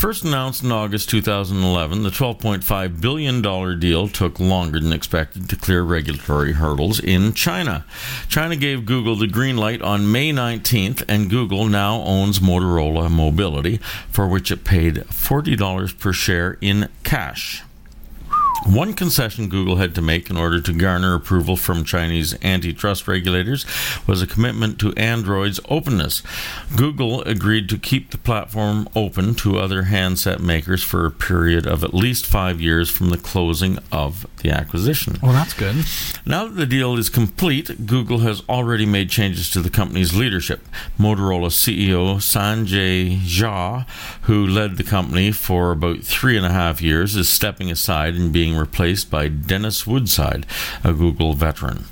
First 0.06 0.22
announced 0.22 0.62
in 0.62 0.70
August 0.70 1.10
2011, 1.10 2.04
the 2.04 2.10
$12.5 2.10 3.00
billion 3.00 3.80
deal 3.80 4.06
took 4.06 4.38
longer 4.38 4.78
than 4.78 4.92
expected 4.92 5.48
to 5.48 5.56
clear 5.56 5.82
regulatory 5.82 6.52
hurdles 6.52 7.00
in 7.00 7.32
China. 7.32 7.84
China 8.28 8.54
gave 8.54 8.86
Google 8.86 9.16
the 9.16 9.26
green 9.26 9.56
light 9.56 9.82
on 9.82 10.12
May 10.12 10.30
19th, 10.30 11.02
and 11.08 11.28
Google 11.28 11.66
now 11.66 12.02
owns 12.02 12.38
Motorola 12.38 13.10
Mobility, 13.10 13.78
for 14.08 14.28
which 14.28 14.52
it 14.52 14.62
paid 14.62 14.94
$40 14.94 15.98
per 15.98 16.12
share 16.12 16.56
in 16.60 16.88
cash. 17.02 17.64
One 18.66 18.94
concession 18.94 19.48
Google 19.48 19.76
had 19.76 19.94
to 19.94 20.02
make 20.02 20.28
in 20.28 20.36
order 20.36 20.60
to 20.60 20.72
garner 20.72 21.14
approval 21.14 21.56
from 21.56 21.84
Chinese 21.84 22.34
antitrust 22.42 23.06
regulators 23.06 23.64
was 24.08 24.20
a 24.20 24.26
commitment 24.26 24.80
to 24.80 24.92
Android's 24.94 25.60
openness. 25.68 26.22
Google 26.74 27.22
agreed 27.22 27.68
to 27.68 27.78
keep 27.78 28.10
the 28.10 28.18
platform 28.18 28.88
open 28.96 29.36
to 29.36 29.58
other 29.58 29.84
handset 29.84 30.40
makers 30.40 30.82
for 30.82 31.06
a 31.06 31.12
period 31.12 31.64
of 31.64 31.84
at 31.84 31.94
least 31.94 32.26
five 32.26 32.60
years 32.60 32.90
from 32.90 33.10
the 33.10 33.16
closing 33.16 33.78
of 33.92 34.26
the 34.38 34.50
acquisition. 34.50 35.18
Well, 35.22 35.32
that's 35.32 35.54
good. 35.54 35.84
Now 36.26 36.48
that 36.48 36.56
the 36.56 36.66
deal 36.66 36.98
is 36.98 37.08
complete, 37.08 37.86
Google 37.86 38.18
has 38.18 38.42
already 38.48 38.84
made 38.84 39.10
changes 39.10 39.48
to 39.50 39.60
the 39.60 39.70
company's 39.70 40.12
leadership. 40.12 40.66
Motorola 40.98 41.50
CEO 41.50 42.16
Sanjay 42.16 43.20
Jha, 43.20 43.88
who 44.22 44.44
led 44.44 44.76
the 44.76 44.84
company 44.84 45.30
for 45.30 45.70
about 45.70 46.00
three 46.00 46.36
and 46.36 46.44
a 46.44 46.50
half 46.50 46.82
years, 46.82 47.14
is 47.14 47.28
stepping 47.28 47.70
aside 47.70 48.14
and 48.14 48.32
being 48.32 48.55
replaced 48.58 49.10
by 49.10 49.28
Dennis 49.28 49.86
Woodside, 49.86 50.46
a 50.84 50.92
Google 50.92 51.34
veteran. 51.34 51.84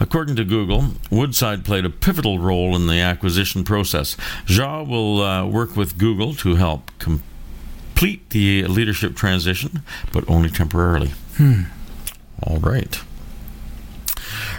According 0.00 0.36
to 0.36 0.44
Google, 0.44 0.88
Woodside 1.10 1.64
played 1.64 1.84
a 1.84 1.90
pivotal 1.90 2.38
role 2.38 2.76
in 2.76 2.86
the 2.86 3.00
acquisition 3.00 3.64
process. 3.64 4.16
Jha 4.46 4.86
will 4.86 5.22
uh, 5.22 5.46
work 5.46 5.76
with 5.76 5.98
Google 5.98 6.34
to 6.36 6.56
help 6.56 6.90
complete 6.98 8.30
the 8.30 8.64
leadership 8.66 9.16
transition, 9.16 9.82
but 10.12 10.28
only 10.28 10.50
temporarily. 10.50 11.12
Hmm. 11.36 11.62
All 12.42 12.58
right. 12.58 13.00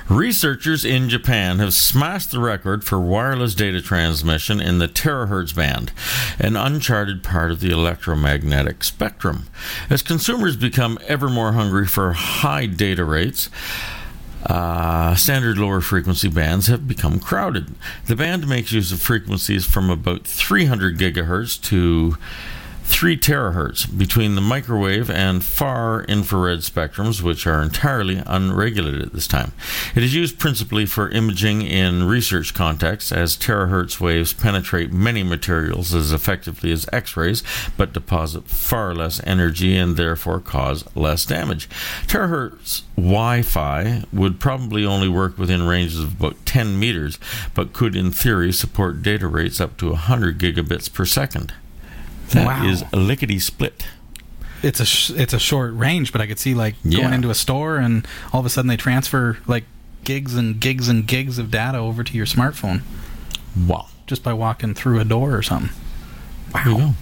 Researchers 0.09 0.83
in 0.83 1.07
Japan 1.07 1.59
have 1.59 1.73
smashed 1.73 2.31
the 2.31 2.39
record 2.39 2.83
for 2.83 2.99
wireless 2.99 3.55
data 3.55 3.81
transmission 3.81 4.59
in 4.59 4.79
the 4.79 4.87
terahertz 4.87 5.55
band, 5.55 5.93
an 6.39 6.57
uncharted 6.57 7.23
part 7.23 7.51
of 7.51 7.61
the 7.61 7.71
electromagnetic 7.71 8.83
spectrum. 8.83 9.47
As 9.89 10.01
consumers 10.01 10.57
become 10.57 10.99
ever 11.07 11.29
more 11.29 11.53
hungry 11.53 11.87
for 11.87 12.13
high 12.13 12.65
data 12.65 13.05
rates, 13.05 13.49
uh, 14.45 15.15
standard 15.15 15.57
lower 15.57 15.79
frequency 15.79 16.27
bands 16.27 16.67
have 16.67 16.85
become 16.85 17.17
crowded. 17.19 17.73
The 18.07 18.15
band 18.17 18.47
makes 18.47 18.73
use 18.73 18.91
of 18.91 19.01
frequencies 19.01 19.65
from 19.65 19.89
about 19.89 20.25
300 20.25 20.97
gigahertz 20.97 21.61
to 21.69 22.17
3 22.83 23.17
terahertz 23.17 23.97
between 23.97 24.35
the 24.35 24.41
microwave 24.41 25.09
and 25.09 25.43
far 25.43 26.03
infrared 26.03 26.59
spectrums, 26.59 27.21
which 27.21 27.47
are 27.47 27.61
entirely 27.61 28.21
unregulated 28.25 29.01
at 29.01 29.13
this 29.13 29.27
time. 29.27 29.53
It 29.95 30.03
is 30.03 30.13
used 30.13 30.37
principally 30.37 30.85
for 30.85 31.09
imaging 31.09 31.63
in 31.63 32.03
research 32.03 32.53
contexts, 32.53 33.11
as 33.11 33.37
terahertz 33.37 33.99
waves 33.99 34.33
penetrate 34.33 34.91
many 34.91 35.23
materials 35.23 35.93
as 35.93 36.11
effectively 36.11 36.71
as 36.71 36.85
X 36.91 37.17
rays, 37.17 37.43
but 37.77 37.93
deposit 37.93 38.47
far 38.47 38.93
less 38.93 39.21
energy 39.25 39.75
and 39.75 39.97
therefore 39.97 40.39
cause 40.39 40.83
less 40.95 41.25
damage. 41.25 41.69
Terahertz 42.07 42.83
Wi 42.95 43.41
Fi 43.41 44.03
would 44.13 44.39
probably 44.39 44.85
only 44.85 45.09
work 45.09 45.37
within 45.37 45.63
ranges 45.63 45.99
of 45.99 46.19
about 46.19 46.45
10 46.45 46.79
meters, 46.79 47.17
but 47.53 47.73
could 47.73 47.95
in 47.95 48.11
theory 48.11 48.51
support 48.51 49.01
data 49.01 49.27
rates 49.27 49.59
up 49.59 49.77
to 49.77 49.89
100 49.89 50.37
gigabits 50.37 50.91
per 50.91 51.05
second. 51.05 51.53
That 52.29 52.45
wow. 52.45 52.65
is 52.65 52.83
a 52.91 52.97
lickety 52.97 53.39
split. 53.39 53.85
It's 54.61 54.79
a 54.79 54.85
sh- 54.85 55.11
it's 55.11 55.33
a 55.33 55.39
short 55.39 55.73
range, 55.73 56.11
but 56.11 56.21
I 56.21 56.27
could 56.27 56.39
see 56.39 56.53
like 56.53 56.75
yeah. 56.83 57.01
going 57.01 57.13
into 57.13 57.29
a 57.29 57.35
store 57.35 57.77
and 57.77 58.07
all 58.31 58.39
of 58.39 58.45
a 58.45 58.49
sudden 58.49 58.69
they 58.69 58.77
transfer 58.77 59.37
like 59.45 59.65
gigs 60.03 60.35
and 60.35 60.59
gigs 60.59 60.87
and 60.87 61.05
gigs 61.05 61.37
of 61.37 61.51
data 61.51 61.77
over 61.77 62.03
to 62.03 62.17
your 62.17 62.25
smartphone. 62.25 62.81
Wow! 63.67 63.87
Just 64.07 64.23
by 64.23 64.33
walking 64.33 64.73
through 64.73 64.99
a 64.99 65.05
door 65.05 65.35
or 65.35 65.43
something. 65.43 65.71
Wow. 66.53 66.93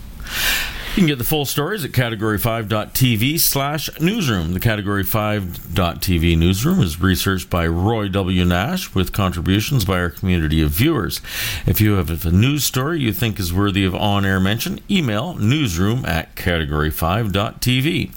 You 0.92 0.98
can 0.98 1.08
get 1.08 1.20
the 1.20 1.24
full 1.24 1.46
stories 1.46 1.86
at 1.86 1.92
category5.tv 1.92 3.40
slash 3.40 3.90
newsroom. 4.02 4.52
The 4.52 4.60
Category 4.60 5.06
5.tv 5.06 6.38
newsroom 6.38 6.82
is 6.82 7.00
researched 7.00 7.50
by 7.50 7.66
Roy 7.66 8.10
W. 8.10 8.44
Nash 8.44 8.94
with 8.94 9.14
contributions 9.14 9.86
by 9.86 10.02
our 10.02 10.10
community 10.10 10.62
of 10.62 10.72
viewers. 10.72 11.22
If 11.66 11.80
you 11.80 11.94
have 11.94 12.26
a 12.26 12.32
news 12.32 12.66
story 12.66 13.00
you 13.00 13.14
think 13.14 13.40
is 13.40 13.54
worthy 13.54 13.86
of 13.86 13.96
on 13.96 14.26
air 14.26 14.42
mention, 14.42 14.82
email 14.90 15.34
newsroom 15.36 16.06
at 16.06 16.36
category5.tv. 16.36 18.14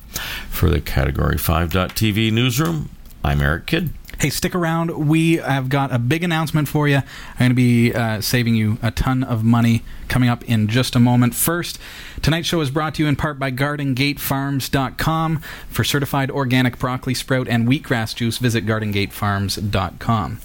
For 0.51 0.68
the 0.68 0.81
Category 0.81 1.37
5.tv 1.37 2.33
newsroom, 2.33 2.91
I'm 3.22 3.41
Eric 3.41 3.66
Kidd. 3.66 3.91
Hey, 4.19 4.31
stick 4.31 4.55
around. 4.55 5.09
We 5.09 5.37
have 5.37 5.69
got 5.69 5.93
a 5.93 5.99
big 5.99 6.23
announcement 6.23 6.69
for 6.69 6.87
you. 6.89 6.99
I'm 6.99 7.39
going 7.39 7.51
to 7.51 7.55
be 7.55 7.93
uh, 7.93 8.21
saving 8.21 8.55
you 8.55 8.79
a 8.83 8.91
ton 8.91 9.25
of 9.25 9.45
money 9.45 9.83
coming 10.09 10.29
up 10.29 10.45
in 10.45 10.69
just 10.69 10.95
a 10.95 11.01
moment. 11.01 11.35
First, 11.35 11.79
tonight's 12.23 12.47
show 12.49 12.61
is 12.61 12.71
brought 12.71 12.95
to 12.95 13.03
you 13.03 13.09
in 13.09 13.17
part 13.17 13.39
by 13.39 13.51
GardenGateFarms.com. 13.51 15.39
For 15.69 15.85
certified 15.85 16.31
organic 16.31 16.79
broccoli 16.79 17.15
sprout 17.15 17.49
and 17.49 17.67
wheatgrass 17.69 18.15
juice, 18.15 18.39
visit 18.39 18.65
GardenGateFarms.com. 18.67 20.41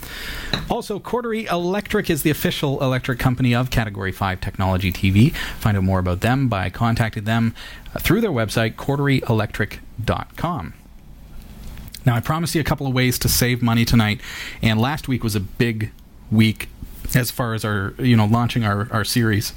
Also, 0.69 0.99
Cordery 0.99 1.49
Electric 1.51 2.09
is 2.09 2.23
the 2.23 2.29
official 2.29 2.81
electric 2.83 3.19
company 3.19 3.53
of 3.53 3.69
Category 3.69 4.11
5 4.11 4.41
Technology 4.41 4.91
TV. 4.91 5.33
Find 5.59 5.77
out 5.77 5.83
more 5.83 5.99
about 5.99 6.21
them 6.21 6.47
by 6.47 6.69
contacting 6.69 7.25
them 7.25 7.53
through 7.99 8.21
their 8.21 8.31
website, 8.31 8.75
CorderyElectric.com. 8.75 10.73
Now, 12.09 12.15
I 12.15 12.21
promised 12.21 12.55
you 12.55 12.61
a 12.61 12.63
couple 12.63 12.87
of 12.87 12.93
ways 12.95 13.19
to 13.19 13.29
save 13.29 13.61
money 13.61 13.85
tonight, 13.85 14.19
and 14.63 14.81
last 14.81 15.07
week 15.07 15.23
was 15.23 15.35
a 15.35 15.39
big 15.39 15.91
week 16.31 16.67
as 17.13 17.29
far 17.29 17.53
as 17.53 17.63
our, 17.63 17.93
you 17.99 18.17
know, 18.17 18.25
launching 18.25 18.63
our, 18.63 18.87
our 18.91 19.03
series. 19.03 19.53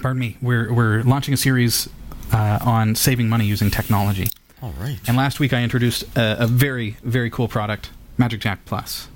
Pardon 0.00 0.18
me. 0.18 0.38
We're, 0.40 0.72
we're 0.72 1.02
launching 1.02 1.34
a 1.34 1.36
series 1.36 1.90
uh, 2.32 2.60
on 2.62 2.94
saving 2.94 3.28
money 3.28 3.44
using 3.44 3.70
technology. 3.70 4.28
All 4.62 4.72
right. 4.80 4.98
And 5.06 5.14
last 5.14 5.40
week 5.40 5.52
I 5.52 5.62
introduced 5.62 6.04
a, 6.16 6.44
a 6.44 6.46
very, 6.46 6.96
very 7.02 7.28
cool 7.28 7.48
product, 7.48 7.90
Magic 8.16 8.40
Jack 8.40 8.64
Plus. 8.64 9.08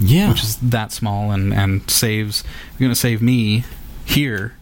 Yeah. 0.00 0.30
Which 0.30 0.42
is 0.42 0.56
that 0.56 0.90
small 0.90 1.30
and, 1.30 1.54
and 1.54 1.88
saves, 1.88 2.42
going 2.80 2.90
to 2.90 2.96
save 2.96 3.22
me 3.22 3.62
here 4.04 4.56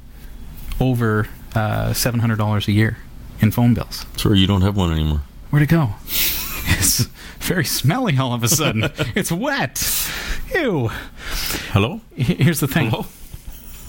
over 0.78 1.28
uh, 1.54 1.92
$700 1.92 2.68
a 2.68 2.72
year 2.72 2.98
in 3.40 3.52
phone 3.52 3.72
bills. 3.72 4.04
Sorry, 4.18 4.38
you 4.38 4.46
don't 4.46 4.60
have 4.60 4.76
one 4.76 4.92
anymore. 4.92 5.22
Where'd 5.48 5.62
it 5.62 5.70
go? 5.70 5.94
It's 6.78 7.08
very 7.38 7.64
smelly 7.64 8.16
all 8.18 8.32
of 8.32 8.42
a 8.42 8.48
sudden. 8.48 8.84
it's 9.14 9.32
wet. 9.32 9.82
Ew. 10.54 10.88
Hello? 11.72 12.00
Here's 12.14 12.60
the 12.60 12.68
thing. 12.68 12.90
Hello? 12.90 13.06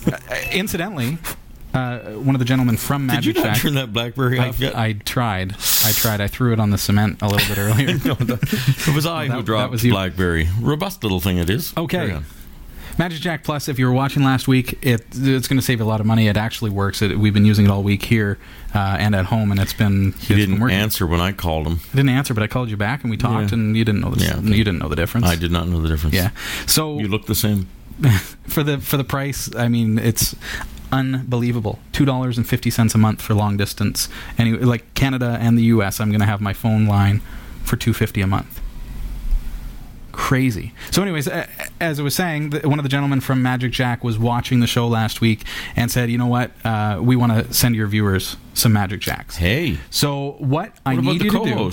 Uh, 0.06 0.18
incidentally, 0.52 1.18
uh, 1.74 2.00
one 2.14 2.36
of 2.36 2.40
the 2.40 2.46
gentlemen 2.46 2.78
from 2.78 3.06
Magic 3.06 3.36
Did 3.36 3.38
you 3.38 3.44
not 3.44 3.54
Shack, 3.56 3.64
turn 3.64 3.74
that 3.76 3.94
BlackBerry 3.94 4.40
I, 4.40 4.50
off 4.50 4.60
yet? 4.60 4.76
I 4.76 4.94
tried. 4.94 5.54
I 5.86 5.92
tried. 5.92 6.22
I 6.22 6.28
threw 6.28 6.54
it 6.54 6.60
on 6.60 6.70
the 6.72 6.78
cement 6.78 7.22
a 7.22 7.28
little 7.28 7.48
bit 7.48 7.58
earlier. 7.60 7.88
no, 8.06 8.16
it 8.20 8.96
was 8.96 9.06
I 9.06 9.28
That- 9.28 9.34
who 9.34 9.38
that 9.40 9.46
dropped 9.46 9.72
was 9.72 9.84
you. 9.84 9.92
BlackBerry. 9.94 10.50
Robust 10.60 11.04
little 11.04 11.20
thing 11.20 11.38
it 11.38 11.50
is. 11.50 11.74
Okay. 11.78 12.20
Magic 12.98 13.20
Jack 13.22 13.44
Plus, 13.44 13.68
if 13.68 13.80
you 13.80 13.86
were 13.88 13.94
watching 13.94 14.24
last 14.24 14.48
week, 14.48 14.74
it, 14.86 15.02
it's 15.14 15.48
going 15.48 15.60
to 15.60 15.62
save 15.62 15.80
you 15.80 15.86
a 15.86 15.88
lot 15.88 16.00
of 16.00 16.06
money. 16.06 16.28
It 16.28 16.38
actually 16.38 16.70
works. 16.72 17.02
It, 17.02 17.18
we've 17.18 17.34
been 17.34 17.46
using 17.46 17.66
it 17.66 17.72
all 17.72 17.82
week 17.84 18.04
here 18.04 18.38
uh, 18.76 18.98
and 19.00 19.16
at 19.16 19.26
home, 19.26 19.52
and 19.52 19.60
it's 19.60 19.74
been 19.74 20.12
He 20.12 20.18
it's 20.18 20.28
didn't 20.28 20.56
been 20.56 20.62
working. 20.62 20.78
answer 20.78 21.08
when 21.08 21.20
I 21.22 21.32
called 21.32 21.66
him. 21.68 21.80
I 21.94 21.96
didn't 21.96 22.10
answer, 22.10 22.34
but 22.34 22.44
I 22.44 22.48
called 22.48 22.70
you 22.70 22.78
back 22.78 23.02
and 23.04 23.10
we 23.10 23.18
talked, 23.18 23.50
Yeah. 23.52 23.58
and 23.58 23.76
you 23.76 23.84
didn't 23.84 24.02
know 24.02 24.12
the 24.12 24.24
Yeah, 24.24 24.40
you 24.40 24.64
didn't 24.64 24.80
know 24.80 24.90
the 24.90 24.96
difference. 24.96 25.26
I 25.26 25.36
did 25.36 25.52
not 25.52 25.68
know 25.68 25.82
the 25.82 25.88
difference. 25.90 26.16
Yeah. 26.16 26.30
So 26.68 27.00
You 27.00 27.08
look 27.08 27.26
the 27.26 27.36
same. 27.36 27.68
for 28.48 28.64
the 28.64 28.78
for 28.80 28.98
the 28.98 29.04
price, 29.04 29.54
I 29.56 29.68
mean, 29.68 30.00
it's 30.00 30.36
unbelievable. 30.92 31.80
Two 31.92 32.06
dollars 32.06 32.38
and 32.38 32.48
fifty 32.48 32.70
cents 32.70 32.96
a 32.96 32.98
month 32.98 33.22
for 33.22 33.34
long 33.34 33.58
distance. 33.58 34.10
Anyway, 34.38 34.60
like 34.60 34.94
Canada 34.94 35.38
and 35.42 35.58
the 35.58 35.64
U.S., 35.64 36.00
I'm 36.00 36.10
going 36.10 36.20
to 36.22 36.26
have 36.26 36.42
my 36.42 36.54
phone 36.54 36.86
line 36.86 37.22
for 37.64 37.76
two 37.78 37.94
fifty 37.94 38.22
a 38.22 38.28
month. 38.28 38.61
Crazy. 40.12 40.74
So, 40.92 41.02
anyways, 41.02 41.28
as 41.80 42.00
I 42.00 42.04
was 42.04 42.16
saying, 42.16 42.52
one 42.64 42.80
of 42.80 42.84
the 42.84 42.90
gentlemen 42.90 43.22
from 43.22 43.42
Magic 43.42 43.72
Jack 43.72 44.04
was 44.04 44.18
watching 44.20 44.60
the 44.60 44.68
show 44.68 44.88
last 44.88 45.22
week 45.22 45.44
and 45.76 45.90
said, 45.92 46.10
"You 46.10 46.18
know 46.18 46.28
what? 46.28 46.52
Uh, 46.64 47.00
we 47.02 47.16
want 47.16 47.32
to 47.34 47.54
send 47.54 47.76
your 47.76 47.88
viewers 47.88 48.38
some 48.54 48.74
Magic 48.74 49.00
Jacks." 49.02 49.38
Hey, 49.38 49.78
So, 49.90 50.36
what, 50.40 50.72
I 50.86 50.96
what 50.96 51.00
about 51.04 51.12
need 51.14 51.24
you 51.24 51.32
to 51.32 51.44
do? 51.44 51.72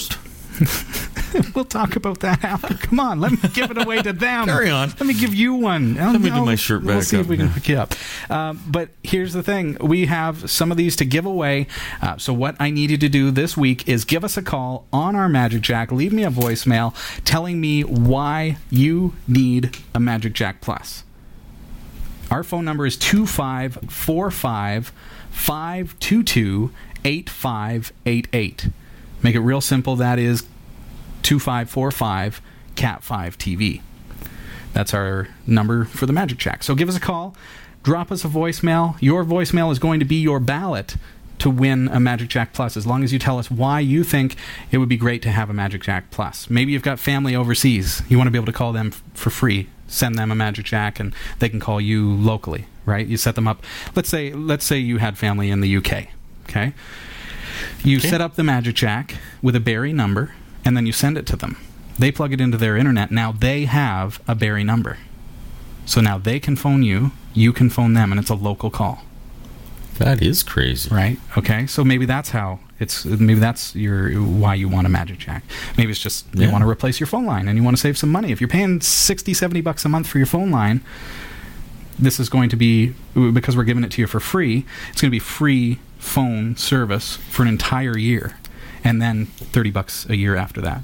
We'll 1.55 1.65
talk 1.67 1.97
about 1.97 2.21
that 2.21 2.43
after. 2.43 2.75
Come 2.75 3.01
on, 3.01 3.21
let 3.21 3.33
me 3.33 3.39
give 3.53 3.71
it 3.71 3.77
away 3.81 4.01
to 4.03 4.13
them. 4.13 4.47
Carry 4.47 4.71
on. 4.71 4.89
Let 4.89 5.07
me 5.07 5.15
give 5.15 5.35
you 5.35 5.55
one. 5.55 5.95
Let 5.95 6.21
me 6.21 6.31
do 6.31 6.45
my 6.45 6.55
shirt 6.55 6.83
We'll 6.83 6.97
back 6.97 7.05
see 7.05 7.19
if 7.19 7.27
up, 7.27 7.31
we 7.31 7.37
can 7.37 7.49
hook 7.49 7.69
you 7.69 7.77
up. 7.77 7.95
Um, 8.31 8.63
but 8.67 8.89
here's 9.03 9.35
the 9.35 9.43
thing: 9.43 9.77
we 9.81 10.07
have 10.07 10.51
some 10.51 10.71
of 10.71 10.79
these 10.79 10.97
to 10.97 11.05
give 11.05 11.27
away. 11.27 11.67
Uh, 12.01 12.17
so 12.17 12.33
what 12.33 12.57
I 12.59 12.71
need 12.71 12.91
you 12.91 12.99
to 12.99 13.09
do 13.09 13.31
this 13.31 13.57
week 13.57 13.87
is 13.89 14.05
give 14.05 14.25
us 14.25 14.37
a 14.37 14.43
call 14.43 14.87
on 14.93 15.15
our 15.15 15.29
Magic 15.29 15.61
Jack. 15.61 15.93
Leave 15.93 16.13
me 16.13 16.25
a 16.25 16.31
voicemail 16.31 16.95
telling 17.25 17.61
me 17.61 17.83
why 17.83 18.57
you 18.71 19.15
need 19.27 19.77
a 19.95 20.01
Magic 20.01 20.33
Jack 20.33 20.61
Plus. 20.61 21.05
Our 22.31 22.43
phone 22.43 22.65
number 22.65 22.87
is 22.87 22.97
2545 22.97 24.93
522 25.31 26.73
8588. 27.05 28.69
Make 29.23 29.35
it 29.35 29.41
real 29.41 29.61
simple. 29.61 29.97
That 29.97 30.19
is 30.19 30.45
2545 31.23 32.41
Cat 32.77 33.03
5 33.03 33.39
TV. 33.39 33.83
That's 34.73 34.95
our 34.95 35.29
number 35.47 35.85
for 35.85 36.07
the 36.07 36.13
Magic 36.13 36.39
Jack. 36.39 36.63
So 36.63 36.75
give 36.75 36.89
us 36.89 36.97
a 36.97 37.01
call, 37.01 37.35
drop 37.83 38.13
us 38.13 38.25
a 38.25 38.29
voicemail. 38.29 38.97
Your 39.01 39.25
voicemail 39.25 39.73
is 39.73 39.79
going 39.79 39.99
to 40.01 40.07
be 40.07 40.17
your 40.17 40.39
ballot 40.41 40.97
to 41.39 41.51
win 41.51 41.89
a 41.89 42.01
Magic 42.01 42.29
Jack 42.29 42.53
Plus 42.53 42.77
as 42.77 42.87
long 42.87 43.05
as 43.05 43.13
you 43.13 43.19
tell 43.19 43.39
us 43.39 43.51
why 43.51 43.81
you 43.81 44.03
think 44.05 44.37
it 44.71 44.79
would 44.79 44.89
be 44.89 44.97
great 44.97 45.23
to 45.23 45.31
have 45.31 45.51
a 45.51 45.53
Magic 45.53 45.83
Jack 45.83 46.11
Plus. 46.11 46.51
Maybe 46.51 46.73
you've 46.73 46.83
got 46.83 46.99
family 46.99 47.35
overseas. 47.35 48.03
You 48.09 48.19
want 48.19 48.27
to 48.27 48.31
be 48.31 48.39
able 48.39 48.47
to 48.47 48.53
call 48.53 48.73
them 48.73 48.89
f- 48.89 49.03
for 49.15 49.31
free. 49.31 49.69
Send 49.87 50.17
them 50.17 50.31
a 50.31 50.35
Magic 50.35 50.65
Jack 50.67 51.01
and 51.01 51.15
they 51.39 51.49
can 51.49 51.61
call 51.61 51.81
you 51.81 52.13
locally, 52.13 52.67
right? 52.85 53.07
You 53.07 53.17
set 53.17 53.37
them 53.37 53.49
up. 53.49 53.65
Let's 53.95 54.09
say 54.09 54.33
let's 54.33 54.65
say 54.65 54.79
you 54.79 54.99
had 54.99 55.17
family 55.17 55.51
in 55.51 55.61
the 55.61 55.77
UK, 55.77 56.09
okay? 56.49 56.75
You 57.85 58.01
set 58.01 58.21
up 58.21 58.35
the 58.35 58.45
Magic 58.45 58.75
Jack 58.75 59.15
with 59.43 59.55
a 59.57 59.61
Barrie 59.61 59.93
number 59.93 60.35
and 60.65 60.77
then 60.77 60.85
you 60.87 60.93
send 60.93 61.17
it 61.17 61.27
to 61.27 61.37
them. 61.37 61.57
They 61.99 62.13
plug 62.13 62.33
it 62.33 62.41
into 62.41 62.57
their 62.57 62.77
internet. 62.77 63.11
Now 63.11 63.33
they 63.33 63.65
have 63.65 64.21
a 64.29 64.35
Barrie 64.35 64.65
number. 64.65 64.99
So 65.87 66.01
now 66.01 66.19
they 66.19 66.39
can 66.39 66.55
phone 66.57 66.83
you, 66.83 67.13
you 67.33 67.53
can 67.53 67.71
phone 67.71 67.95
them, 67.95 68.13
and 68.13 68.21
it's 68.21 68.29
a 68.29 68.35
local 68.35 68.71
call, 68.71 69.05
That 69.99 70.21
is 70.21 70.43
crazy. 70.43 70.95
right? 70.95 71.19
Okay, 71.37 71.67
so 71.67 71.83
maybe 71.83 72.05
that's 72.05 72.31
how 72.31 72.59
it's. 72.79 73.07
Maybe 73.07 73.41
that's 73.41 73.75
your 73.75 74.11
why 74.21 74.55
you 74.55 74.69
want 74.69 74.87
a 74.87 74.91
Magic 74.91 75.19
Jack. 75.19 75.45
Maybe 75.79 75.91
it's 75.91 76.01
just 76.01 76.27
you 76.35 76.51
want 76.53 76.63
to 76.63 76.69
replace 76.69 77.01
your 77.01 77.07
phone 77.07 77.25
line 77.25 77.49
and 77.49 77.57
you 77.57 77.65
want 77.65 77.75
to 77.77 77.81
save 77.81 77.97
some 77.97 78.11
money. 78.11 78.31
If 78.33 78.41
you're 78.41 78.49
paying 78.49 78.81
60, 78.83 79.33
70 79.33 79.61
bucks 79.63 79.85
a 79.87 79.89
month 79.89 80.07
for 80.09 80.19
your 80.19 80.27
phone 80.27 80.51
line, 80.51 80.83
this 81.99 82.21
is 82.21 82.29
going 82.29 82.51
to 82.51 82.57
be 82.57 82.93
because 83.15 83.57
we're 83.57 83.65
giving 83.65 83.83
it 83.83 83.91
to 83.93 84.01
you 84.03 84.07
for 84.07 84.21
free. 84.21 84.67
It's 84.91 85.01
going 85.01 85.11
to 85.11 85.15
be 85.15 85.19
free 85.19 85.79
phone 85.99 86.57
service 86.57 87.17
for 87.17 87.43
an 87.43 87.49
entire 87.49 87.97
year, 87.99 88.39
and 88.85 89.01
then 89.03 89.27
30 89.27 89.71
bucks 89.71 90.07
a 90.09 90.17
year 90.17 90.37
after 90.37 90.61
that. 90.63 90.83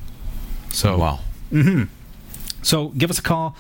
So 0.71 0.99
Wow. 0.99 1.21
hmm 1.51 1.85
So 2.63 2.89
give 2.89 3.11
us 3.11 3.19
a 3.19 3.23
call 3.23 3.57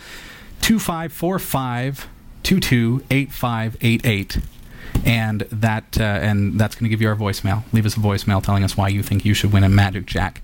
2545 0.63 2.09
228588 2.43 4.39
and 5.05 5.41
that 5.51 5.99
uh, 6.01 6.03
and 6.05 6.59
that's 6.59 6.75
going 6.75 6.85
to 6.85 6.89
give 6.89 7.01
you 7.03 7.09
our 7.09 7.17
voicemail. 7.17 7.63
Leave 7.73 7.87
us 7.87 7.97
a 7.97 8.01
voicemail 8.01 8.43
telling 8.43 8.63
us 8.65 8.77
why 8.77 8.89
you 8.89 9.03
think 9.03 9.25
you 9.25 9.35
should 9.35 9.53
win 9.53 9.65
a 9.65 9.69
Magic 9.69 10.07
Jack 10.07 10.41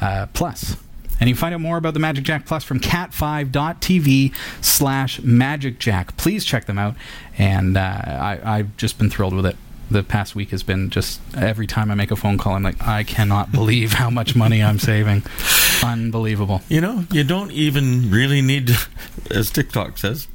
uh, 0.00 0.26
Plus. 0.32 0.76
And 1.20 1.28
you 1.28 1.34
can 1.36 1.40
find 1.40 1.54
out 1.54 1.60
more 1.60 1.76
about 1.76 1.94
the 1.94 2.00
Magic 2.00 2.24
Jack 2.24 2.44
Plus 2.44 2.64
from 2.64 2.80
cat5.tv 2.80 4.34
slash 4.60 5.20
Magic 5.22 5.78
Jack. 5.78 6.16
Please 6.16 6.44
check 6.44 6.64
them 6.64 6.76
out. 6.78 6.96
And 7.38 7.76
uh, 7.76 7.80
I, 7.80 8.40
I've 8.44 8.76
just 8.76 8.98
been 8.98 9.10
thrilled 9.10 9.32
with 9.34 9.46
it. 9.46 9.56
The 9.90 10.02
past 10.02 10.34
week 10.34 10.50
has 10.50 10.62
been 10.62 10.90
just 10.90 11.20
every 11.36 11.66
time 11.66 11.90
I 11.90 11.94
make 11.94 12.10
a 12.10 12.16
phone 12.16 12.38
call, 12.38 12.54
I'm 12.54 12.62
like, 12.62 12.86
I 12.86 13.04
cannot 13.04 13.52
believe 13.52 13.92
how 13.92 14.10
much 14.10 14.34
money 14.34 14.62
I'm 14.62 14.78
saving. 14.78 15.22
Unbelievable. 15.84 16.62
You 16.68 16.80
know, 16.80 17.04
you 17.10 17.22
don't 17.24 17.52
even 17.52 18.10
really 18.10 18.40
need 18.40 18.68
to, 18.68 18.88
as 19.30 19.50
TikTok 19.50 19.98
says, 19.98 20.26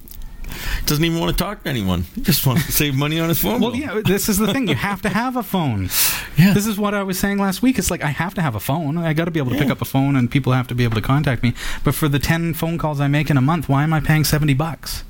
doesn't 0.85 1.03
even 1.03 1.19
want 1.19 1.35
to 1.35 1.43
talk 1.43 1.63
to 1.63 1.69
anyone. 1.69 2.03
He 2.15 2.21
just 2.21 2.45
wants 2.45 2.65
to 2.67 2.71
save 2.71 2.95
money 2.95 3.19
on 3.19 3.29
his 3.29 3.39
phone. 3.41 3.61
Well, 3.61 3.71
bill. 3.71 3.79
yeah, 3.79 4.01
this 4.03 4.29
is 4.29 4.37
the 4.37 4.51
thing. 4.53 4.67
You 4.67 4.75
have 4.75 5.01
to 5.03 5.09
have 5.09 5.35
a 5.35 5.43
phone. 5.43 5.89
Yeah. 6.37 6.53
This 6.53 6.67
is 6.67 6.77
what 6.77 6.93
I 6.93 7.03
was 7.03 7.19
saying 7.19 7.37
last 7.37 7.61
week. 7.61 7.77
It's 7.77 7.91
like 7.91 8.01
I 8.01 8.11
have 8.11 8.33
to 8.35 8.41
have 8.41 8.55
a 8.55 8.61
phone. 8.61 8.97
I 8.97 9.11
got 9.11 9.25
to 9.25 9.31
be 9.31 9.41
able 9.41 9.51
to 9.51 9.57
pick 9.57 9.69
up 9.69 9.81
a 9.81 9.85
phone, 9.85 10.15
and 10.15 10.31
people 10.31 10.53
have 10.53 10.69
to 10.69 10.75
be 10.75 10.85
able 10.85 10.95
to 10.95 11.01
contact 11.01 11.43
me. 11.43 11.53
But 11.83 11.95
for 11.95 12.07
the 12.07 12.17
ten 12.17 12.53
phone 12.53 12.77
calls 12.77 13.01
I 13.01 13.09
make 13.09 13.29
in 13.29 13.35
a 13.35 13.41
month, 13.41 13.67
why 13.67 13.83
am 13.83 13.91
I 13.91 13.99
paying 13.99 14.23
seventy 14.23 14.53
bucks 14.53 15.03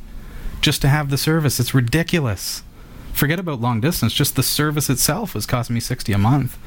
just 0.59 0.81
to 0.81 0.87
have 0.87 1.11
the 1.11 1.19
service? 1.19 1.59
It's 1.59 1.71
ridiculous. 1.71 2.63
Forget 3.19 3.37
about 3.37 3.59
long 3.59 3.81
distance. 3.81 4.13
Just 4.13 4.37
the 4.37 4.43
service 4.43 4.89
itself 4.89 5.35
is 5.35 5.45
costing 5.45 5.73
me 5.73 5.81
sixty 5.81 6.13
a 6.13 6.17
month. 6.17 6.57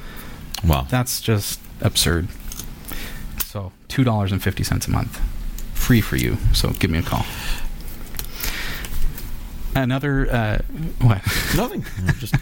Wow. 0.63 0.87
That's 0.91 1.23
just 1.23 1.59
absurd. 1.81 2.29
So 3.43 3.73
two 3.89 4.05
dollars 4.05 4.33
and 4.33 4.43
fifty 4.43 4.63
cents 4.63 4.87
a 4.87 4.91
month, 4.91 5.19
free 5.73 6.03
for 6.03 6.17
you. 6.17 6.37
So 6.53 6.69
give 6.73 6.91
me 6.91 6.99
a 6.99 7.03
call. 7.03 7.25
Another 9.75 10.31
uh, 10.31 10.59
what? 11.01 11.23
Nothing. 11.57 11.87
Just 12.19 12.35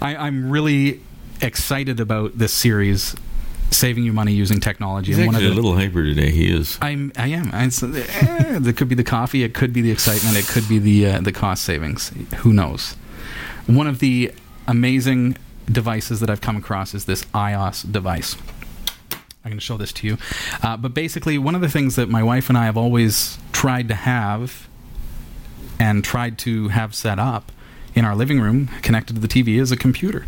I, 0.00 0.16
I'm 0.16 0.50
really 0.50 1.02
excited 1.42 2.00
about 2.00 2.38
this 2.38 2.54
series, 2.54 3.14
saving 3.70 4.04
you 4.04 4.12
money 4.12 4.32
using 4.32 4.60
technology. 4.60 5.08
he's 5.12 5.18
And 5.18 5.26
one 5.26 5.34
of 5.34 5.40
actually 5.40 5.46
a 5.46 5.54
the- 5.54 5.56
little 5.62 5.76
hyper 5.76 6.02
today. 6.04 6.30
He 6.30 6.50
is. 6.50 6.78
I'm, 6.80 7.12
I 7.16 7.28
am. 7.28 7.50
I, 7.52 7.64
it's, 7.64 7.82
eh, 7.82 8.60
it 8.64 8.76
could 8.76 8.88
be 8.88 8.94
the 8.94 9.04
coffee. 9.04 9.42
It 9.42 9.54
could 9.54 9.72
be 9.72 9.80
the 9.82 9.90
excitement. 9.90 10.36
It 10.36 10.46
could 10.46 10.68
be 10.68 10.78
the 10.78 11.06
uh, 11.06 11.20
the 11.20 11.32
cost 11.32 11.64
savings. 11.64 12.12
Who 12.38 12.52
knows? 12.52 12.92
One 13.66 13.86
of 13.86 13.98
the 13.98 14.32
amazing 14.68 15.36
devices 15.70 16.20
that 16.20 16.30
I've 16.30 16.40
come 16.40 16.56
across 16.56 16.94
is 16.94 17.04
this 17.06 17.24
AIOS 17.34 17.90
device. 17.90 18.36
I'm 19.44 19.50
going 19.52 19.58
to 19.58 19.64
show 19.64 19.76
this 19.76 19.92
to 19.94 20.06
you. 20.06 20.18
Uh, 20.62 20.76
but 20.76 20.92
basically, 20.94 21.38
one 21.38 21.54
of 21.54 21.60
the 21.60 21.68
things 21.68 21.94
that 21.96 22.08
my 22.08 22.22
wife 22.22 22.48
and 22.48 22.56
I 22.58 22.64
have 22.64 22.76
always 22.76 23.38
tried 23.52 23.88
to 23.88 23.94
have 23.94 24.68
and 25.78 26.02
tried 26.02 26.38
to 26.38 26.68
have 26.68 26.94
set 26.94 27.18
up 27.18 27.52
in 27.94 28.04
our 28.04 28.14
living 28.16 28.40
room 28.40 28.68
connected 28.82 29.14
to 29.14 29.20
the 29.20 29.28
TV 29.28 29.60
is 29.60 29.70
a 29.70 29.76
computer 29.76 30.26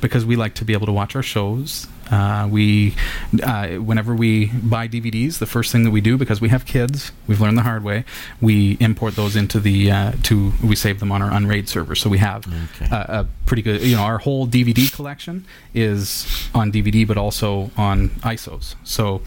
because 0.00 0.24
we 0.26 0.36
like 0.36 0.54
to 0.54 0.64
be 0.64 0.72
able 0.72 0.86
to 0.86 0.92
watch 0.92 1.16
our 1.16 1.22
shows. 1.22 1.86
Uh, 2.10 2.48
we, 2.50 2.94
uh, 3.42 3.68
whenever 3.76 4.14
we 4.14 4.46
buy 4.46 4.88
DVDs, 4.88 5.38
the 5.38 5.46
first 5.46 5.72
thing 5.72 5.84
that 5.84 5.90
we 5.90 6.00
do 6.00 6.16
because 6.16 6.40
we 6.40 6.48
have 6.48 6.64
kids, 6.66 7.12
we've 7.26 7.40
learned 7.40 7.58
the 7.58 7.62
hard 7.62 7.84
way. 7.84 8.04
We 8.40 8.76
import 8.80 9.16
those 9.16 9.36
into 9.36 9.60
the 9.60 9.90
uh, 9.90 10.12
to 10.24 10.52
we 10.62 10.74
save 10.76 11.00
them 11.00 11.12
on 11.12 11.22
our 11.22 11.30
Unraid 11.32 11.68
server, 11.68 11.94
so 11.94 12.08
we 12.10 12.18
have 12.18 12.46
Okay. 12.76 12.86
a, 12.90 13.20
a 13.20 13.26
pretty 13.46 13.62
good. 13.62 13.82
You 13.82 13.96
know, 13.96 14.02
our 14.02 14.18
whole 14.18 14.46
DVD 14.46 14.92
collection 14.94 15.44
is 15.74 16.48
on 16.54 16.72
DVD, 16.72 17.06
but 17.06 17.16
also 17.16 17.70
on 17.76 18.08
ISOs. 18.20 18.74
So 18.84 19.22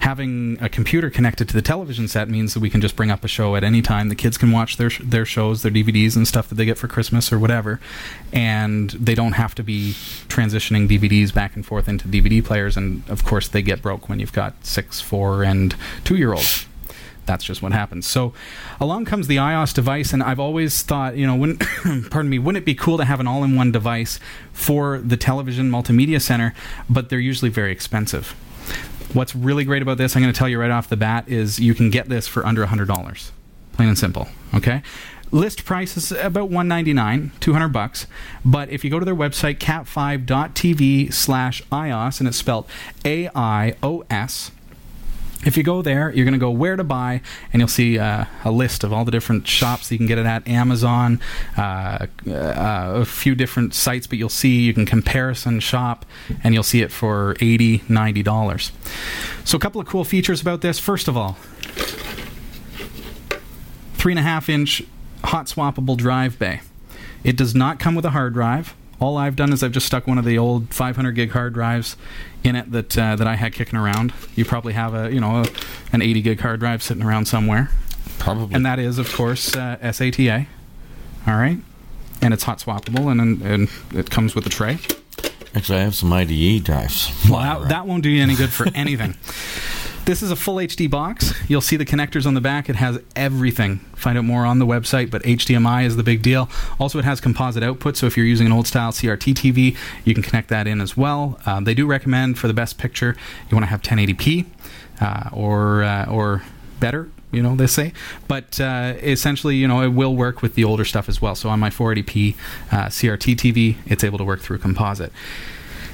having 0.00 0.58
a 0.60 0.68
computer 0.68 1.08
connected 1.10 1.48
to 1.48 1.54
the 1.54 1.62
television 1.62 2.08
set 2.08 2.28
means 2.28 2.52
that 2.54 2.60
we 2.60 2.68
can 2.70 2.80
just 2.80 2.94
bring 2.96 3.10
up 3.10 3.24
a 3.24 3.28
show 3.28 3.56
at 3.56 3.64
any 3.64 3.80
time. 3.82 4.08
The 4.08 4.14
kids 4.14 4.36
can 4.36 4.52
watch 4.52 4.76
their 4.76 4.90
sh- 4.90 5.00
their 5.04 5.24
shows, 5.24 5.62
their 5.62 5.72
DVDs 5.72 6.16
and 6.16 6.26
stuff 6.28 6.48
that 6.48 6.56
they 6.56 6.64
get 6.64 6.78
for 6.78 6.88
Christmas 6.88 7.32
or 7.32 7.38
whatever, 7.38 7.80
and 8.32 8.90
they 8.90 9.14
don't 9.14 9.32
have 9.32 9.54
to 9.56 9.62
be 9.62 9.92
transitioning 10.28 10.88
DVDs 10.88 11.32
back 11.32 11.54
and 11.56 11.64
forth 11.64 11.88
into 11.88 12.08
DVD 12.24 12.44
players. 12.44 12.76
And 12.76 13.08
of 13.08 13.24
course, 13.24 13.48
they 13.48 13.62
get 13.62 13.82
broke 13.82 14.08
when 14.08 14.18
you've 14.18 14.32
got 14.32 14.64
six, 14.64 15.00
four, 15.00 15.42
and 15.42 15.74
two 16.04 16.16
year 16.16 16.32
olds. 16.32 16.66
That's 17.26 17.44
just 17.44 17.62
what 17.62 17.72
happens. 17.72 18.06
So, 18.06 18.34
along 18.80 19.06
comes 19.06 19.28
the 19.28 19.36
AIOS 19.36 19.72
device, 19.72 20.12
and 20.12 20.22
I've 20.22 20.40
always 20.40 20.82
thought, 20.82 21.16
you 21.16 21.26
know, 21.26 21.34
wouldn't, 21.34 21.60
pardon 22.10 22.28
me, 22.28 22.38
wouldn't 22.38 22.62
it 22.62 22.66
be 22.66 22.74
cool 22.74 22.98
to 22.98 23.04
have 23.04 23.20
an 23.20 23.26
all-in-one 23.26 23.72
device 23.72 24.20
for 24.52 24.98
the 24.98 25.16
television 25.16 25.70
multimedia 25.70 26.20
center? 26.20 26.54
But 26.88 27.08
they're 27.08 27.18
usually 27.18 27.50
very 27.50 27.72
expensive. 27.72 28.34
What's 29.14 29.34
really 29.34 29.64
great 29.64 29.80
about 29.80 29.96
this, 29.96 30.16
I'm 30.16 30.22
going 30.22 30.34
to 30.34 30.38
tell 30.38 30.48
you 30.48 30.60
right 30.60 30.70
off 30.70 30.88
the 30.88 30.96
bat, 30.96 31.28
is 31.28 31.58
you 31.58 31.74
can 31.74 31.88
get 31.88 32.08
this 32.08 32.26
for 32.26 32.44
under 32.44 32.66
$100. 32.66 33.30
Plain 33.72 33.88
and 33.88 33.98
simple. 33.98 34.28
Okay? 34.52 34.82
List 35.34 35.64
price 35.64 35.96
is 35.96 36.12
about 36.12 36.48
199 36.48 37.32
200 37.40 37.68
bucks. 37.70 38.06
But 38.44 38.70
if 38.70 38.84
you 38.84 38.90
go 38.90 39.00
to 39.00 39.04
their 39.04 39.16
website, 39.16 39.58
cat5.tv 39.58 41.12
slash 41.12 41.60
AIOS, 41.72 42.20
and 42.20 42.28
it's 42.28 42.36
spelled 42.36 42.68
A-I-O-S, 43.04 44.52
if 45.44 45.56
you 45.56 45.64
go 45.64 45.82
there, 45.82 46.12
you're 46.12 46.24
going 46.24 46.34
to 46.34 46.38
go 46.38 46.52
where 46.52 46.76
to 46.76 46.84
buy, 46.84 47.20
and 47.52 47.60
you'll 47.60 47.66
see 47.66 47.98
uh, 47.98 48.26
a 48.44 48.52
list 48.52 48.84
of 48.84 48.92
all 48.92 49.04
the 49.04 49.10
different 49.10 49.48
shops 49.48 49.90
you 49.90 49.98
can 49.98 50.06
get 50.06 50.18
it 50.18 50.24
at 50.24 50.46
Amazon, 50.46 51.20
uh, 51.58 52.06
uh, 52.28 52.92
a 52.94 53.04
few 53.04 53.34
different 53.34 53.74
sites, 53.74 54.06
but 54.06 54.18
you'll 54.18 54.28
see 54.28 54.60
you 54.60 54.72
can 54.72 54.86
comparison 54.86 55.58
shop, 55.58 56.06
and 56.44 56.54
you'll 56.54 56.62
see 56.62 56.80
it 56.80 56.92
for 56.92 57.36
80 57.40 57.80
$90. 57.80 58.70
So, 59.44 59.56
a 59.56 59.60
couple 59.60 59.80
of 59.80 59.88
cool 59.88 60.04
features 60.04 60.40
about 60.40 60.60
this. 60.60 60.78
First 60.78 61.08
of 61.08 61.16
all, 61.16 61.36
three 63.94 64.12
and 64.12 64.18
a 64.20 64.22
half 64.22 64.48
inch 64.48 64.82
hot 65.26 65.46
swappable 65.46 65.96
drive 65.96 66.38
bay. 66.38 66.60
It 67.22 67.36
does 67.36 67.54
not 67.54 67.78
come 67.78 67.94
with 67.94 68.04
a 68.04 68.10
hard 68.10 68.34
drive. 68.34 68.74
All 69.00 69.16
I've 69.16 69.36
done 69.36 69.52
is 69.52 69.62
I've 69.62 69.72
just 69.72 69.86
stuck 69.86 70.06
one 70.06 70.18
of 70.18 70.24
the 70.24 70.38
old 70.38 70.72
500 70.72 71.12
gig 71.12 71.30
hard 71.32 71.52
drives 71.54 71.96
in 72.44 72.54
it 72.56 72.70
that 72.72 72.96
uh, 72.96 73.16
that 73.16 73.26
I 73.26 73.34
had 73.34 73.52
kicking 73.52 73.78
around. 73.78 74.12
You 74.36 74.44
probably 74.44 74.72
have 74.74 74.94
a 74.94 75.12
you 75.12 75.20
know 75.20 75.42
a, 75.42 75.46
an 75.92 76.00
80 76.02 76.22
gig 76.22 76.40
hard 76.40 76.60
drive 76.60 76.82
sitting 76.82 77.02
around 77.02 77.26
somewhere, 77.26 77.70
Probably. 78.18 78.54
and 78.54 78.64
that 78.64 78.78
is 78.78 78.98
of 78.98 79.12
course 79.12 79.54
uh, 79.56 79.76
SATA. 79.82 80.46
All 81.26 81.34
right, 81.34 81.58
and 82.22 82.32
it's 82.32 82.44
hot 82.44 82.58
swappable, 82.58 83.10
and 83.10 83.42
and 83.42 83.68
it 83.92 84.10
comes 84.10 84.34
with 84.34 84.46
a 84.46 84.50
tray. 84.50 84.78
Actually, 85.54 85.78
I 85.78 85.82
have 85.82 85.94
some 85.94 86.12
IDE 86.12 86.64
drives. 86.64 87.12
Well, 87.30 87.60
that, 87.60 87.68
that 87.68 87.86
won't 87.86 88.02
do 88.02 88.10
you 88.10 88.22
any 88.22 88.34
good 88.34 88.50
for 88.50 88.66
anything. 88.74 89.14
This 90.04 90.22
is 90.22 90.30
a 90.30 90.36
full 90.36 90.56
HD 90.56 90.88
box. 90.90 91.32
You'll 91.48 91.62
see 91.62 91.76
the 91.78 91.86
connectors 91.86 92.26
on 92.26 92.34
the 92.34 92.40
back. 92.42 92.68
It 92.68 92.76
has 92.76 93.00
everything. 93.16 93.78
Find 93.96 94.18
out 94.18 94.24
more 94.24 94.44
on 94.44 94.58
the 94.58 94.66
website, 94.66 95.10
but 95.10 95.22
HDMI 95.22 95.86
is 95.86 95.96
the 95.96 96.02
big 96.02 96.20
deal. 96.20 96.50
Also, 96.78 96.98
it 96.98 97.06
has 97.06 97.22
composite 97.22 97.62
output, 97.62 97.96
so 97.96 98.04
if 98.06 98.14
you're 98.14 98.26
using 98.26 98.46
an 98.46 98.52
old 98.52 98.66
style 98.66 98.92
CRT 98.92 99.32
TV, 99.32 99.74
you 100.04 100.12
can 100.12 100.22
connect 100.22 100.50
that 100.50 100.66
in 100.66 100.82
as 100.82 100.94
well. 100.94 101.40
Um, 101.46 101.64
they 101.64 101.72
do 101.72 101.86
recommend 101.86 102.38
for 102.38 102.48
the 102.48 102.52
best 102.52 102.76
picture, 102.76 103.16
you 103.48 103.56
want 103.56 103.64
to 103.64 103.70
have 103.70 103.80
1080p 103.80 104.44
uh, 105.00 105.30
or 105.32 105.82
uh, 105.82 106.04
or 106.04 106.42
better. 106.80 107.08
You 107.32 107.42
know, 107.42 107.56
they 107.56 107.66
say, 107.66 107.94
but 108.28 108.60
uh, 108.60 108.94
essentially, 108.98 109.56
you 109.56 109.66
know, 109.66 109.80
it 109.80 109.88
will 109.88 110.14
work 110.14 110.42
with 110.42 110.54
the 110.54 110.64
older 110.64 110.84
stuff 110.84 111.08
as 111.08 111.22
well. 111.22 111.34
So 111.34 111.48
on 111.48 111.58
my 111.58 111.70
480p 111.70 112.34
uh, 112.70 112.76
CRT 112.86 113.36
TV, 113.36 113.76
it's 113.86 114.04
able 114.04 114.18
to 114.18 114.24
work 114.24 114.40
through 114.40 114.58
composite 114.58 115.12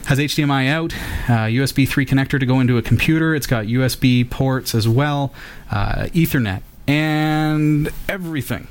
has 0.07 0.18
HDMI 0.18 0.68
out, 0.68 0.92
uh, 1.28 1.46
USB 1.46 1.86
3 1.88 2.05
connector 2.07 2.40
to 2.40 2.46
go 2.46 2.61
into 2.61 2.76
a 2.78 2.82
computer. 2.82 3.34
It's 3.34 3.46
got 3.46 3.66
USB 3.66 4.28
ports 4.28 4.74
as 4.74 4.88
well, 4.88 5.32
uh, 5.70 6.07
Ethernet, 6.12 6.62
and 6.88 7.88
everything. 8.09 8.66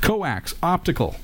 Coax, 0.00 0.54
optical, 0.62 1.16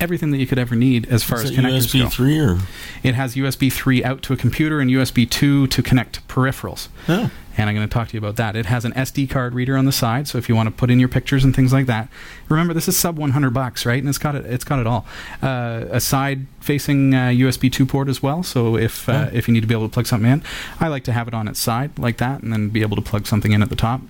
everything 0.00 0.30
that 0.32 0.38
you 0.38 0.46
could 0.46 0.58
ever 0.58 0.74
need 0.74 1.06
as 1.08 1.22
far 1.22 1.38
Is 1.38 1.44
as 1.44 1.50
it 1.50 1.60
connectors 1.60 1.94
USB 1.94 2.02
go. 2.02 2.08
3 2.08 2.38
or? 2.40 2.58
It 3.02 3.14
has 3.14 3.36
USB 3.36 3.72
3 3.72 4.02
out 4.04 4.22
to 4.22 4.32
a 4.32 4.36
computer 4.36 4.80
and 4.80 4.90
USB 4.90 5.28
2 5.28 5.68
to 5.68 5.82
connect 5.82 6.26
peripherals. 6.28 6.88
Oh. 7.08 7.30
And 7.56 7.68
I'm 7.68 7.74
going 7.76 7.86
to 7.86 7.92
talk 7.92 8.08
to 8.08 8.14
you 8.14 8.18
about 8.18 8.36
that. 8.36 8.56
It 8.56 8.66
has 8.66 8.84
an 8.86 8.92
SD 8.92 9.28
card 9.28 9.54
reader 9.54 9.76
on 9.76 9.84
the 9.84 9.92
side, 9.92 10.26
so 10.26 10.38
if 10.38 10.48
you 10.48 10.56
want 10.56 10.68
to 10.68 10.70
put 10.74 10.90
in 10.90 10.98
your 10.98 11.08
pictures 11.08 11.44
and 11.44 11.54
things 11.54 11.72
like 11.72 11.84
that. 11.86 12.08
Remember, 12.48 12.72
this 12.72 12.88
is 12.88 12.96
sub 12.96 13.18
100 13.18 13.50
bucks, 13.50 13.84
right? 13.84 13.98
And 13.98 14.08
it's 14.08 14.16
got 14.18 14.34
it. 14.34 14.46
It's 14.46 14.64
got 14.64 14.78
it 14.78 14.86
all. 14.86 15.04
Uh, 15.42 15.84
a 15.90 16.00
side-facing 16.00 17.14
uh, 17.14 17.18
USB 17.28 17.70
2 17.70 17.84
port 17.84 18.08
as 18.08 18.22
well. 18.22 18.42
So 18.42 18.76
if 18.76 19.06
uh, 19.08 19.12
Oh. 19.12 19.30
if 19.34 19.48
you 19.48 19.54
need 19.54 19.60
to 19.60 19.66
be 19.66 19.74
able 19.74 19.86
to 19.88 19.92
plug 19.92 20.06
something 20.06 20.30
in, 20.30 20.42
I 20.80 20.88
like 20.88 21.04
to 21.04 21.12
have 21.12 21.28
it 21.28 21.34
on 21.34 21.46
its 21.46 21.60
side 21.60 21.98
like 21.98 22.16
that, 22.18 22.42
and 22.42 22.52
then 22.52 22.70
be 22.70 22.80
able 22.80 22.96
to 22.96 23.02
plug 23.02 23.26
something 23.26 23.52
in 23.52 23.62
at 23.62 23.68
the 23.68 23.76
top. 23.76 24.00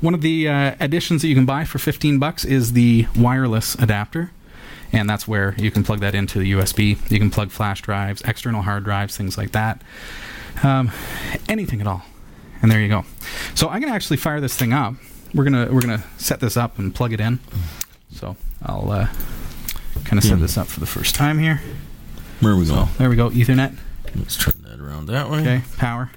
One 0.00 0.14
of 0.14 0.20
the 0.22 0.48
uh, 0.48 0.74
additions 0.80 1.22
that 1.22 1.28
you 1.28 1.34
can 1.34 1.46
buy 1.46 1.64
for 1.64 1.78
15 1.78 2.18
bucks 2.18 2.44
is 2.44 2.72
the 2.72 3.06
wireless 3.16 3.74
adapter. 3.76 4.30
And 4.92 5.08
that's 5.08 5.28
where 5.28 5.54
you 5.56 5.70
can 5.70 5.84
plug 5.84 6.00
that 6.00 6.14
into 6.14 6.38
the 6.40 6.52
USB. 6.52 6.98
You 7.10 7.18
can 7.18 7.30
plug 7.30 7.50
flash 7.50 7.80
drives, 7.80 8.22
external 8.22 8.62
hard 8.62 8.82
drives, 8.84 9.16
things 9.16 9.38
like 9.38 9.52
that. 9.52 9.82
Um, 10.64 10.90
anything 11.48 11.80
at 11.80 11.86
all. 11.86 12.02
And 12.62 12.70
there 12.70 12.80
you 12.80 12.88
go. 12.88 13.04
So 13.54 13.68
I'm 13.68 13.80
gonna 13.80 13.94
actually 13.94 14.16
fire 14.18 14.40
this 14.40 14.54
thing 14.56 14.72
up. 14.72 14.94
We're 15.34 15.44
gonna 15.44 15.68
we're 15.70 15.80
gonna 15.80 16.04
set 16.18 16.40
this 16.40 16.56
up 16.56 16.78
and 16.78 16.94
plug 16.94 17.12
it 17.12 17.20
in. 17.20 17.38
So 18.12 18.36
I'll 18.62 18.90
uh, 18.90 19.08
kind 20.04 20.18
of 20.18 20.24
set 20.24 20.34
Hmm. 20.36 20.40
this 20.42 20.58
up 20.58 20.66
for 20.66 20.80
the 20.80 20.86
first 20.86 21.14
time 21.14 21.38
here. 21.38 21.60
Where 22.40 22.52
are 22.52 22.56
we 22.56 22.64
So 22.66 22.74
going? 22.74 22.88
there 22.98 23.08
we 23.08 23.16
go. 23.16 23.30
Ethernet. 23.30 23.76
Let's 24.16 24.36
turn 24.36 24.54
that 24.62 24.80
around 24.80 25.06
that 25.06 25.30
way. 25.30 25.38
Okay. 25.40 25.62
Power. 25.76 26.10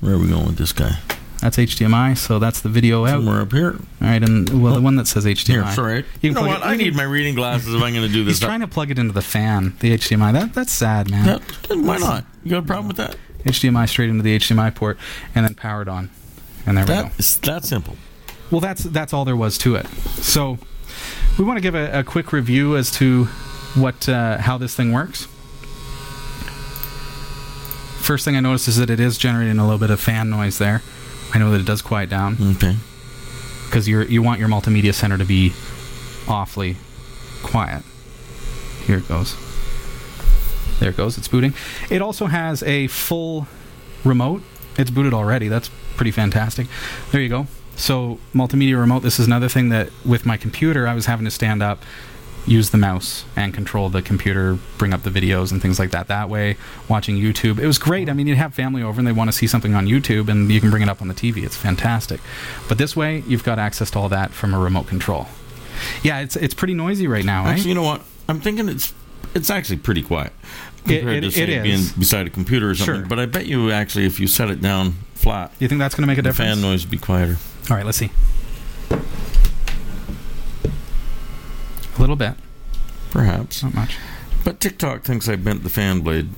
Where 0.00 0.14
are 0.14 0.18
we 0.18 0.28
going 0.28 0.46
with 0.46 0.56
this 0.56 0.72
guy? 0.72 0.98
That's 1.40 1.58
HDMI. 1.58 2.16
So 2.16 2.38
that's 2.38 2.60
the 2.60 2.70
video 2.70 3.04
out. 3.04 3.16
All 3.16 3.20
Somewhere 3.20 3.40
up 3.42 3.52
here. 3.52 3.76
right. 4.00 4.22
And 4.22 4.62
well, 4.62 4.74
the 4.74 4.80
one 4.80 4.96
that 4.96 5.06
says 5.06 5.26
HDMI. 5.26 5.46
Here, 5.46 5.62
all 5.62 5.84
right. 5.84 6.04
You 6.22 6.30
You, 6.30 6.32
know 6.32 6.40
what? 6.42 6.60
it- 6.60 6.64
I 6.66 6.76
need 6.76 6.94
my 6.96 7.02
reading 7.02 7.34
glasses 7.34 7.68
if 7.74 7.82
I'm 7.82 7.92
going 7.92 8.06
to 8.06 8.08
do 8.08 8.24
He's 8.24 8.36
this. 8.38 8.42
up. 8.42 8.48
trying 8.48 8.60
to 8.60 8.66
plug 8.68 8.90
it 8.90 8.98
into 8.98 9.12
the 9.12 9.20
fan. 9.22 9.74
The 9.80 9.92
HDMI. 9.92 10.32
That 10.32 10.54
that's 10.54 10.72
sad, 10.72 11.10
man. 11.10 11.26
That- 11.26 11.76
why 11.76 11.98
not? 11.98 12.24
You 12.44 12.50
got 12.52 12.58
a 12.60 12.62
problem 12.66 12.88
with 12.88 12.96
that? 12.96 13.16
HDMI 13.44 13.88
straight 13.88 14.08
into 14.10 14.22
the 14.22 14.36
HDMI 14.38 14.74
port, 14.74 14.98
and 15.34 15.44
then 15.46 15.54
powered 15.54 15.88
on. 15.88 16.10
And 16.66 16.76
there 16.76 16.84
we 16.84 16.88
go. 16.88 16.94
That 17.02 17.18
is 17.18 17.36
that 17.38 17.64
simple. 17.64 17.96
Well, 18.50 18.60
that's 18.60 18.84
that's 18.84 19.12
all 19.12 19.24
there 19.24 19.36
was 19.36 19.58
to 19.58 19.74
it. 19.76 19.86
So, 20.22 20.58
we 21.38 21.44
want 21.44 21.56
to 21.56 21.60
give 21.62 21.74
a, 21.74 22.00
a 22.00 22.04
quick 22.04 22.32
review 22.32 22.76
as 22.76 22.90
to 22.92 23.24
what 23.74 24.08
uh, 24.08 24.38
how 24.38 24.58
this 24.58 24.74
thing 24.74 24.92
works. 24.92 25.26
First 28.00 28.24
thing 28.26 28.36
I 28.36 28.40
noticed 28.40 28.68
is 28.68 28.76
that 28.76 28.90
it 28.90 29.00
is 29.00 29.16
generating 29.16 29.58
a 29.58 29.64
little 29.64 29.78
bit 29.78 29.90
of 29.90 29.98
fan 29.98 30.28
noise 30.28 30.58
there. 30.58 30.82
I 31.32 31.38
know 31.38 31.50
that 31.52 31.60
it 31.60 31.66
does 31.66 31.80
quiet 31.82 32.10
down 32.10 32.36
Okay. 32.56 32.76
because 33.66 33.88
you 33.88 34.02
you 34.02 34.22
want 34.22 34.40
your 34.40 34.48
multimedia 34.48 34.92
center 34.94 35.16
to 35.18 35.24
be 35.24 35.52
awfully 36.28 36.76
quiet. 37.42 37.82
Here 38.86 38.98
it 38.98 39.08
goes. 39.08 39.34
There 40.80 40.90
it 40.90 40.96
goes. 40.96 41.18
It's 41.18 41.28
booting. 41.28 41.54
It 41.90 42.02
also 42.02 42.26
has 42.26 42.62
a 42.62 42.86
full 42.88 43.46
remote. 44.04 44.42
It's 44.76 44.90
booted 44.90 45.14
already. 45.14 45.48
That's 45.48 45.70
pretty 45.96 46.10
fantastic. 46.10 46.66
There 47.12 47.20
you 47.20 47.28
go. 47.28 47.46
So 47.76 48.18
multimedia 48.34 48.78
remote. 48.78 49.02
This 49.02 49.18
is 49.18 49.26
another 49.26 49.48
thing 49.48 49.68
that 49.70 49.90
with 50.04 50.26
my 50.26 50.36
computer 50.36 50.86
I 50.86 50.94
was 50.94 51.06
having 51.06 51.24
to 51.24 51.30
stand 51.30 51.62
up, 51.62 51.82
use 52.46 52.70
the 52.70 52.78
mouse 52.78 53.24
and 53.36 53.54
control 53.54 53.88
the 53.88 54.02
computer, 54.02 54.58
bring 54.78 54.92
up 54.92 55.02
the 55.02 55.10
videos 55.10 55.50
and 55.50 55.62
things 55.62 55.78
like 55.78 55.90
that. 55.90 56.08
That 56.08 56.28
way, 56.28 56.56
watching 56.88 57.16
YouTube, 57.16 57.58
it 57.58 57.66
was 57.66 57.78
great. 57.78 58.08
I 58.08 58.12
mean, 58.12 58.26
you'd 58.26 58.38
have 58.38 58.54
family 58.54 58.82
over 58.82 59.00
and 59.00 59.06
they 59.06 59.12
want 59.12 59.28
to 59.28 59.32
see 59.32 59.46
something 59.46 59.74
on 59.74 59.86
YouTube, 59.86 60.28
and 60.28 60.50
you 60.50 60.60
can 60.60 60.70
bring 60.70 60.82
it 60.82 60.88
up 60.88 61.00
on 61.00 61.08
the 61.08 61.14
TV. 61.14 61.44
It's 61.44 61.56
fantastic. 61.56 62.20
But 62.68 62.78
this 62.78 62.94
way, 62.94 63.24
you've 63.26 63.44
got 63.44 63.58
access 63.58 63.90
to 63.92 63.98
all 63.98 64.08
that 64.10 64.32
from 64.32 64.54
a 64.54 64.58
remote 64.58 64.86
control. 64.86 65.26
Yeah, 66.02 66.20
it's 66.20 66.36
it's 66.36 66.54
pretty 66.54 66.74
noisy 66.74 67.06
right 67.06 67.24
now. 67.24 67.46
Actually, 67.46 67.70
you 67.70 67.74
know 67.74 67.82
what? 67.82 68.02
I'm 68.28 68.40
thinking 68.40 68.68
it's 68.68 68.94
it's 69.34 69.50
actually 69.50 69.76
pretty 69.78 70.02
quiet 70.02 70.32
compared 70.86 71.16
it- 71.18 71.20
to 71.22 71.30
say 71.30 71.42
it 71.42 71.62
being 71.62 71.84
beside 71.98 72.26
a 72.26 72.30
computer 72.30 72.70
or 72.70 72.74
something. 72.74 72.94
Sure. 73.00 73.06
But 73.06 73.18
I 73.18 73.26
bet 73.26 73.46
you 73.46 73.70
actually, 73.70 74.04
if 74.06 74.20
you 74.20 74.26
set 74.26 74.50
it 74.50 74.60
down 74.60 74.96
flat, 75.14 75.52
you 75.58 75.68
think 75.68 75.78
that's 75.78 75.94
going 75.94 76.02
to 76.02 76.06
make 76.06 76.18
a 76.18 76.22
the 76.22 76.28
difference? 76.30 76.52
fan 76.54 76.60
noise 76.62 76.82
would 76.84 76.90
be 76.90 76.98
quieter. 76.98 77.36
All 77.70 77.76
right, 77.76 77.86
let's 77.86 77.98
see. 77.98 78.10
A 81.96 82.00
little 82.00 82.16
bit, 82.16 82.34
Perhaps. 83.10 83.62
not 83.62 83.74
much. 83.74 83.96
But 84.44 84.60
TikTok 84.60 85.02
thinks 85.02 85.28
I 85.28 85.36
bent 85.36 85.62
the 85.62 85.70
fan 85.70 86.00
blade. 86.00 86.28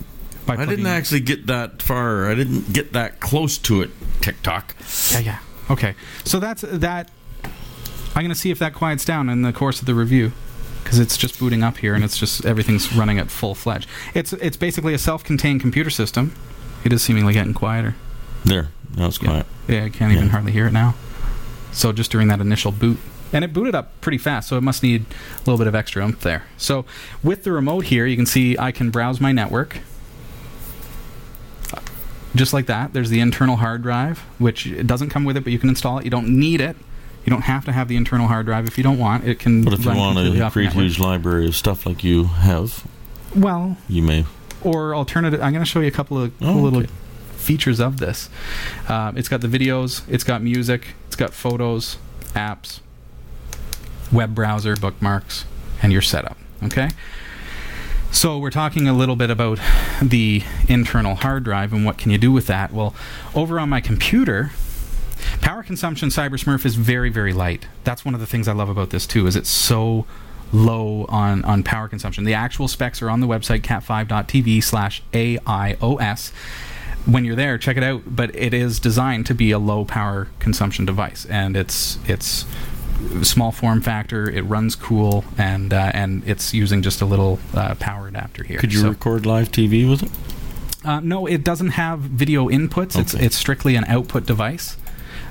By 0.44 0.55
I 0.57 0.66
didn't 0.66 0.86
actually 0.86 1.20
get 1.20 1.47
that 1.49 1.82
far. 1.82 2.30
I 2.30 2.34
didn't 2.34 2.72
get 2.72 2.92
that 2.92 3.18
close 3.20 3.59
to 3.59 3.82
it. 3.82 3.90
TikTok. 4.20 4.76
Yeah, 5.12 5.18
yeah. 5.20 5.38
Okay, 5.70 5.94
so 6.24 6.38
that's 6.38 6.62
that. 6.62 7.11
I'm 8.14 8.22
going 8.22 8.28
to 8.28 8.34
see 8.36 8.51
if 8.51 8.59
that 8.61 8.74
quiets 8.74 9.05
down 9.05 9.28
in 9.28 9.42
the 9.42 9.53
course 9.53 9.80
of 9.80 9.86
the 9.86 9.94
review, 9.94 10.32
because 10.87 11.01
it's 11.01 11.16
just 11.16 11.37
booting 11.41 11.64
up 11.64 11.78
here 11.78 11.95
and 11.97 12.05
it's 12.05 12.16
just 12.16 12.47
everything's 12.47 12.95
running 12.95 13.18
at 13.18 13.28
full 13.28 13.57
fledged. 13.57 13.89
It's 14.14 14.32
it's 14.34 14.57
basically 14.57 14.95
a 14.95 14.99
self-contained 14.99 15.61
computer 15.61 15.91
system. 15.91 16.32
It 16.84 16.93
is 16.93 17.03
seemingly 17.03 17.32
getting 17.32 17.55
quieter. 17.55 17.97
There. 18.45 18.68
Now 18.97 19.07
it's 19.07 19.20
Yeah. 19.20 19.28
quiet. 19.28 19.47
Yeah, 19.66 19.84
I 19.84 19.89
can't 19.89 20.12
even 20.12 20.28
hardly 20.28 20.53
hear 20.53 20.68
it 20.68 20.72
now. 20.72 20.95
So 21.72 21.93
just 21.93 22.12
during 22.12 22.28
that 22.28 22.39
initial 22.41 22.70
boot. 22.70 22.99
And 23.32 23.45
it 23.45 23.53
booted 23.53 23.74
up 23.74 24.01
pretty 24.01 24.18
fast, 24.18 24.49
so 24.49 24.57
it 24.57 24.61
must 24.61 24.84
need 24.84 25.07
a 25.34 25.39
little 25.41 25.59
bit 25.59 25.66
of 25.66 25.74
extra 25.74 26.05
oomph 26.05 26.20
there. 26.20 26.45
So 26.57 26.84
with 27.20 27.43
the 27.43 27.51
remote 27.51 27.87
here, 27.87 28.07
you 28.07 28.14
can 28.14 28.24
see 28.24 28.57
I 28.57 28.70
can 28.70 28.91
browse 28.91 29.20
my 29.20 29.32
network. 29.32 29.78
Just 32.37 32.53
like 32.53 32.66
that. 32.66 32.93
There's 32.93 33.11
the 33.11 33.18
internal 33.18 33.57
hard 33.57 33.82
drive, 33.82 34.20
which 34.39 34.72
doesn't 34.87 35.09
come 35.11 35.24
with 35.24 35.37
it, 35.37 35.43
but 35.43 35.53
you 35.53 35.59
can 35.59 35.68
install 35.68 35.99
it. 35.99 36.05
You 36.05 36.11
don't 36.11 36.28
need 36.28 36.61
it. 36.61 36.76
You 37.27 37.31
don't 37.31 37.43
have 37.43 37.64
to 37.64 37.72
have 37.72 37.89
the 37.89 37.97
internal 37.97 38.29
hard 38.29 38.47
drive 38.47 38.66
if 38.68 38.79
you 38.79 38.85
don't 38.85 38.99
want. 38.99 39.24
It 39.27 39.39
can 39.41 39.64
But 39.64 39.72
if 39.74 39.85
you 39.85 39.91
want 39.95 40.16
to 40.16 40.29
off 40.43 40.53
the 40.53 40.61
create 40.61 40.66
a 40.66 40.68
network. 40.68 40.83
huge 40.85 40.99
library 41.01 41.47
of 41.49 41.57
stuff 41.57 41.85
like 41.85 42.05
you 42.05 42.24
have, 42.24 42.87
Well, 43.35 43.77
you 43.89 44.01
may. 44.03 44.24
or 44.62 44.95
alternative. 44.95 45.43
I'm 45.43 45.53
going 45.53 45.64
to 45.64 45.68
show 45.70 45.81
you 45.81 45.89
a 45.89 45.91
couple 45.91 46.18
of 46.22 46.39
cool 46.39 46.49
Oh, 46.49 46.55
little 46.62 46.79
okay. 46.81 46.91
features 47.37 47.81
of 47.81 47.99
this. 47.99 48.31
Um, 48.89 49.16
it's 49.18 49.29
got 49.29 49.41
the 49.41 49.49
videos, 49.49 50.03
it's 50.09 50.22
got 50.24 50.41
music, 50.41 50.95
it's 51.09 51.16
got 51.16 51.35
photos, 51.35 51.97
apps, 52.35 52.79
web 54.12 54.35
browser, 54.35 54.77
bookmarks, 54.77 55.45
and 55.83 55.93
your 55.93 56.03
setup. 56.03 56.37
Okay. 56.62 56.91
So 58.12 58.39
we're 58.39 58.51
talking 58.51 58.89
a 58.89 58.93
little 58.93 59.16
bit 59.16 59.31
about 59.31 59.59
the 60.01 60.43
internal 60.68 61.16
hard 61.16 61.43
drive 61.45 61.72
and 61.72 61.85
what 61.85 61.99
can 61.99 62.11
you 62.12 62.18
do 62.18 62.31
with 62.33 62.47
that. 62.47 62.72
Well, 62.72 62.95
over 63.35 63.59
on 63.61 63.68
my 63.68 63.81
computer, 63.81 64.53
power 65.41 65.62
consumption 65.62 66.09
CyberSmurf 66.09 66.64
is 66.64 66.74
very 66.77 67.11
very 67.11 67.33
light. 67.33 67.66
That's 67.85 68.05
one 68.05 68.14
of 68.14 68.20
the 68.20 68.27
things 68.27 68.49
I 68.49 68.53
love 68.53 68.68
about 68.68 68.91
this 68.91 69.07
too. 69.07 69.27
Is 69.27 69.37
it's 69.37 69.51
so 69.51 70.07
low 70.53 71.05
on 71.09 71.45
on 71.45 71.62
power 71.62 71.89
consumption. 71.89 72.24
The 72.24 72.35
actual 72.35 72.68
specs 72.68 73.03
are 73.03 73.11
on 73.11 73.20
the 73.20 73.27
website 73.27 73.61
cat5.tv 73.62 74.62
slash 74.62 75.03
AIOS. 75.12 76.31
When 77.05 77.24
you're 77.24 77.37
there, 77.37 77.57
check 77.59 77.77
it 77.77 77.83
out. 77.85 78.03
But 78.07 78.35
it 78.35 78.53
is 78.53 78.81
designed 78.81 79.27
to 79.27 79.35
be 79.35 79.51
a 79.53 79.59
low 79.59 79.85
power 79.85 80.29
consumption 80.41 80.85
device, 80.85 81.24
and 81.27 81.57
it's 81.57 81.99
it's 82.09 82.45
small 83.22 83.53
form 83.53 83.81
factor. 83.81 84.29
It 84.29 84.43
runs 84.43 84.74
cool, 84.74 85.24
and 85.39 85.72
uh, 85.72 85.91
and 85.95 86.22
it's 86.27 86.53
using 86.55 86.83
just 86.83 87.01
a 87.01 87.05
little 87.07 87.39
uh, 87.55 87.74
power 87.77 88.09
adapter 88.09 88.43
here. 88.43 88.59
Could 88.59 88.72
you 88.72 88.81
So- 88.81 88.89
record 88.89 89.24
live 89.27 89.51
TV 89.53 89.89
with 89.89 90.03
it? 90.03 90.11
uh, 90.85 91.01
no, 91.01 91.27
it 91.27 91.43
doesn't 91.45 91.70
have 91.70 92.01
video 92.01 92.49
inputs. 92.49 92.99
It's 92.99 93.14
it's 93.14 93.37
strictly 93.37 93.77
an 93.77 93.85
output 93.85 94.27
device. 94.27 94.77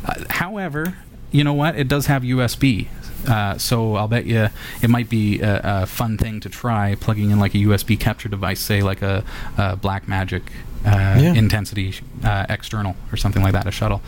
Uh, 0.06 0.24
however, 0.30 0.98
you 1.32 1.44
know 1.44 1.54
what? 1.54 1.76
It 1.76 1.88
does 1.88 2.06
have 2.06 2.24
USB, 2.24 2.88
Uh, 3.28 3.58
so 3.58 3.96
I'll 3.96 4.08
bet 4.08 4.28
you 4.28 4.50
it 4.84 4.88
might 4.88 5.10
be 5.10 5.42
a, 5.42 5.82
a, 5.82 5.86
fun 5.88 6.16
thing 6.16 6.40
to 6.42 6.50
try 6.50 6.94
plugging 6.94 7.32
in 7.32 7.40
like 7.40 7.56
a 7.56 7.58
USB 7.58 8.00
capture 8.00 8.30
device, 8.30 8.60
say 8.60 8.84
like 8.84 9.02
a, 9.02 9.24
a 9.58 9.76
Blackmagic 9.76 10.44
uh, 10.86 11.18
yeah. 11.20 11.34
intensity 11.34 11.96
uh, 12.24 12.46
external 12.50 12.96
or 13.12 13.18
something 13.18 13.42
like 13.42 13.54
that, 13.54 13.66
a 13.66 13.72
shuttle. 13.72 14.04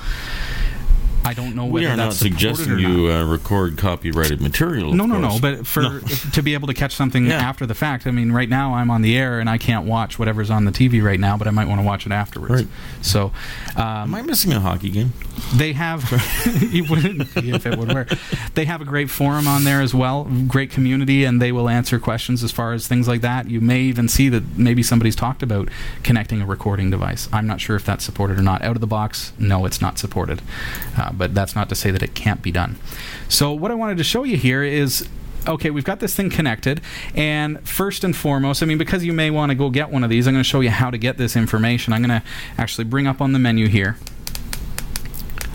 I 1.25 1.33
don't 1.33 1.55
know 1.55 1.65
whether 1.65 1.85
we 1.85 1.91
are 1.91 1.97
not 1.97 2.13
suggesting 2.13 2.79
you 2.79 3.11
uh, 3.11 3.25
record 3.25 3.77
copyrighted 3.77 4.41
material. 4.41 4.93
No, 4.93 5.05
no, 5.05 5.19
no. 5.19 5.39
But 5.41 5.67
for 5.67 5.81
no. 5.81 5.99
to 6.33 6.41
be 6.41 6.53
able 6.53 6.67
to 6.67 6.73
catch 6.73 6.95
something 6.95 7.27
yeah. 7.27 7.35
after 7.35 7.65
the 7.65 7.75
fact, 7.75 8.07
I 8.07 8.11
mean, 8.11 8.31
right 8.31 8.49
now 8.49 8.75
I'm 8.75 8.89
on 8.89 9.01
the 9.01 9.17
air 9.17 9.39
and 9.39 9.49
I 9.49 9.57
can't 9.57 9.85
watch 9.85 10.17
whatever's 10.17 10.49
on 10.49 10.65
the 10.65 10.71
TV 10.71 11.03
right 11.03 11.19
now, 11.19 11.37
but 11.37 11.47
I 11.47 11.51
might 11.51 11.67
want 11.67 11.81
to 11.81 11.85
watch 11.85 12.05
it 12.05 12.11
afterwards. 12.11 12.53
Right. 12.53 12.67
So, 13.01 13.31
um, 13.75 13.83
am 13.85 14.15
I 14.15 14.21
missing 14.21 14.53
a 14.53 14.59
hockey 14.59 14.89
game? 14.89 15.13
They 15.55 15.73
have. 15.73 16.03
you 16.71 16.85
wouldn't 16.85 17.33
be 17.35 17.51
if 17.51 17.65
it 17.65 17.77
would 17.77 17.93
work. 17.93 18.11
They 18.55 18.65
have 18.65 18.81
a 18.81 18.85
great 18.85 19.09
forum 19.09 19.47
on 19.47 19.63
there 19.63 19.81
as 19.81 19.93
well, 19.93 20.25
great 20.47 20.71
community, 20.71 21.23
and 21.25 21.41
they 21.41 21.51
will 21.51 21.69
answer 21.69 21.99
questions 21.99 22.43
as 22.43 22.51
far 22.51 22.73
as 22.73 22.87
things 22.87 23.07
like 23.07 23.21
that. 23.21 23.49
You 23.49 23.61
may 23.61 23.81
even 23.81 24.07
see 24.07 24.29
that 24.29 24.57
maybe 24.57 24.83
somebody's 24.83 25.15
talked 25.15 25.43
about 25.43 25.69
connecting 26.03 26.41
a 26.41 26.45
recording 26.45 26.89
device. 26.89 27.29
I'm 27.31 27.47
not 27.47 27.61
sure 27.61 27.75
if 27.75 27.85
that's 27.85 28.03
supported 28.03 28.39
or 28.39 28.41
not. 28.41 28.61
Out 28.61 28.75
of 28.75 28.81
the 28.81 28.87
box, 28.87 29.33
no, 29.37 29.65
it's 29.65 29.81
not 29.81 29.99
supported. 29.99 30.41
Uh, 30.97 31.06
but 31.13 31.33
that's 31.33 31.55
not 31.55 31.69
to 31.69 31.75
say 31.75 31.91
that 31.91 32.03
it 32.03 32.15
can't 32.15 32.41
be 32.41 32.51
done. 32.51 32.77
So, 33.29 33.53
what 33.53 33.71
I 33.71 33.75
wanted 33.75 33.97
to 33.97 34.03
show 34.03 34.23
you 34.23 34.37
here 34.37 34.63
is 34.63 35.07
okay, 35.47 35.69
we've 35.69 35.83
got 35.83 35.99
this 35.99 36.13
thing 36.15 36.29
connected, 36.29 36.81
and 37.15 37.65
first 37.67 38.03
and 38.03 38.15
foremost, 38.15 38.61
I 38.61 38.65
mean, 38.65 38.77
because 38.77 39.03
you 39.05 39.13
may 39.13 39.31
want 39.31 39.49
to 39.49 39.55
go 39.55 39.69
get 39.69 39.89
one 39.89 40.03
of 40.03 40.09
these, 40.09 40.27
I'm 40.27 40.33
going 40.33 40.43
to 40.43 40.49
show 40.49 40.59
you 40.59 40.69
how 40.69 40.89
to 40.89 40.97
get 40.97 41.17
this 41.17 41.35
information. 41.35 41.93
I'm 41.93 42.01
going 42.01 42.21
to 42.21 42.27
actually 42.57 42.83
bring 42.83 43.07
up 43.07 43.21
on 43.21 43.33
the 43.33 43.39
menu 43.39 43.67
here. 43.67 43.97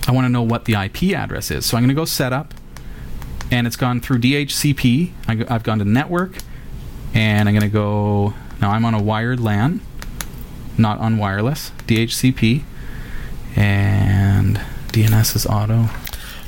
I 0.06 0.12
want 0.12 0.24
to 0.24 0.28
know 0.28 0.42
what 0.42 0.64
the 0.64 0.74
IP 0.74 1.14
address 1.14 1.50
is. 1.50 1.66
So 1.66 1.76
I'm 1.76 1.82
going 1.82 1.88
to 1.88 1.94
go 1.94 2.04
setup, 2.04 2.54
and 3.50 3.66
it's 3.66 3.76
gone 3.76 4.00
through 4.00 4.18
DHCP. 4.18 5.12
I, 5.28 5.34
have 5.52 5.62
gone 5.62 5.78
to 5.78 5.84
network, 5.84 6.38
and 7.14 7.48
I'm 7.48 7.54
going 7.54 7.68
to 7.68 7.72
go. 7.72 8.34
Now 8.60 8.70
I'm 8.70 8.84
on 8.84 8.94
a 8.94 9.02
wired 9.02 9.40
LAN, 9.40 9.80
not 10.78 10.98
on 10.98 11.18
wireless. 11.18 11.72
DHCP, 11.86 12.62
and 13.56 14.60
DNS 14.92 15.36
is 15.36 15.46
auto. 15.46 15.88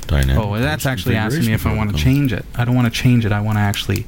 Dynamic 0.07 0.43
oh, 0.43 0.59
that's 0.59 0.85
actually 0.85 1.15
asking 1.15 1.47
me 1.47 1.53
if 1.53 1.65
I 1.65 1.75
want 1.75 1.91
to 1.91 1.97
change 1.97 2.31
it. 2.31 2.45
I 2.53 2.63
don't 2.63 2.75
want 2.75 2.85
to 2.85 3.01
change 3.01 3.25
it. 3.25 3.31
I 3.31 3.41
want 3.41 3.57
to 3.57 3.61
actually 3.61 4.05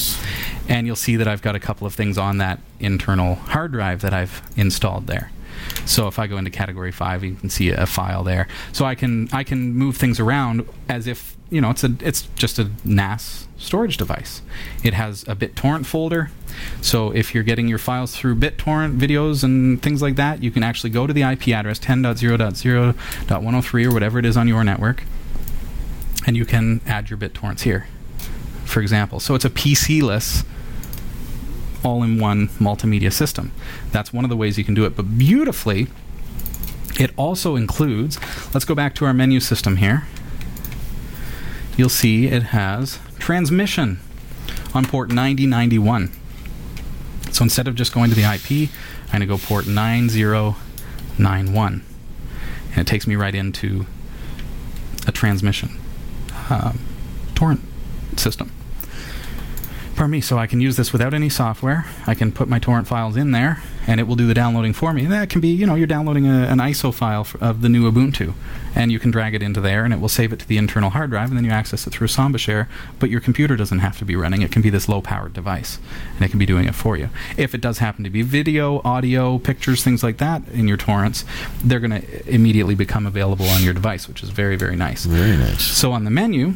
And 0.68 0.86
you'll 0.86 0.96
see 0.96 1.16
that 1.16 1.28
I've 1.28 1.42
got 1.42 1.54
a 1.54 1.60
couple 1.60 1.86
of 1.86 1.94
things 1.94 2.18
on 2.18 2.38
that 2.38 2.60
internal 2.78 3.36
hard 3.36 3.72
drive 3.72 4.02
that 4.02 4.12
I've 4.12 4.42
installed 4.56 5.06
there. 5.06 5.30
So 5.86 6.06
if 6.06 6.18
I 6.18 6.26
go 6.26 6.36
into 6.36 6.50
category 6.50 6.92
five, 6.92 7.24
you 7.24 7.34
can 7.34 7.50
see 7.50 7.70
a 7.70 7.86
file 7.86 8.22
there. 8.22 8.46
So 8.72 8.84
I 8.84 8.94
can 8.94 9.28
I 9.32 9.44
can 9.44 9.74
move 9.74 9.96
things 9.96 10.20
around 10.20 10.68
as 10.88 11.06
if 11.06 11.36
you 11.50 11.60
know 11.60 11.70
it's 11.70 11.84
a 11.84 11.94
it's 12.00 12.22
just 12.36 12.58
a 12.58 12.70
NAS 12.84 13.48
storage 13.58 13.96
device. 13.96 14.42
It 14.82 14.94
has 14.94 15.22
a 15.24 15.36
BitTorrent 15.36 15.86
folder. 15.86 16.30
So 16.80 17.10
if 17.10 17.34
you're 17.34 17.44
getting 17.44 17.68
your 17.68 17.78
files 17.78 18.16
through 18.16 18.36
BitTorrent 18.36 18.98
videos 18.98 19.44
and 19.44 19.82
things 19.82 20.02
like 20.02 20.16
that, 20.16 20.42
you 20.42 20.50
can 20.50 20.62
actually 20.62 20.90
go 20.90 21.06
to 21.06 21.12
the 21.12 21.22
IP 21.22 21.48
address 21.48 21.78
10.0.0.103 21.78 23.86
or 23.86 23.92
whatever 23.92 24.18
it 24.18 24.24
is 24.24 24.36
on 24.36 24.48
your 24.48 24.64
network, 24.64 25.04
and 26.26 26.36
you 26.36 26.44
can 26.44 26.80
add 26.86 27.10
your 27.10 27.18
BitTorrents 27.18 27.62
here, 27.62 27.86
for 28.64 28.80
example. 28.80 29.20
So 29.20 29.34
it's 29.34 29.44
a 29.44 29.50
PC-less 29.50 30.44
all-in-one 31.84 32.48
multimedia 32.48 33.12
system. 33.12 33.52
That's 33.92 34.12
one 34.12 34.24
of 34.24 34.30
the 34.30 34.36
ways 34.36 34.58
you 34.58 34.64
can 34.64 34.74
do 34.74 34.84
it. 34.84 34.96
But 34.96 35.18
beautifully, 35.18 35.86
it 36.98 37.12
also 37.16 37.54
includes. 37.56 38.18
Let's 38.52 38.64
go 38.64 38.74
back 38.74 38.94
to 38.96 39.04
our 39.04 39.14
menu 39.14 39.40
system 39.40 39.76
here. 39.76 40.06
You'll 41.76 41.88
see 41.88 42.26
it 42.26 42.42
has 42.44 42.98
transmission 43.18 44.00
on 44.74 44.84
port 44.84 45.10
9091. 45.10 46.12
So 47.32 47.44
instead 47.44 47.68
of 47.68 47.74
just 47.74 47.94
going 47.94 48.10
to 48.10 48.16
the 48.16 48.22
IP, 48.22 48.70
I'm 49.06 49.18
going 49.18 49.20
to 49.20 49.26
go 49.26 49.38
port 49.38 49.66
9091. 49.66 51.84
And 52.70 52.78
it 52.78 52.86
takes 52.86 53.06
me 53.06 53.16
right 53.16 53.34
into 53.34 53.86
a 55.06 55.12
transmission 55.12 55.78
um, 56.50 56.78
torrent 57.34 57.60
system 58.16 58.52
pardon 60.00 60.12
me, 60.12 60.20
so 60.22 60.38
I 60.38 60.46
can 60.46 60.62
use 60.62 60.78
this 60.78 60.94
without 60.94 61.12
any 61.12 61.28
software. 61.28 61.84
I 62.06 62.14
can 62.14 62.32
put 62.32 62.48
my 62.48 62.58
torrent 62.58 62.88
files 62.88 63.18
in 63.18 63.32
there, 63.32 63.62
and 63.86 64.00
it 64.00 64.04
will 64.04 64.16
do 64.16 64.26
the 64.26 64.32
downloading 64.32 64.72
for 64.72 64.94
me. 64.94 65.02
And 65.02 65.12
that 65.12 65.28
can 65.28 65.42
be, 65.42 65.48
you 65.48 65.66
know, 65.66 65.74
you're 65.74 65.86
downloading 65.86 66.26
a, 66.26 66.44
an 66.44 66.56
ISO 66.56 66.90
file 66.94 67.26
of 67.38 67.60
the 67.60 67.68
new 67.68 67.92
Ubuntu, 67.92 68.32
and 68.74 68.90
you 68.90 68.98
can 68.98 69.10
drag 69.10 69.34
it 69.34 69.42
into 69.42 69.60
there, 69.60 69.84
and 69.84 69.92
it 69.92 70.00
will 70.00 70.08
save 70.08 70.32
it 70.32 70.38
to 70.38 70.48
the 70.48 70.56
internal 70.56 70.88
hard 70.88 71.10
drive, 71.10 71.28
and 71.28 71.36
then 71.36 71.44
you 71.44 71.50
access 71.50 71.86
it 71.86 71.90
through 71.90 72.06
Samba 72.06 72.38
Share. 72.38 72.66
But 72.98 73.10
your 73.10 73.20
computer 73.20 73.56
doesn't 73.56 73.80
have 73.80 73.98
to 73.98 74.06
be 74.06 74.16
running; 74.16 74.40
it 74.40 74.50
can 74.50 74.62
be 74.62 74.70
this 74.70 74.88
low-powered 74.88 75.34
device, 75.34 75.78
and 76.16 76.24
it 76.24 76.30
can 76.30 76.38
be 76.38 76.46
doing 76.46 76.64
it 76.64 76.74
for 76.74 76.96
you. 76.96 77.10
If 77.36 77.54
it 77.54 77.60
does 77.60 77.76
happen 77.76 78.02
to 78.04 78.10
be 78.10 78.22
video, 78.22 78.80
audio, 78.86 79.36
pictures, 79.38 79.84
things 79.84 80.02
like 80.02 80.16
that 80.16 80.48
in 80.48 80.66
your 80.66 80.78
torrents, 80.78 81.26
they're 81.62 81.78
going 81.78 82.00
to 82.00 82.26
immediately 82.26 82.74
become 82.74 83.06
available 83.06 83.46
on 83.50 83.62
your 83.62 83.74
device, 83.74 84.08
which 84.08 84.22
is 84.22 84.30
very, 84.30 84.56
very 84.56 84.76
nice. 84.76 85.04
Very 85.04 85.36
nice. 85.36 85.62
So 85.62 85.92
on 85.92 86.04
the 86.04 86.10
menu, 86.10 86.54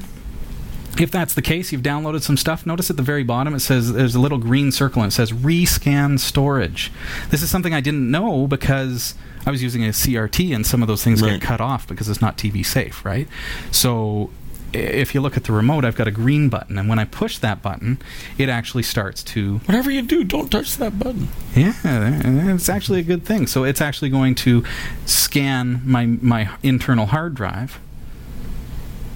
if 1.00 1.10
that's 1.10 1.34
the 1.34 1.42
case, 1.42 1.72
you've 1.72 1.82
downloaded 1.82 2.22
some 2.22 2.36
stuff. 2.36 2.66
Notice 2.66 2.90
at 2.90 2.96
the 2.96 3.02
very 3.02 3.24
bottom 3.24 3.54
it 3.54 3.60
says 3.60 3.92
there's 3.92 4.14
a 4.14 4.20
little 4.20 4.38
green 4.38 4.72
circle 4.72 5.02
and 5.02 5.10
it 5.10 5.14
says 5.14 5.32
rescan 5.32 6.18
storage. 6.18 6.92
This 7.30 7.42
is 7.42 7.50
something 7.50 7.74
I 7.74 7.80
didn't 7.80 8.10
know 8.10 8.46
because 8.46 9.14
I 9.46 9.50
was 9.50 9.62
using 9.62 9.84
a 9.84 9.88
CRT 9.88 10.54
and 10.54 10.66
some 10.66 10.82
of 10.82 10.88
those 10.88 11.04
things 11.04 11.22
right. 11.22 11.32
get 11.32 11.42
cut 11.42 11.60
off 11.60 11.86
because 11.86 12.08
it's 12.08 12.20
not 12.20 12.38
TV 12.38 12.64
safe, 12.64 13.04
right? 13.04 13.28
So 13.70 14.30
if 14.74 15.14
you 15.14 15.20
look 15.20 15.36
at 15.36 15.44
the 15.44 15.52
remote, 15.52 15.84
I've 15.84 15.96
got 15.96 16.08
a 16.08 16.10
green 16.10 16.48
button, 16.48 16.78
and 16.78 16.88
when 16.88 16.98
I 16.98 17.04
push 17.04 17.38
that 17.38 17.62
button, 17.62 17.98
it 18.38 18.48
actually 18.48 18.82
starts 18.82 19.22
to. 19.24 19.58
Whatever 19.58 19.90
you 19.90 20.02
do, 20.02 20.24
don't 20.24 20.50
touch 20.50 20.76
that 20.78 20.98
button. 20.98 21.28
Yeah, 21.54 21.74
it's 21.84 22.68
actually 22.68 23.00
a 23.00 23.04
good 23.04 23.24
thing. 23.24 23.46
So 23.46 23.64
it's 23.64 23.80
actually 23.80 24.10
going 24.10 24.34
to 24.36 24.64
scan 25.06 25.80
my 25.84 26.06
my 26.06 26.50
internal 26.62 27.06
hard 27.06 27.34
drive 27.34 27.78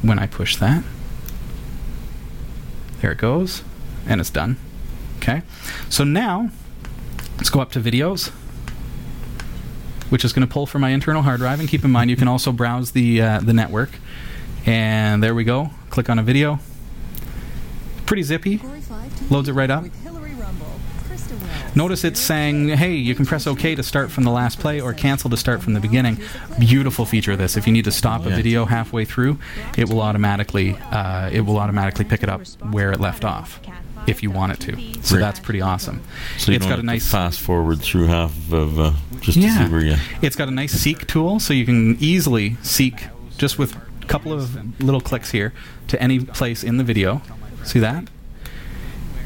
when 0.03 0.19
I 0.19 0.27
push 0.27 0.57
that. 0.57 0.85
There 3.01 3.13
it 3.13 3.19
goes. 3.19 3.63
And 4.07 4.21
it's 4.21 4.31
done. 4.31 4.57
Okay. 5.19 5.43
So 5.89 6.05
now, 6.05 6.51
let's 7.37 7.51
go 7.51 7.61
up 7.61 7.73
to 7.73 7.81
videos, 7.81 8.29
which 10.11 10.25
is 10.25 10.33
going 10.33 10.47
to 10.47 10.53
pull 10.53 10.67
from 10.67 10.81
my 10.81 10.91
internal 10.91 11.23
hard 11.23 11.41
drive. 11.41 11.61
And 11.61 11.69
keep 11.69 11.85
in 11.85 11.91
mind, 11.91 12.11
you 12.11 12.17
can 12.17 12.29
also 12.29 12.53
browse 12.53 12.93
the, 12.93 13.21
uh, 13.21 13.41
the 13.41 13.53
network. 13.53 13.91
And 14.65 15.23
there 15.23 15.35
we 15.35 15.45
go. 15.45 15.71
Click 15.91 16.09
on 16.09 16.19
a 16.19 16.23
video. 16.23 16.61
Pretty 18.07 18.23
zippy. 18.23 18.61
Loads 19.31 19.49
it 19.49 19.53
right 19.53 19.71
up. 19.71 19.85
Notice 21.79 22.03
it's 22.03 22.19
saying, 22.19 22.71
hey, 22.71 22.95
you 22.95 23.15
can 23.15 23.25
press 23.25 23.47
OK 23.47 23.77
to 23.77 23.85
start 23.85 24.11
from 24.11 24.25
the 24.25 24.33
last 24.33 24.59
play 24.59 24.81
or 24.81 24.93
cancel 24.93 25.31
to 25.31 25.37
start 25.37 25.63
from 25.63 25.75
the 25.75 25.81
beginning. 25.81 26.19
Beautiful 26.59 27.05
feature 27.05 27.31
of 27.31 27.39
this. 27.39 27.57
If 27.57 27.69
you 27.69 27.73
need 27.73 27.85
to 27.85 27.93
stop 27.93 28.27
a 28.27 28.31
video 28.31 28.65
halfway 28.65 29.05
through, 29.05 29.39
it 29.77 29.89
will 29.89 30.01
automatically 30.01 30.77
uh, 30.91 31.31
it 31.33 31.43
will 31.43 31.57
automatically 31.57 32.05
pick 32.05 32.25
it 32.25 32.29
up 32.29 32.45
where 32.73 32.91
it 32.91 32.99
left 32.99 33.25
off 33.25 33.61
if 34.09 34.25
you 34.25 34.31
want 34.33 34.55
it 34.55 34.61
to. 34.63 35.03
So 35.05 35.19
that's 35.19 35.39
pretty 35.39 35.61
awesome. 35.61 36.03
So 36.37 36.51
it's 36.51 36.67
got 36.67 36.81
a 36.81 36.83
nice 36.83 37.09
fast 37.09 37.39
forward 37.39 37.81
through 37.81 38.07
half 38.07 38.53
of 38.53 38.81
uh, 38.81 38.93
just 39.21 39.37
yeah. 39.37 39.59
to 39.59 39.67
see 39.67 39.71
where 39.71 39.81
you. 39.81 39.91
Yeah. 39.91 40.01
It's 40.21 40.35
got 40.35 40.49
a 40.49 40.51
nice 40.51 40.73
seek 40.73 41.07
tool, 41.07 41.39
so 41.39 41.55
you 41.55 41.65
can 41.65 41.97
easily 42.01 42.57
seek 42.61 43.07
just 43.37 43.57
with 43.57 43.77
a 44.03 44.07
couple 44.07 44.33
of 44.33 44.83
little 44.83 45.01
clicks 45.01 45.31
here 45.31 45.53
to 45.87 46.03
any 46.03 46.19
place 46.25 46.65
in 46.65 46.79
the 46.79 46.85
video. 46.85 47.23
See 47.63 47.79
that? 47.79 48.09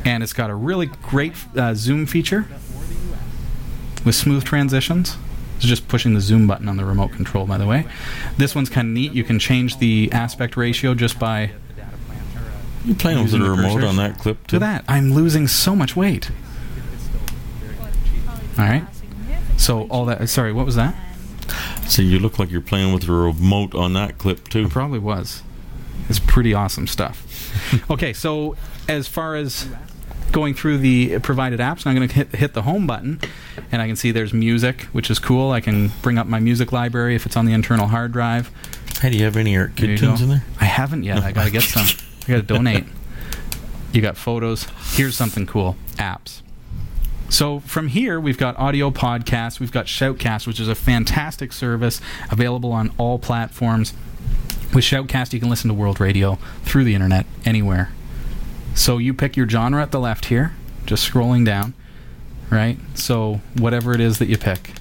And 0.04 0.22
it's 0.22 0.32
got 0.32 0.50
a 0.50 0.54
really 0.54 0.86
great 0.86 1.34
uh, 1.56 1.74
zoom 1.74 2.06
feature 2.06 2.46
with 4.04 4.14
smooth 4.14 4.44
transitions. 4.44 5.16
It's 5.56 5.66
just 5.66 5.86
pushing 5.86 6.14
the 6.14 6.20
zoom 6.20 6.46
button 6.46 6.68
on 6.68 6.76
the 6.76 6.84
remote 6.84 7.12
control, 7.12 7.46
by 7.46 7.56
the 7.56 7.66
way. 7.66 7.86
This 8.36 8.54
one's 8.54 8.68
kind 8.68 8.88
of 8.88 8.94
neat. 8.94 9.12
You 9.12 9.22
can 9.22 9.38
change 9.38 9.78
the 9.78 10.10
aspect 10.12 10.56
ratio 10.56 10.94
just 10.94 11.18
by. 11.18 11.52
You 12.84 12.94
playing 12.96 13.22
with 13.22 13.30
the 13.30 13.38
remote 13.38 13.78
cursors. 13.80 13.88
on 13.88 13.96
that 13.96 14.18
clip 14.18 14.44
too? 14.48 14.56
To 14.56 14.58
that, 14.58 14.84
I'm 14.88 15.12
losing 15.12 15.46
so 15.46 15.76
much 15.76 15.94
weight. 15.94 16.32
All 18.58 18.64
right, 18.64 18.84
So 19.56 19.82
all 19.84 20.04
that. 20.06 20.28
Sorry, 20.28 20.52
what 20.52 20.66
was 20.66 20.74
that? 20.74 20.94
So 21.86 22.02
you 22.02 22.18
look 22.18 22.38
like 22.38 22.50
you're 22.50 22.60
playing 22.60 22.92
with 22.92 23.08
a 23.08 23.12
remote 23.12 23.74
on 23.74 23.92
that 23.92 24.18
clip 24.18 24.48
too. 24.48 24.66
It 24.66 24.70
probably 24.70 24.98
was. 24.98 25.42
It's 26.08 26.18
pretty 26.18 26.52
awesome 26.54 26.86
stuff. 26.86 27.24
okay, 27.90 28.12
so 28.12 28.56
as 28.88 29.06
far 29.06 29.36
as 29.36 29.68
going 30.32 30.54
through 30.54 30.78
the 30.78 31.18
provided 31.20 31.60
apps, 31.60 31.86
I'm 31.86 31.94
going 31.94 32.08
to 32.08 32.14
hit, 32.14 32.34
hit 32.34 32.54
the 32.54 32.62
home 32.62 32.86
button, 32.86 33.20
and 33.70 33.80
I 33.80 33.86
can 33.86 33.96
see 33.96 34.10
there's 34.10 34.32
music, 34.32 34.82
which 34.92 35.10
is 35.10 35.18
cool. 35.18 35.50
I 35.50 35.60
can 35.60 35.92
bring 36.00 36.18
up 36.18 36.26
my 36.26 36.40
music 36.40 36.72
library 36.72 37.14
if 37.14 37.26
it's 37.26 37.36
on 37.36 37.46
the 37.46 37.52
internal 37.52 37.86
hard 37.86 38.12
drive. 38.12 38.50
Hey, 39.00 39.10
do 39.10 39.18
you 39.18 39.24
have 39.24 39.36
any 39.36 39.54
Eric 39.54 39.76
Kidd 39.76 39.98
tunes 39.98 40.22
in 40.22 40.28
there? 40.28 40.44
I 40.60 40.64
haven't 40.64 41.04
yet. 41.04 41.22
I 41.22 41.32
got 41.32 41.44
to 41.44 41.50
get 41.50 41.62
some. 41.62 41.86
I 42.24 42.30
got 42.32 42.36
to 42.36 42.42
donate. 42.42 42.84
You 43.92 44.00
got 44.00 44.16
photos. 44.16 44.66
Here's 44.94 45.16
something 45.16 45.46
cool 45.46 45.76
apps. 45.96 46.40
So 47.28 47.60
from 47.60 47.88
here, 47.88 48.20
we've 48.20 48.38
got 48.38 48.58
audio 48.58 48.90
podcasts. 48.90 49.58
We've 49.58 49.72
got 49.72 49.86
Shoutcast, 49.86 50.46
which 50.46 50.60
is 50.60 50.68
a 50.68 50.74
fantastic 50.74 51.52
service 51.52 52.00
available 52.30 52.72
on 52.72 52.92
all 52.98 53.18
platforms. 53.18 53.94
With 54.74 54.84
Shoutcast, 54.84 55.32
you 55.32 55.40
can 55.40 55.50
listen 55.50 55.68
to 55.68 55.74
world 55.74 56.00
radio 56.00 56.36
through 56.64 56.84
the 56.84 56.94
internet 56.94 57.26
anywhere. 57.44 57.90
So 58.74 58.98
you 58.98 59.14
pick 59.14 59.36
your 59.36 59.48
genre 59.48 59.82
at 59.82 59.90
the 59.90 60.00
left 60.00 60.26
here, 60.26 60.54
just 60.86 61.10
scrolling 61.10 61.44
down, 61.44 61.74
right? 62.50 62.78
So 62.94 63.40
whatever 63.56 63.92
it 63.92 64.00
is 64.00 64.18
that 64.18 64.28
you 64.28 64.38
pick. 64.38 64.72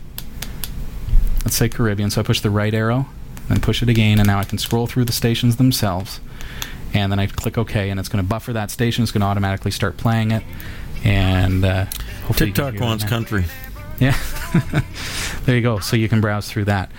Let's 1.44 1.56
say 1.56 1.70
Caribbean. 1.70 2.10
So 2.10 2.22
I 2.22 2.24
push 2.24 2.40
the 2.40 2.50
right 2.50 2.74
arrow, 2.74 3.08
then 3.48 3.60
push 3.62 3.82
it 3.82 3.90
again, 3.90 4.20
and 4.20 4.28
now 4.28 4.40
I 4.40 4.44
can 4.44 4.58
scroll 4.58 4.88
through 4.88 5.06
the 5.06 5.12
stations 5.12 5.58
themselves. 5.58 6.20
And 6.94 7.12
then 7.12 7.20
I 7.20 7.28
click 7.28 7.58
OK, 7.58 7.90
and 7.90 8.00
it's 8.00 8.10
going 8.10 8.24
to 8.24 8.28
buffer 8.28 8.54
that 8.54 8.70
station. 8.70 9.04
It's 9.04 9.12
going 9.12 9.22
to 9.22 9.28
automatically 9.28 9.72
start 9.72 9.98
playing 9.98 10.32
it. 10.32 10.44
And 11.04 11.64
uh, 11.66 11.86
hopefully 12.26 12.52
TikTok 12.52 12.80
wants 12.80 13.04
country. 13.04 13.46
Yeah. 14.00 14.18
there 15.46 15.56
you 15.56 15.62
go. 15.62 15.80
So 15.80 15.96
you 15.96 16.10
can 16.10 16.22
browse 16.22 16.50
through 16.50 16.66
that. 16.66 16.92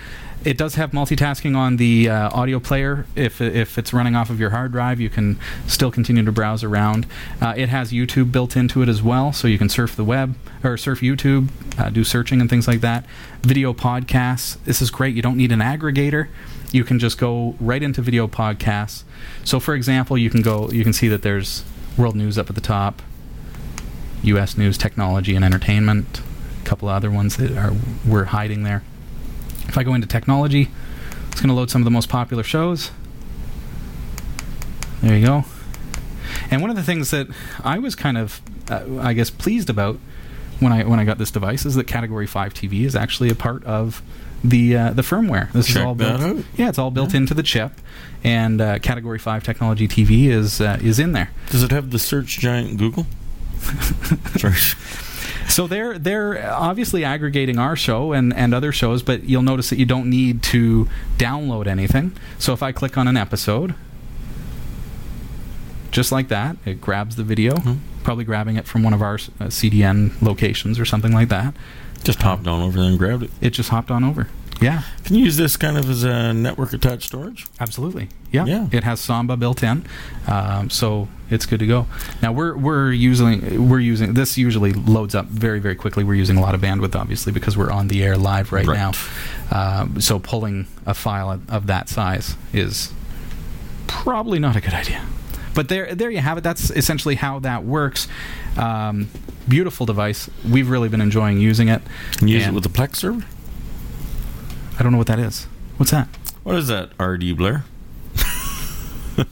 It 0.45 0.57
does 0.57 0.75
have 0.75 0.91
multitasking 0.91 1.55
on 1.55 1.77
the 1.77 2.09
uh, 2.09 2.29
audio 2.31 2.59
player. 2.59 3.05
If, 3.15 3.39
if 3.39 3.77
it's 3.77 3.93
running 3.93 4.13
off 4.13 4.29
of 4.29 4.41
your 4.41 4.49
hard 4.49 4.73
drive, 4.73 4.99
you 4.99 5.09
can 5.09 5.39
still 5.67 5.89
continue 5.89 6.25
to 6.25 6.33
browse 6.33 6.65
around. 6.65 7.05
Uh, 7.41 7.53
it 7.55 7.69
has 7.69 7.93
YouTube 7.93 8.33
built 8.33 8.57
into 8.57 8.81
it 8.81 8.89
as 8.89 9.01
well, 9.01 9.31
so 9.31 9.47
you 9.47 9.57
can 9.57 9.69
surf 9.69 9.95
the 9.95 10.03
web 10.03 10.35
or 10.61 10.75
surf 10.75 10.99
YouTube, 10.99 11.47
uh, 11.79 11.89
do 11.89 12.03
searching 12.03 12.41
and 12.41 12.49
things 12.49 12.67
like 12.67 12.81
that. 12.81 13.05
Video 13.41 13.73
podcasts. 13.73 14.61
This 14.65 14.81
is 14.81 14.91
great. 14.91 15.15
You 15.15 15.21
don't 15.21 15.37
need 15.37 15.53
an 15.53 15.59
aggregator. 15.59 16.27
You 16.73 16.83
can 16.83 16.99
just 16.99 17.17
go 17.17 17.55
right 17.61 17.81
into 17.81 18.01
video 18.01 18.27
podcasts. 18.27 19.03
So, 19.45 19.61
for 19.61 19.75
example, 19.75 20.17
you 20.17 20.29
can 20.29 20.41
go. 20.41 20.69
You 20.71 20.83
can 20.83 20.91
see 20.91 21.07
that 21.07 21.21
there's 21.21 21.63
world 21.97 22.15
news 22.17 22.37
up 22.37 22.49
at 22.49 22.55
the 22.55 22.61
top. 22.61 23.01
U.S. 24.23 24.57
news, 24.57 24.77
technology, 24.77 25.35
and 25.35 25.45
entertainment. 25.45 26.21
A 26.61 26.65
couple 26.65 26.89
other 26.89 27.11
ones 27.11 27.37
that 27.37 27.51
are 27.57 27.73
we're 28.05 28.25
hiding 28.25 28.63
there. 28.63 28.83
If 29.67 29.77
I 29.77 29.83
go 29.83 29.93
into 29.93 30.07
technology, 30.07 30.69
it's 31.31 31.39
going 31.41 31.49
to 31.49 31.55
load 31.55 31.69
some 31.71 31.81
of 31.81 31.85
the 31.85 31.91
most 31.91 32.09
popular 32.09 32.43
shows. 32.43 32.91
There 35.01 35.17
you 35.17 35.25
go. 35.25 35.45
And 36.49 36.61
one 36.61 36.69
of 36.69 36.75
the 36.75 36.83
things 36.83 37.11
that 37.11 37.27
I 37.63 37.79
was 37.79 37.95
kind 37.95 38.17
of, 38.17 38.41
uh, 38.69 38.83
I 38.99 39.13
guess, 39.13 39.29
pleased 39.29 39.69
about 39.69 39.99
when 40.59 40.71
I 40.71 40.83
when 40.83 40.99
I 40.99 41.05
got 41.05 41.17
this 41.17 41.31
device 41.31 41.65
is 41.65 41.75
that 41.75 41.87
Category 41.87 42.27
Five 42.27 42.53
TV 42.53 42.85
is 42.85 42.95
actually 42.95 43.29
a 43.29 43.35
part 43.35 43.63
of 43.65 44.01
the 44.43 44.75
uh, 44.77 44.89
the 44.91 45.01
firmware. 45.01 45.51
This 45.51 45.67
is 45.69 45.73
Check 45.75 45.85
all 45.85 45.95
that 45.95 46.19
built. 46.19 46.37
out. 46.39 46.45
Yeah, 46.55 46.69
it's 46.69 46.77
all 46.77 46.91
built 46.91 47.13
into 47.13 47.33
the 47.33 47.43
chip, 47.43 47.71
and 48.23 48.61
uh, 48.61 48.79
Category 48.79 49.19
Five 49.19 49.43
technology 49.43 49.87
TV 49.87 50.27
is 50.27 50.61
uh, 50.61 50.77
is 50.81 50.99
in 50.99 51.11
there. 51.13 51.31
Does 51.49 51.63
it 51.63 51.71
have 51.71 51.91
the 51.91 51.99
search 51.99 52.39
giant 52.39 52.77
Google? 52.77 53.05
Sorry. 54.37 54.53
So 55.47 55.67
they're 55.67 55.99
they're 55.99 56.51
obviously 56.51 57.03
aggregating 57.03 57.59
our 57.59 57.75
show 57.75 58.11
and, 58.13 58.33
and 58.33 58.53
other 58.53 58.71
shows, 58.71 59.03
but 59.03 59.23
you'll 59.25 59.41
notice 59.43 59.69
that 59.69 59.77
you 59.77 59.85
don't 59.85 60.09
need 60.09 60.41
to 60.43 60.87
download 61.17 61.67
anything. 61.67 62.13
So 62.39 62.53
if 62.53 62.63
I 62.63 62.71
click 62.71 62.97
on 62.97 63.07
an 63.07 63.17
episode, 63.17 63.75
just 65.91 66.11
like 66.11 66.27
that, 66.29 66.57
it 66.65 66.81
grabs 66.81 67.15
the 67.17 67.23
video, 67.23 67.53
Mhm. 67.55 67.77
probably 68.03 68.23
grabbing 68.23 68.55
it 68.55 68.65
from 68.65 68.81
one 68.83 68.93
of 68.93 69.01
our 69.01 69.15
uh, 69.39 69.49
CDN 69.49 70.11
locations 70.21 70.79
or 70.79 70.85
something 70.85 71.11
like 71.13 71.29
that. 71.29 71.53
Just 72.03 72.21
hopped 72.21 72.47
on 72.47 72.61
over 72.61 72.79
there 72.79 72.89
and 72.89 72.97
grabbed 72.97 73.23
it. 73.23 73.31
It 73.39 73.51
just 73.51 73.69
hopped 73.69 73.91
on 73.91 74.03
over. 74.03 74.27
Yeah, 74.63 74.83
Can 75.03 75.15
you 75.17 75.25
use 75.25 75.35
this 75.35 75.57
kind 75.57 75.77
of 75.77 75.89
as 75.89 76.03
a 76.03 76.33
network 76.33 76.71
attached 76.73 77.03
storage? 77.03 77.45
absolutely. 77.59 78.07
Yeah, 78.31 78.45
Yeah. 78.45 78.67
it 78.71 78.83
has 78.83 78.99
Samba 79.01 79.35
built 79.37 79.61
in, 79.61 79.85
um, 80.27 80.69
so 80.69 81.07
it's 81.29 81.45
good 81.45 81.59
to 81.59 81.67
go. 81.67 81.85
Now 82.21 82.31
we're 82.31 82.55
we're 82.55 82.91
using 82.91 83.67
we're 83.69 83.79
using 83.79 84.13
this 84.13 84.37
usually 84.37 84.71
loads 84.73 85.15
up 85.15 85.25
very 85.27 85.59
very 85.59 85.75
quickly. 85.75 86.03
We're 86.03 86.15
using 86.15 86.37
a 86.37 86.41
lot 86.41 86.55
of 86.55 86.61
bandwidth 86.61 86.95
obviously 86.95 87.31
because 87.33 87.57
we're 87.57 87.71
on 87.71 87.89
the 87.89 88.03
air 88.03 88.17
live 88.17 88.51
right, 88.53 88.65
Right. 88.65 88.77
now. 88.77 88.91
Um, 89.51 89.99
so 90.01 90.17
pulling 90.19 90.67
a 90.85 90.93
file 90.93 91.39
of- 91.49 91.67
that 91.67 91.89
size 91.89 92.35
is 92.53 92.91
probably 93.87 94.39
not 94.39 94.55
a 94.55 94.61
good 94.61 94.73
idea. 94.73 95.01
But 95.53 95.67
there 95.69 95.93
there 95.93 96.09
you 96.09 96.19
have 96.19 96.37
it. 96.37 96.43
That's 96.43 96.71
essentially 96.71 97.15
how 97.15 97.39
that 97.39 97.63
works. 97.65 98.07
Um, 98.57 99.09
beautiful 99.47 99.85
device. 99.85 100.29
We've 100.49 100.69
really 100.69 100.89
been 100.89 101.01
enjoying 101.01 101.39
using 101.39 101.67
it. 101.67 101.81
Use 102.21 102.47
it 102.47 102.53
with 102.53 102.63
the 102.63 102.69
Plex 102.69 102.95
server? 102.97 103.25
I 104.79 104.83
don't 104.83 104.91
know 104.91 104.97
what 104.97 105.07
that 105.07 105.19
is. 105.19 105.47
What's 105.77 105.91
that? 105.91 106.07
What 106.43 106.55
is 106.55 106.67
that, 106.67 106.91
RD 106.99 107.37
Blair? 107.37 107.65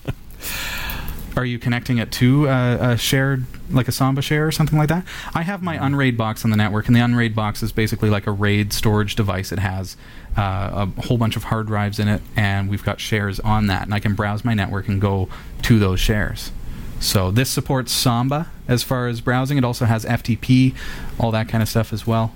Are 1.36 1.46
you 1.46 1.60
connecting 1.60 1.98
it 1.98 2.12
to 2.14 2.50
uh, 2.50 2.92
a 2.92 2.98
shared, 2.98 3.46
like 3.70 3.88
a 3.88 3.92
Samba 3.92 4.22
share 4.22 4.46
or 4.46 4.52
something 4.52 4.78
like 4.78 4.90
that? 4.90 5.06
I 5.34 5.44
have 5.44 5.64
my 5.64 5.84
Unraid 5.84 6.18
box 6.18 6.44
on 6.44 6.52
the 6.52 6.58
network, 6.58 6.88
and 6.88 6.96
the 6.96 7.00
Unraid 7.00 7.36
box 7.36 7.64
is 7.64 7.72
basically 7.72 8.10
like 8.10 8.28
a 8.28 8.32
RAID 8.32 8.74
storage 8.74 9.16
device. 9.16 9.52
It 9.52 9.60
has 9.60 9.96
uh, 10.38 10.88
a 10.98 11.02
whole 11.04 11.18
bunch 11.18 11.36
of 11.36 11.46
hard 11.46 11.68
drives 11.68 12.00
in 12.00 12.08
it, 12.08 12.22
and 12.36 12.70
we've 12.70 12.84
got 12.84 13.00
shares 13.00 13.40
on 13.40 13.68
that, 13.68 13.84
and 13.84 13.94
I 13.94 14.00
can 14.00 14.14
browse 14.14 14.44
my 14.44 14.54
network 14.54 14.88
and 14.88 15.00
go 15.00 15.30
to 15.64 15.80
those 15.80 16.00
shares. 16.00 16.52
So 17.00 17.32
this 17.32 17.50
supports 17.50 17.92
Samba 17.92 18.52
as 18.68 18.84
far 18.84 19.08
as 19.08 19.22
browsing. 19.22 19.58
It 19.58 19.64
also 19.64 19.86
has 19.86 20.06
FTP, 20.06 20.76
all 21.18 21.32
that 21.32 21.48
kind 21.50 21.64
of 21.64 21.70
stuff 21.70 21.92
as 21.92 22.06
well. 22.06 22.36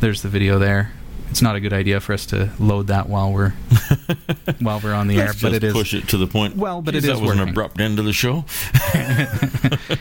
There's 0.00 0.22
the 0.22 0.28
video 0.28 0.58
there. 0.58 0.92
It's 1.34 1.42
not 1.42 1.56
a 1.56 1.60
good 1.60 1.72
idea 1.72 1.98
for 1.98 2.12
us 2.12 2.26
to 2.26 2.52
load 2.60 2.86
that 2.86 3.08
while 3.08 3.32
we're 3.32 3.50
while 4.60 4.78
we're 4.78 4.94
on 4.94 5.08
the 5.08 5.20
air, 5.20 5.32
but 5.42 5.52
it 5.52 5.64
is. 5.64 5.72
push 5.72 5.92
it 5.92 6.06
to 6.10 6.16
the 6.16 6.28
point. 6.28 6.54
Well, 6.54 6.80
but 6.80 6.94
Jeez, 6.94 6.98
it 6.98 7.04
is 7.06 7.18
that 7.18 7.20
was 7.20 7.32
an 7.32 7.48
abrupt 7.48 7.80
end 7.80 7.96
to 7.96 8.04
the 8.04 8.12
show. 8.12 8.44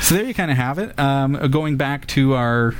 So 0.00 0.14
there 0.14 0.24
you 0.24 0.34
kind 0.34 0.52
of 0.52 0.56
have 0.56 0.78
it. 0.78 0.96
Um, 1.00 1.32
going 1.50 1.76
back 1.76 2.06
to 2.08 2.34
our, 2.34 2.74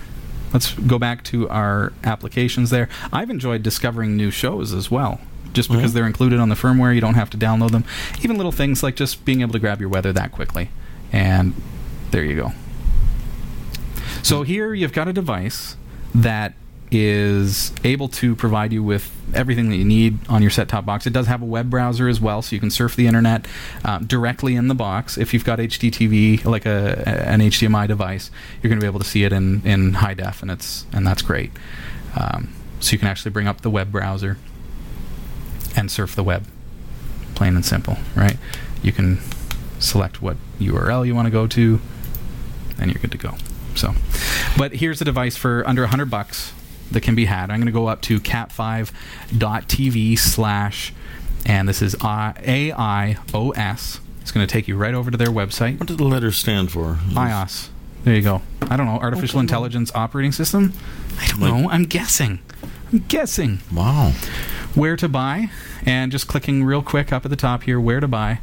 let's 0.53 0.73
go 0.75 0.97
back 1.01 1.25
to 1.25 1.49
our 1.49 1.93
applications. 2.05 2.71
There, 2.71 2.89
I've 3.13 3.31
enjoyed 3.31 3.65
discovering 3.65 4.17
new 4.17 4.31
shows 4.31 4.73
as 4.73 4.93
well. 4.93 5.21
Just 5.53 5.69
because 5.69 5.91
Mhm. 5.91 5.95
they're 5.95 6.07
included 6.07 6.39
on 6.39 6.51
the 6.51 6.55
firmware, 6.55 6.95
you 6.95 7.01
don't 7.01 7.15
have 7.15 7.31
to 7.31 7.37
download 7.37 7.73
them. 7.73 7.83
Even 8.23 8.37
little 8.37 8.53
things 8.53 8.85
like 8.85 8.95
just 8.95 9.25
being 9.25 9.41
able 9.41 9.53
to 9.55 9.59
grab 9.59 9.81
your 9.81 9.89
weather 9.89 10.13
that 10.13 10.31
quickly, 10.31 10.71
and 11.13 11.55
there 12.13 12.23
you 12.23 12.37
go. 12.37 12.53
So 14.23 14.45
here 14.45 14.73
you've 14.73 14.93
got 14.93 15.09
a 15.09 15.13
device 15.13 15.75
that 16.15 16.53
is 17.05 17.73
able 17.85 18.09
to 18.09 18.35
provide 18.37 18.73
you 18.73 18.83
with 18.83 19.11
everything 19.35 19.71
that 19.71 19.77
you 19.77 19.85
need 19.85 20.19
on 20.29 20.41
your 20.43 20.51
set-top 20.51 20.85
box. 20.87 21.07
It 21.07 21.13
does 21.13 21.27
have 21.27 21.43
a 21.43 21.47
web 21.47 21.69
browser 21.69 22.09
as 22.09 22.21
well, 22.21 22.43
so 22.43 22.55
you 22.55 22.61
can 22.61 22.71
surf 22.71 22.95
the 22.97 23.07
internet 23.07 23.47
um, 23.85 24.07
directly 24.07 24.55
in 24.55 24.69
the 24.69 24.75
box. 24.75 25.19
If 25.19 25.35
you've 25.35 25.45
got 25.45 25.59
HDTV, 25.59 26.45
like 26.45 26.67
a- 26.67 27.27
an 27.27 27.41
HDMI 27.41 27.87
device, 27.89 28.31
you're 28.63 28.69
going 28.69 28.79
to 28.79 28.85
be 28.85 28.89
able 28.89 29.01
to 29.01 29.07
see 29.07 29.25
it 29.25 29.33
in, 29.33 29.63
in 29.67 29.95
high 29.95 30.15
def, 30.15 30.43
and 30.43 30.51
it's 30.51 30.87
and 30.93 31.07
that's 31.07 31.23
great. 31.23 31.51
Um, 32.19 32.53
so 32.81 32.93
you 32.93 32.99
can 32.99 33.09
actually 33.09 33.31
bring 33.31 33.49
up 33.49 33.63
the 33.63 33.71
web 33.71 33.91
browser 33.91 34.39
and 35.75 35.91
surf 35.91 36.15
the 36.15 36.25
web, 36.25 36.45
plain 37.35 37.55
and 37.57 37.65
simple, 37.65 37.97
right? 38.15 38.37
You 38.83 38.93
can 38.93 39.19
select 39.79 40.23
what 40.23 40.37
URL 40.59 41.07
you 41.07 41.15
want 41.15 41.27
to 41.27 41.31
go 41.33 41.47
to, 41.49 41.81
and 42.79 42.91
you're 42.91 43.01
good 43.01 43.13
to 43.13 43.19
go. 43.19 43.35
So, 43.75 43.95
but 44.57 44.77
here's 44.77 45.01
a 45.03 45.05
device 45.05 45.37
for 45.37 45.67
under 45.67 45.83
100 45.83 46.07
bucks 46.07 46.53
that 46.93 47.03
can 47.03 47.15
be 47.15 47.25
had. 47.27 47.51
I'm 47.51 47.59
going 47.59 47.67
to 47.67 47.73
go 47.73 47.87
up 47.87 48.01
to 48.03 48.21
cat5.tv 48.21 50.19
slash, 50.19 50.93
and 51.45 51.69
this 51.69 51.83
is 51.83 51.95
AIOS. 51.97 54.01
It's 54.21 54.33
going 54.33 54.47
to 54.47 54.53
take 54.53 54.69
you 54.69 54.77
right 54.77 54.95
over 54.95 55.11
to 55.11 55.17
their 55.17 55.29
website. 55.29 55.79
What 55.79 55.89
do 55.89 55.97
the 55.97 56.05
letters 56.05 56.37
stand 56.37 56.71
for? 56.73 56.99
AIOS. 57.11 57.69
There 58.05 58.15
you 58.15 58.23
go. 58.23 58.43
I 58.63 58.77
don't 58.77 58.87
know. 58.87 58.99
Artificial 58.99 59.41
Intelligence 59.41 59.91
Operating 59.95 60.33
System? 60.33 60.73
I 61.21 61.27
don't 61.29 61.41
Like- 61.41 61.53
know. 61.55 61.71
I'm 61.71 61.85
guessing. 61.85 62.39
I'm 62.93 63.05
guessing. 63.09 63.61
Wow. 63.73 64.13
Where 64.75 64.97
to 64.97 65.09
buy, 65.09 65.51
and 65.85 66.13
just 66.13 66.27
clicking 66.29 66.63
real 66.65 66.83
quick 66.83 67.13
up 67.13 67.25
at 67.25 67.31
the 67.31 67.37
top 67.37 67.65
here, 67.65 67.81
where 67.81 68.01
to 68.01 68.09
buy, 68.09 68.41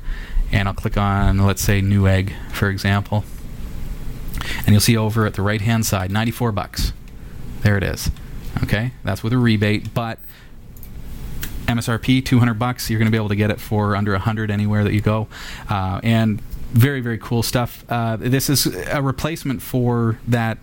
and 0.52 0.68
I'll 0.68 0.74
click 0.74 0.98
on, 0.98 1.38
let's 1.46 1.62
say, 1.62 1.82
Newegg, 1.82 2.32
for 2.52 2.70
example. 2.70 3.24
And 4.66 4.70
you'll 4.70 4.82
see 4.82 4.98
over 4.98 5.26
at 5.26 5.36
the 5.36 5.42
right 5.42 5.62
hand 5.62 5.86
side, 5.86 6.12
94 6.12 6.52
bucks. 6.52 6.92
There 7.62 7.78
it 7.78 7.84
is. 7.84 8.10
Okay? 8.62 8.92
That's 9.04 9.24
with 9.24 9.34
a 9.34 9.38
rebate, 9.38 9.94
but 9.94 10.20
MSRP 11.68 12.24
200 12.26 12.54
bucks. 12.56 12.90
You're 12.90 13.00
going 13.00 13.08
to 13.08 13.12
be 13.12 13.18
able 13.18 13.30
to 13.30 13.36
get 13.36 13.52
it 13.52 13.60
for 13.60 13.96
under 13.96 14.12
100 14.12 14.52
anywhere 14.52 14.84
that 14.84 14.94
you 14.94 15.02
go, 15.02 15.28
uh, 15.70 16.00
and 16.04 16.42
very 16.74 17.02
very 17.02 17.18
cool 17.18 17.44
stuff. 17.44 17.86
Uh, 17.90 18.18
this 18.18 18.50
is 18.50 18.66
a 18.66 19.02
replacement 19.02 19.62
for 19.62 20.20
that 20.28 20.58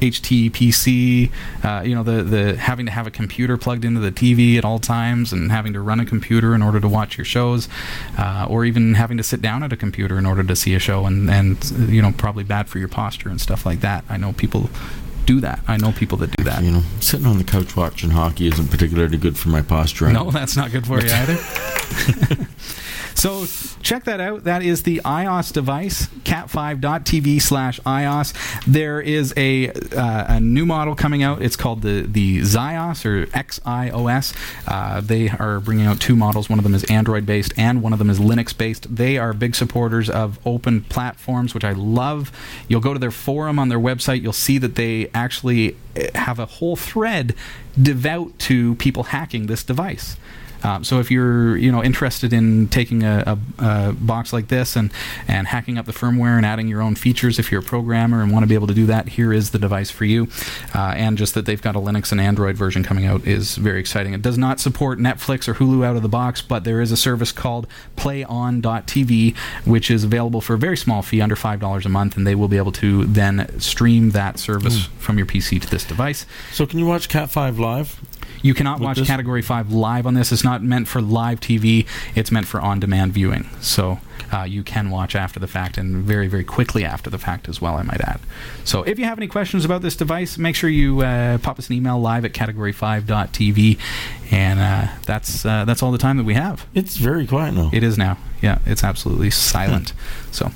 HTPC, 0.00 1.30
uh, 1.62 1.82
you 1.82 1.94
know, 1.94 2.02
the 2.02 2.22
the 2.22 2.56
having 2.56 2.86
to 2.86 2.92
have 2.92 3.06
a 3.06 3.10
computer 3.10 3.56
plugged 3.56 3.84
into 3.84 4.00
the 4.00 4.10
TV 4.10 4.56
at 4.56 4.64
all 4.64 4.78
times 4.78 5.32
and 5.32 5.52
having 5.52 5.72
to 5.74 5.80
run 5.80 6.00
a 6.00 6.06
computer 6.06 6.54
in 6.54 6.62
order 6.62 6.80
to 6.80 6.88
watch 6.88 7.18
your 7.18 7.24
shows, 7.24 7.68
uh, 8.18 8.46
or 8.48 8.64
even 8.64 8.94
having 8.94 9.18
to 9.18 9.22
sit 9.22 9.42
down 9.42 9.62
at 9.62 9.72
a 9.72 9.76
computer 9.76 10.18
in 10.18 10.24
order 10.26 10.42
to 10.42 10.56
see 10.56 10.74
a 10.74 10.78
show, 10.78 11.06
and 11.06 11.30
and 11.30 11.70
you 11.88 12.00
know, 12.00 12.12
probably 12.12 12.44
bad 12.44 12.68
for 12.68 12.78
your 12.78 12.88
posture 12.88 13.28
and 13.28 13.40
stuff 13.40 13.66
like 13.66 13.80
that. 13.80 14.04
I 14.08 14.16
know 14.16 14.32
people 14.32 14.70
do 15.26 15.40
that. 15.40 15.60
I 15.68 15.76
know 15.76 15.92
people 15.92 16.18
that 16.18 16.36
do 16.36 16.44
that. 16.44 16.62
You 16.62 16.70
know, 16.70 16.82
sitting 17.00 17.26
on 17.26 17.38
the 17.38 17.44
couch 17.44 17.76
watching 17.76 18.10
hockey 18.10 18.48
isn't 18.48 18.70
particularly 18.70 19.16
good 19.16 19.38
for 19.38 19.48
my 19.48 19.62
posture. 19.62 20.12
No, 20.12 20.30
that's 20.30 20.56
not 20.56 20.70
good 20.72 20.86
for 20.86 21.00
you 21.00 21.10
either. 21.10 21.36
So 23.14 23.46
check 23.82 24.04
that 24.04 24.20
out. 24.20 24.44
That 24.44 24.62
is 24.62 24.82
the 24.82 25.00
AIOS 25.04 25.52
device, 25.52 26.06
cat5.tv 26.24 27.42
slash 27.42 27.80
AIOS. 27.80 28.64
There 28.66 29.00
is 29.00 29.34
a, 29.36 29.70
uh, 29.70 30.36
a 30.36 30.40
new 30.40 30.66
model 30.66 30.94
coming 30.94 31.22
out. 31.22 31.42
It's 31.42 31.56
called 31.56 31.82
the, 31.82 32.02
the 32.02 32.40
Xios 32.40 33.04
or 33.04 33.26
XIOS. 33.26 34.34
Uh, 34.66 35.00
they 35.00 35.28
are 35.28 35.60
bringing 35.60 35.86
out 35.86 36.00
two 36.00 36.16
models. 36.16 36.48
One 36.48 36.58
of 36.58 36.62
them 36.62 36.74
is 36.74 36.84
Android 36.84 37.26
based 37.26 37.52
and 37.56 37.82
one 37.82 37.92
of 37.92 37.98
them 37.98 38.10
is 38.10 38.18
Linux 38.18 38.56
based. 38.56 38.94
They 38.94 39.18
are 39.18 39.32
big 39.32 39.54
supporters 39.54 40.08
of 40.08 40.38
open 40.46 40.82
platforms, 40.82 41.54
which 41.54 41.64
I 41.64 41.72
love. 41.72 42.32
You'll 42.68 42.80
go 42.80 42.92
to 42.92 42.98
their 42.98 43.10
forum 43.10 43.58
on 43.58 43.68
their 43.68 43.78
website. 43.78 44.22
You'll 44.22 44.32
see 44.32 44.58
that 44.58 44.74
they 44.74 45.08
actually 45.12 45.76
eh, 45.96 46.10
have 46.14 46.38
a 46.38 46.46
whole 46.46 46.76
thread 46.76 47.34
devout 47.80 48.38
to 48.40 48.74
people 48.76 49.04
hacking 49.04 49.46
this 49.46 49.62
device. 49.62 50.16
Um, 50.62 50.84
so 50.84 51.00
if 51.00 51.10
you're 51.10 51.56
you 51.56 51.72
know 51.72 51.82
interested 51.82 52.32
in 52.32 52.68
taking 52.68 53.02
a, 53.02 53.38
a, 53.58 53.64
a, 53.64 53.92
box 53.92 54.32
like 54.32 54.48
this 54.48 54.76
and 54.76 54.92
and 55.28 55.46
hacking 55.46 55.78
up 55.78 55.86
the 55.86 55.92
firmware 55.92 56.36
and 56.36 56.46
adding 56.46 56.68
your 56.68 56.82
own 56.82 56.94
features, 56.94 57.38
if 57.38 57.50
you're 57.50 57.60
a 57.60 57.64
programmer 57.64 58.22
and 58.22 58.32
want 58.32 58.42
to 58.42 58.46
be 58.46 58.54
able 58.54 58.66
to 58.66 58.74
do 58.74 58.86
that, 58.86 59.10
here 59.10 59.32
is 59.32 59.50
the 59.50 59.58
device 59.58 59.90
for 59.90 60.04
you. 60.04 60.28
Uh, 60.74 60.94
and 60.96 61.18
just 61.18 61.34
that 61.34 61.46
they've 61.46 61.62
got 61.62 61.76
a 61.76 61.78
Linux 61.78 62.12
and 62.12 62.20
Android 62.20 62.56
version 62.56 62.82
coming 62.82 63.06
out 63.06 63.26
is 63.26 63.56
very 63.56 63.80
exciting. 63.80 64.14
It 64.14 64.22
does 64.22 64.38
not 64.38 64.60
support 64.60 64.98
Netflix 64.98 65.48
or 65.48 65.54
Hulu 65.54 65.84
out 65.84 65.96
of 65.96 66.02
the 66.02 66.08
box, 66.08 66.42
but 66.42 66.64
there 66.64 66.80
is 66.80 66.92
a 66.92 66.96
service 66.96 67.32
called 67.32 67.66
PlayOn.tv, 67.96 69.36
which 69.64 69.90
is 69.90 70.04
available 70.04 70.40
for 70.40 70.54
a 70.54 70.58
very 70.58 70.76
small 70.76 71.02
fee, 71.02 71.20
under 71.20 71.36
five 71.36 71.60
dollars 71.60 71.86
a 71.86 71.88
month, 71.88 72.16
and 72.16 72.26
they 72.26 72.34
will 72.34 72.48
be 72.48 72.56
able 72.56 72.72
to 72.72 73.04
then 73.04 73.58
stream 73.60 74.10
that 74.10 74.38
service 74.38 74.86
mm. 74.86 74.88
from 74.98 75.18
your 75.18 75.26
PC 75.26 75.60
to 75.60 75.68
this 75.68 75.84
device. 75.84 76.26
So 76.52 76.66
can 76.66 76.78
you 76.78 76.86
watch 76.86 77.08
Cat 77.08 77.30
Five 77.30 77.58
live? 77.58 78.00
You 78.42 78.54
cannot 78.54 78.80
watch 78.80 78.96
this? 78.96 79.06
Category 79.06 79.42
5 79.42 79.72
live 79.72 80.06
on 80.06 80.14
this. 80.14 80.32
It's 80.32 80.44
not 80.44 80.49
meant 80.58 80.88
for 80.88 81.00
live 81.00 81.40
TV, 81.40 81.86
it's 82.14 82.30
meant 82.30 82.46
for 82.46 82.60
on 82.60 82.80
demand 82.80 83.12
viewing. 83.12 83.48
So 83.60 83.98
uh, 84.32 84.44
you 84.44 84.62
can 84.62 84.90
watch 84.90 85.14
after 85.14 85.40
the 85.40 85.46
fact 85.46 85.76
and 85.78 86.04
very, 86.04 86.28
very 86.28 86.44
quickly 86.44 86.84
after 86.84 87.10
the 87.10 87.18
fact 87.18 87.48
as 87.48 87.60
well, 87.60 87.76
I 87.76 87.82
might 87.82 88.00
add. 88.00 88.20
So 88.64 88.82
if 88.82 88.98
you 88.98 89.04
have 89.04 89.18
any 89.18 89.26
questions 89.26 89.64
about 89.64 89.82
this 89.82 89.96
device, 89.96 90.38
make 90.38 90.54
sure 90.54 90.70
you 90.70 91.00
uh, 91.00 91.38
pop 91.38 91.58
us 91.58 91.68
an 91.68 91.74
email 91.76 91.98
live 92.00 92.24
at 92.24 92.32
category5.tv. 92.32 93.78
And 94.30 94.60
uh, 94.60 94.88
that's, 95.06 95.44
uh, 95.44 95.64
that's 95.64 95.82
all 95.82 95.90
the 95.90 95.98
time 95.98 96.16
that 96.18 96.24
we 96.24 96.34
have. 96.34 96.66
It's 96.74 96.96
very 96.96 97.26
quiet 97.26 97.54
now. 97.54 97.70
It 97.72 97.82
is 97.82 97.98
now. 97.98 98.18
Yeah, 98.40 98.58
it's 98.66 98.84
absolutely 98.84 99.30
silent. 99.30 99.92
so. 100.30 100.50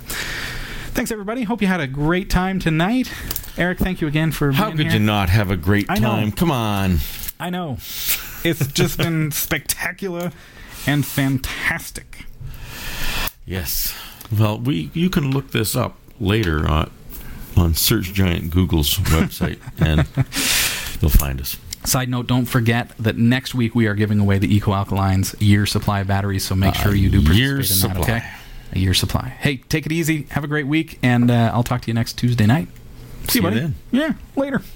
Thanks, 0.95 1.11
everybody. 1.11 1.43
Hope 1.43 1.61
you 1.61 1.67
had 1.67 1.81
a 1.81 1.89
great 1.89 2.31
time 2.31 2.61
tonight. 2.61 3.13
Eric, 3.59 3.79
thank 3.79 4.01
you 4.01 4.07
again 4.07 4.31
for 4.31 4.53
How 4.53 4.71
could 4.71 4.81
here. 4.81 4.93
you 4.93 4.99
not 5.01 5.29
have 5.29 5.51
a 5.51 5.57
great 5.57 5.89
time? 5.89 6.31
Come 6.31 6.53
on. 6.53 6.99
I 7.41 7.51
know. 7.51 7.79
It's 8.45 8.67
just 8.67 8.99
been 8.99 9.31
spectacular 9.31 10.31
and 10.87 11.07
fantastic. 11.07 12.27
Yes. 13.47 13.95
Well, 14.39 14.59
we 14.59 14.91
you 14.93 15.09
can 15.09 15.31
look 15.31 15.53
this 15.53 15.75
up 15.75 15.97
later 16.21 16.69
on 16.69 16.91
on 17.57 17.75
Search 17.75 18.13
Giant 18.13 18.51
Google's 18.51 18.99
website, 18.99 19.59
and 19.79 20.07
you'll 21.01 21.11
find 21.11 21.41
us. 21.41 21.57
Side 21.85 22.11
note: 22.11 22.27
Don't 22.27 22.45
forget 22.45 22.91
that 22.99 23.17
next 23.17 23.55
week 23.55 23.75
we 23.75 23.87
are 23.87 23.95
giving 23.95 24.21
away 24.21 24.39
the 24.39 24.61
EcoAlkaline's 24.61 25.41
year 25.41 25.65
supply 25.65 26.01
of 26.01 26.07
batteries, 26.07 26.45
so 26.45 26.55
make 26.55 26.75
sure 26.75 26.95
you 26.95 27.09
do 27.09 27.23
participate 27.23 27.97
in 27.97 28.03
that. 28.03 28.03
Okay, 28.03 28.29
a 28.73 28.79
year 28.79 28.93
supply. 28.93 29.29
Hey, 29.29 29.57
take 29.57 29.87
it 29.87 29.93
easy. 29.93 30.27
Have 30.33 30.45
a 30.45 30.49
great 30.49 30.67
week, 30.67 30.99
and 31.03 31.31
uh, 31.31 31.51
I'll 31.55 31.63
talk 31.63 31.81
to 31.81 31.89
you 31.89 31.95
next 31.95 32.19
Tuesday 32.19 32.45
night. 32.45 32.69
See, 33.23 33.33
See 33.33 33.39
you, 33.39 33.43
buddy. 33.43 33.61
You 33.61 33.73
yeah, 33.91 34.13
later. 34.37 34.61